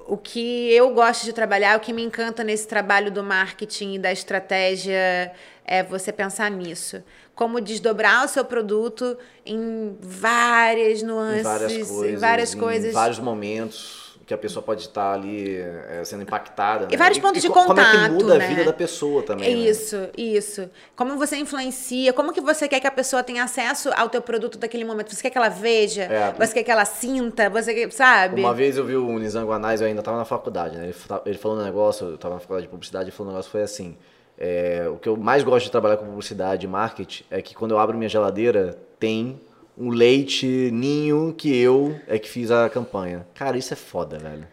o 0.06 0.18
que 0.18 0.70
eu 0.74 0.94
gosto 0.94 1.24
de 1.24 1.32
trabalhar, 1.32 1.78
o 1.78 1.80
que 1.80 1.94
me 1.94 2.04
encanta 2.04 2.44
nesse 2.44 2.68
trabalho 2.68 3.10
do 3.10 3.24
marketing 3.24 3.94
e 3.94 4.00
da 4.00 4.12
estratégia 4.12 5.32
é 5.66 5.82
você 5.84 6.12
pensar 6.12 6.50
nisso. 6.52 7.04
Como 7.36 7.60
desdobrar 7.60 8.26
o 8.26 8.28
seu 8.28 8.46
produto 8.46 9.18
em 9.46 9.98
várias 10.02 11.02
nuances, 11.02 11.40
Em 11.40 11.44
várias 11.44 11.74
coisas. 11.90 12.14
em 12.14 12.18
várias 12.18 12.54
em 12.54 12.60
coisas. 12.60 12.94
vários 12.94 13.20
momentos 13.20 14.04
que 14.26 14.34
a 14.34 14.38
pessoa 14.38 14.64
pode 14.64 14.84
estar 14.84 15.12
ali 15.14 15.58
é, 15.58 16.02
sendo 16.06 16.24
impactada. 16.24 16.88
né? 16.88 16.96
vários 16.96 17.20
pontos 17.20 17.42
de 17.42 17.50
co- 17.50 17.66
Como 17.66 17.78
é 17.78 17.84
que 17.84 17.92
contato, 17.92 18.12
muda 18.14 18.38
né? 18.38 18.46
a 18.46 18.48
vida 18.48 18.64
da 18.64 18.72
pessoa 18.72 19.22
também. 19.22 19.52
É 19.52 19.54
né? 19.54 19.62
Isso, 19.70 19.98
isso. 20.18 20.70
Como 20.96 21.18
você 21.18 21.36
influencia, 21.36 22.14
como 22.14 22.32
que 22.32 22.40
você 22.40 22.70
quer 22.70 22.80
que 22.80 22.88
a 22.88 22.92
pessoa 22.92 23.22
tenha 23.22 23.44
acesso 23.44 23.90
ao 23.98 24.08
teu 24.08 24.22
produto 24.22 24.58
daquele 24.58 24.86
momento? 24.86 25.14
Você 25.14 25.24
quer 25.24 25.30
que 25.30 25.38
ela 25.38 25.50
veja? 25.50 26.04
É. 26.04 26.32
Você 26.40 26.54
quer 26.54 26.64
que 26.64 26.72
ela 26.72 26.86
sinta? 26.86 27.50
Você 27.50 27.74
quer, 27.74 27.92
sabe? 27.92 28.40
Uma 28.40 28.54
vez 28.54 28.78
eu 28.78 28.86
vi 28.86 28.96
o 28.96 29.20
Nizam 29.20 29.46
Guanais, 29.46 29.82
eu 29.82 29.88
ainda 29.88 30.00
estava 30.00 30.18
na 30.18 30.26
faculdade, 30.26 30.78
né? 30.78 30.86
Ele, 30.86 30.96
ele 31.26 31.38
falou 31.38 31.58
um 31.58 31.64
negócio, 31.64 32.08
eu 32.08 32.16
estava 32.16 32.36
na 32.36 32.40
faculdade 32.40 32.68
de 32.68 32.72
publicidade, 32.72 33.06
ele 33.06 33.12
falou 33.12 33.30
um 33.30 33.34
negócio 33.36 33.52
foi 33.52 33.64
assim. 33.64 33.98
É, 34.46 34.90
o 34.90 34.98
que 34.98 35.08
eu 35.08 35.16
mais 35.16 35.42
gosto 35.44 35.66
de 35.66 35.72
trabalhar 35.72 35.96
com 35.98 36.06
publicidade 36.06 36.66
e 36.66 36.70
marketing 36.70 37.24
é 37.32 37.42
que 37.42 37.56
quando 37.56 37.72
eu 37.72 37.80
abro 37.80 37.98
minha 37.98 38.10
geladeira, 38.10 38.78
tem 39.00 39.40
um 39.78 39.90
leite 39.90 40.46
ninho 40.72 41.34
que 41.38 41.56
eu 41.56 41.96
é 42.08 42.20
que 42.20 42.30
fiz 42.30 42.52
a 42.52 42.70
campanha. 42.70 43.26
Cara, 43.34 43.58
isso 43.58 43.72
é 43.74 43.78
foda, 43.78 44.18
velho. 44.20 44.46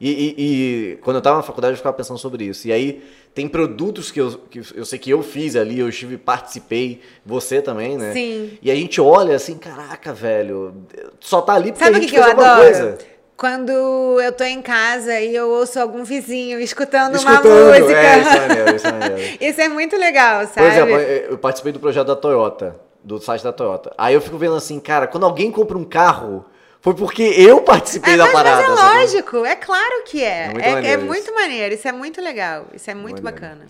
E, 0.00 0.10
e- 0.10 0.34
e 0.38 0.96
quando 1.02 1.16
eu 1.16 1.22
tava 1.22 1.36
na 1.38 1.42
faculdade 1.42 1.72
eu 1.72 1.76
ficava 1.76 1.96
pensando 1.96 2.18
sobre 2.18 2.44
isso. 2.44 2.66
E 2.68 2.72
aí 2.72 3.02
tem 3.34 3.46
produtos 3.48 4.10
que 4.10 4.20
eu, 4.20 4.38
que 4.50 4.60
eu 4.74 4.84
sei 4.84 4.98
que 4.98 5.10
eu 5.10 5.22
fiz 5.22 5.56
ali, 5.56 5.78
eu 5.78 5.88
estive, 5.88 6.16
participei, 6.16 7.00
você 7.24 7.60
também, 7.62 7.98
né? 7.98 8.12
Sim. 8.12 8.58
E 8.62 8.70
a 8.70 8.74
gente 8.74 9.00
olha 9.00 9.36
assim, 9.36 9.56
caraca, 9.58 10.12
velho, 10.12 10.74
só 11.20 11.42
tá 11.42 11.54
ali 11.54 11.72
porque 11.72 11.84
Sabe 11.84 11.96
a 11.96 11.98
o 11.98 12.00
que, 12.00 12.08
gente 12.08 12.10
que 12.14 12.18
eu 12.18 12.22
fez 12.24 12.34
alguma 12.34 12.52
adoro? 12.52 12.62
coisa. 12.62 12.98
Quando 13.40 13.72
eu 14.20 14.32
tô 14.32 14.44
em 14.44 14.60
casa 14.60 15.18
e 15.18 15.34
eu 15.34 15.48
ouço 15.48 15.80
algum 15.80 16.04
vizinho 16.04 16.60
escutando, 16.60 17.14
Escutando, 17.16 17.46
uma 17.46 17.78
música. 17.78 17.98
é, 17.98 18.18
isso 18.20 18.28
é 18.28 18.40
maneiro, 18.48 18.76
isso 18.76 18.86
é 18.86 18.92
maneiro. 18.92 19.36
Isso 19.40 19.60
é 19.62 19.68
muito 19.70 19.96
legal, 19.96 20.40
Por 20.46 20.48
sabe? 20.54 20.66
exemplo, 20.66 20.96
eu 20.98 21.38
participei 21.38 21.72
do 21.72 21.80
projeto 21.80 22.06
da 22.08 22.16
Toyota, 22.16 22.76
do 23.02 23.18
site 23.18 23.42
da 23.42 23.50
Toyota. 23.50 23.94
Aí 23.96 24.12
eu 24.12 24.20
fico 24.20 24.36
vendo 24.36 24.56
assim, 24.56 24.78
cara, 24.78 25.06
quando 25.06 25.24
alguém 25.24 25.50
compra 25.50 25.78
um 25.78 25.84
carro, 25.84 26.44
foi 26.82 26.92
porque 26.94 27.22
eu 27.22 27.62
participei 27.62 28.12
É, 28.12 28.16
da 28.18 28.24
mas, 28.24 28.32
mas 28.34 28.42
parada. 28.42 28.62
é 28.62 28.68
lógico, 28.68 29.46
é 29.46 29.56
claro 29.56 30.02
que 30.04 30.22
é. 30.22 30.42
É 30.44 30.48
muito 30.50 30.60
É, 30.66 30.68
é 30.68 30.74
maneiro 30.74 31.02
muito 31.06 31.22
isso. 31.24 31.34
maneiro, 31.34 31.74
isso 31.74 31.88
é 31.88 31.92
muito 31.92 32.20
legal, 32.20 32.66
isso 32.74 32.90
é 32.90 32.94
muito 32.94 33.22
Maneiro. 33.22 33.40
bacana. 33.40 33.66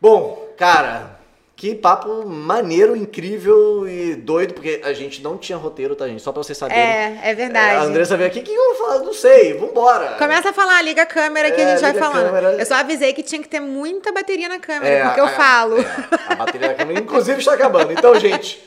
Bom, 0.00 0.48
cara, 0.56 1.20
que 1.64 1.74
papo 1.74 2.26
maneiro, 2.28 2.94
incrível 2.94 3.88
e 3.88 4.14
doido, 4.16 4.52
porque 4.52 4.82
a 4.84 4.92
gente 4.92 5.22
não 5.22 5.38
tinha 5.38 5.56
roteiro, 5.56 5.96
tá, 5.96 6.06
gente? 6.06 6.20
Só 6.20 6.30
pra 6.30 6.42
vocês 6.42 6.58
saberem. 6.58 6.82
É, 6.82 7.20
é 7.22 7.34
verdade. 7.34 7.76
a 7.76 7.82
Andressa 7.84 8.18
veio 8.18 8.28
aqui, 8.28 8.40
o 8.40 8.42
que 8.42 8.52
eu 8.52 8.74
vou 8.76 8.86
falar? 8.86 8.98
Não 9.02 9.14
sei, 9.14 9.54
vambora. 9.54 10.16
Começa 10.18 10.50
a 10.50 10.52
falar, 10.52 10.82
liga 10.82 11.00
a 11.00 11.06
câmera 11.06 11.50
que 11.50 11.58
É, 11.58 11.64
a 11.64 11.70
gente 11.70 11.80
vai 11.80 11.94
falando. 11.94 12.26
câmera. 12.26 12.52
Eu 12.58 12.66
só 12.66 12.74
avisei 12.74 13.14
que 13.14 13.22
tinha 13.22 13.40
que 13.40 13.48
ter 13.48 13.60
muita 13.60 14.12
bateria 14.12 14.46
na 14.46 14.58
câmera, 14.58 14.86
É, 14.94 15.04
porque 15.06 15.20
eu 15.20 15.24
a- 15.24 15.28
falo. 15.30 15.78
é, 15.80 15.86
a 16.28 16.34
bateria 16.34 16.68
da 16.68 16.74
câmera, 16.74 17.00
inclusive, 17.00 17.38
está 17.38 17.54
acabando. 17.54 17.92
Então, 17.94 18.14
gente, 18.20 18.62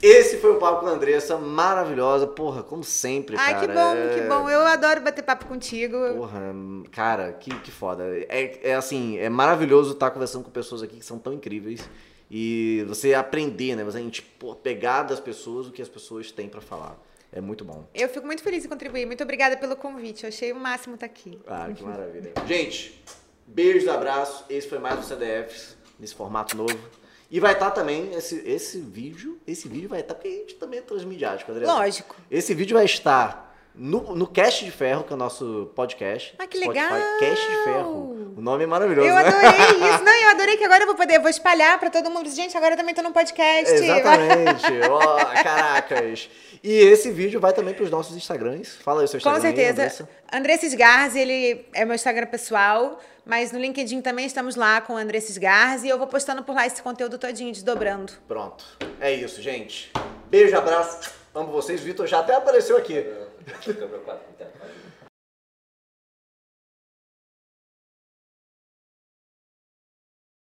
esse 0.00 0.36
foi 0.36 0.52
o 0.52 0.56
papo 0.56 0.82
com 0.82 0.86
a 0.86 0.90
Andressa, 0.90 1.36
maravilhosa. 1.36 2.28
Porra, 2.28 2.62
como 2.62 2.84
sempre, 2.84 3.34
Ai, 3.36 3.54
cara. 3.54 3.66
que 3.66 3.72
bom, 3.74 3.94
é- 3.96 4.14
que 4.14 4.20
bom. 4.28 4.48
Eu 4.48 4.60
adoro 4.68 5.00
bater 5.00 5.22
papo 5.22 5.46
contigo. 5.46 5.96
Porra, 6.14 6.54
cara, 6.92 7.32
que, 7.32 7.50
que 7.58 7.72
foda. 7.72 8.04
É, 8.28 8.70
é 8.70 8.74
assim, 8.76 9.18
é 9.18 9.28
maravilhoso 9.28 9.94
estar 9.94 10.12
conversando 10.12 10.44
com 10.44 10.50
pessoas 10.52 10.80
aqui 10.80 10.96
que 10.98 11.04
são 11.04 11.18
tão 11.18 11.32
incríveis. 11.32 11.80
E 12.30 12.84
você 12.86 13.12
aprender, 13.12 13.74
né? 13.74 13.82
Você, 13.82 13.98
a 13.98 14.00
gente 14.00 14.22
pô, 14.22 14.54
pegar 14.54 15.02
das 15.02 15.18
pessoas 15.18 15.66
o 15.66 15.72
que 15.72 15.82
as 15.82 15.88
pessoas 15.88 16.30
têm 16.30 16.48
pra 16.48 16.60
falar. 16.60 16.96
É 17.32 17.40
muito 17.40 17.64
bom. 17.64 17.84
Eu 17.94 18.08
fico 18.08 18.26
muito 18.26 18.42
feliz 18.42 18.64
em 18.64 18.68
contribuir. 18.68 19.06
Muito 19.06 19.22
obrigada 19.22 19.56
pelo 19.56 19.76
convite. 19.76 20.24
Eu 20.24 20.28
achei 20.28 20.52
o 20.52 20.56
máximo 20.56 20.94
estar 20.94 21.06
aqui. 21.06 21.40
Ah, 21.46 21.68
que 21.74 21.82
maravilha. 21.84 22.32
Gente, 22.46 23.02
beijos, 23.46 23.88
abraços. 23.88 24.44
Esse 24.48 24.68
foi 24.68 24.78
mais 24.78 24.98
um 24.98 25.02
CDFs 25.02 25.76
nesse 25.98 26.14
formato 26.14 26.56
novo. 26.56 26.78
E 27.30 27.38
vai 27.38 27.52
estar 27.52 27.70
também 27.70 28.12
esse, 28.14 28.36
esse 28.48 28.80
vídeo. 28.80 29.40
Esse 29.46 29.68
vídeo 29.68 29.88
vai 29.88 30.00
estar, 30.00 30.14
porque 30.14 30.28
a 30.28 30.32
gente 30.32 30.54
também 30.54 30.80
é 30.80 30.82
transmediático, 30.82 31.50
André. 31.52 31.66
Lógico. 31.66 32.16
Esse 32.28 32.54
vídeo 32.54 32.76
vai 32.76 32.84
estar 32.84 33.49
no, 33.74 34.14
no 34.14 34.26
Cast 34.26 34.64
de 34.64 34.70
Ferro, 34.70 35.04
que 35.04 35.12
é 35.12 35.16
o 35.16 35.18
nosso 35.18 35.70
podcast. 35.74 36.34
Ah, 36.38 36.46
que 36.46 36.58
Spotify, 36.58 36.82
legal! 36.82 37.18
Cast 37.18 37.46
de 37.50 37.64
Ferro. 37.64 38.34
O 38.36 38.40
nome 38.40 38.64
é 38.64 38.66
maravilhoso, 38.66 39.08
Eu 39.08 39.14
né? 39.14 39.20
adorei 39.20 39.90
isso. 39.90 40.04
Não, 40.04 40.22
eu 40.22 40.28
adorei 40.30 40.56
que 40.56 40.64
agora 40.64 40.82
eu 40.82 40.86
vou 40.86 40.96
poder, 40.96 41.16
eu 41.16 41.20
vou 41.20 41.30
espalhar 41.30 41.78
pra 41.78 41.90
todo 41.90 42.10
mundo. 42.10 42.28
Gente, 42.30 42.56
agora 42.56 42.74
eu 42.74 42.76
também 42.76 42.94
tô 42.94 43.02
no 43.02 43.12
podcast. 43.12 43.72
Exatamente. 43.74 44.64
Ó, 44.90 45.16
caracas. 45.42 46.28
E 46.62 46.72
esse 46.72 47.10
vídeo 47.10 47.40
vai 47.40 47.52
também 47.52 47.74
pros 47.74 47.90
nossos 47.90 48.16
Instagrams. 48.16 48.76
Fala 48.76 49.00
aí 49.00 49.04
o 49.04 49.08
seu 49.08 49.20
Com 49.20 49.30
Instagram. 49.30 49.48
aí, 49.48 49.56
certeza. 49.56 49.82
Andressa. 49.82 50.08
Andresses 50.32 50.74
Garzi, 50.74 51.18
ele 51.18 51.66
é 51.72 51.84
meu 51.84 51.94
Instagram 51.94 52.26
pessoal, 52.26 53.00
mas 53.24 53.50
no 53.52 53.58
LinkedIn 53.58 54.00
também 54.02 54.26
estamos 54.26 54.56
lá 54.56 54.80
com 54.80 54.96
Andresses 54.96 55.38
Garzi 55.38 55.86
e 55.86 55.90
eu 55.90 55.98
vou 55.98 56.06
postando 56.06 56.42
por 56.42 56.54
lá 56.54 56.66
esse 56.66 56.82
conteúdo 56.82 57.18
todinho, 57.18 57.52
desdobrando. 57.52 58.12
Pronto. 58.28 58.64
É 59.00 59.12
isso, 59.12 59.40
gente. 59.40 59.90
Beijo, 60.28 60.56
abraço. 60.56 61.10
Amo 61.34 61.50
vocês. 61.52 61.80
Vitor 61.80 62.06
já 62.06 62.20
até 62.20 62.34
apareceu 62.34 62.76
aqui. 62.76 63.06
Câmera 63.44 63.98
quatro, 64.04 64.24
então, 64.34 64.46
faz- 64.58 64.72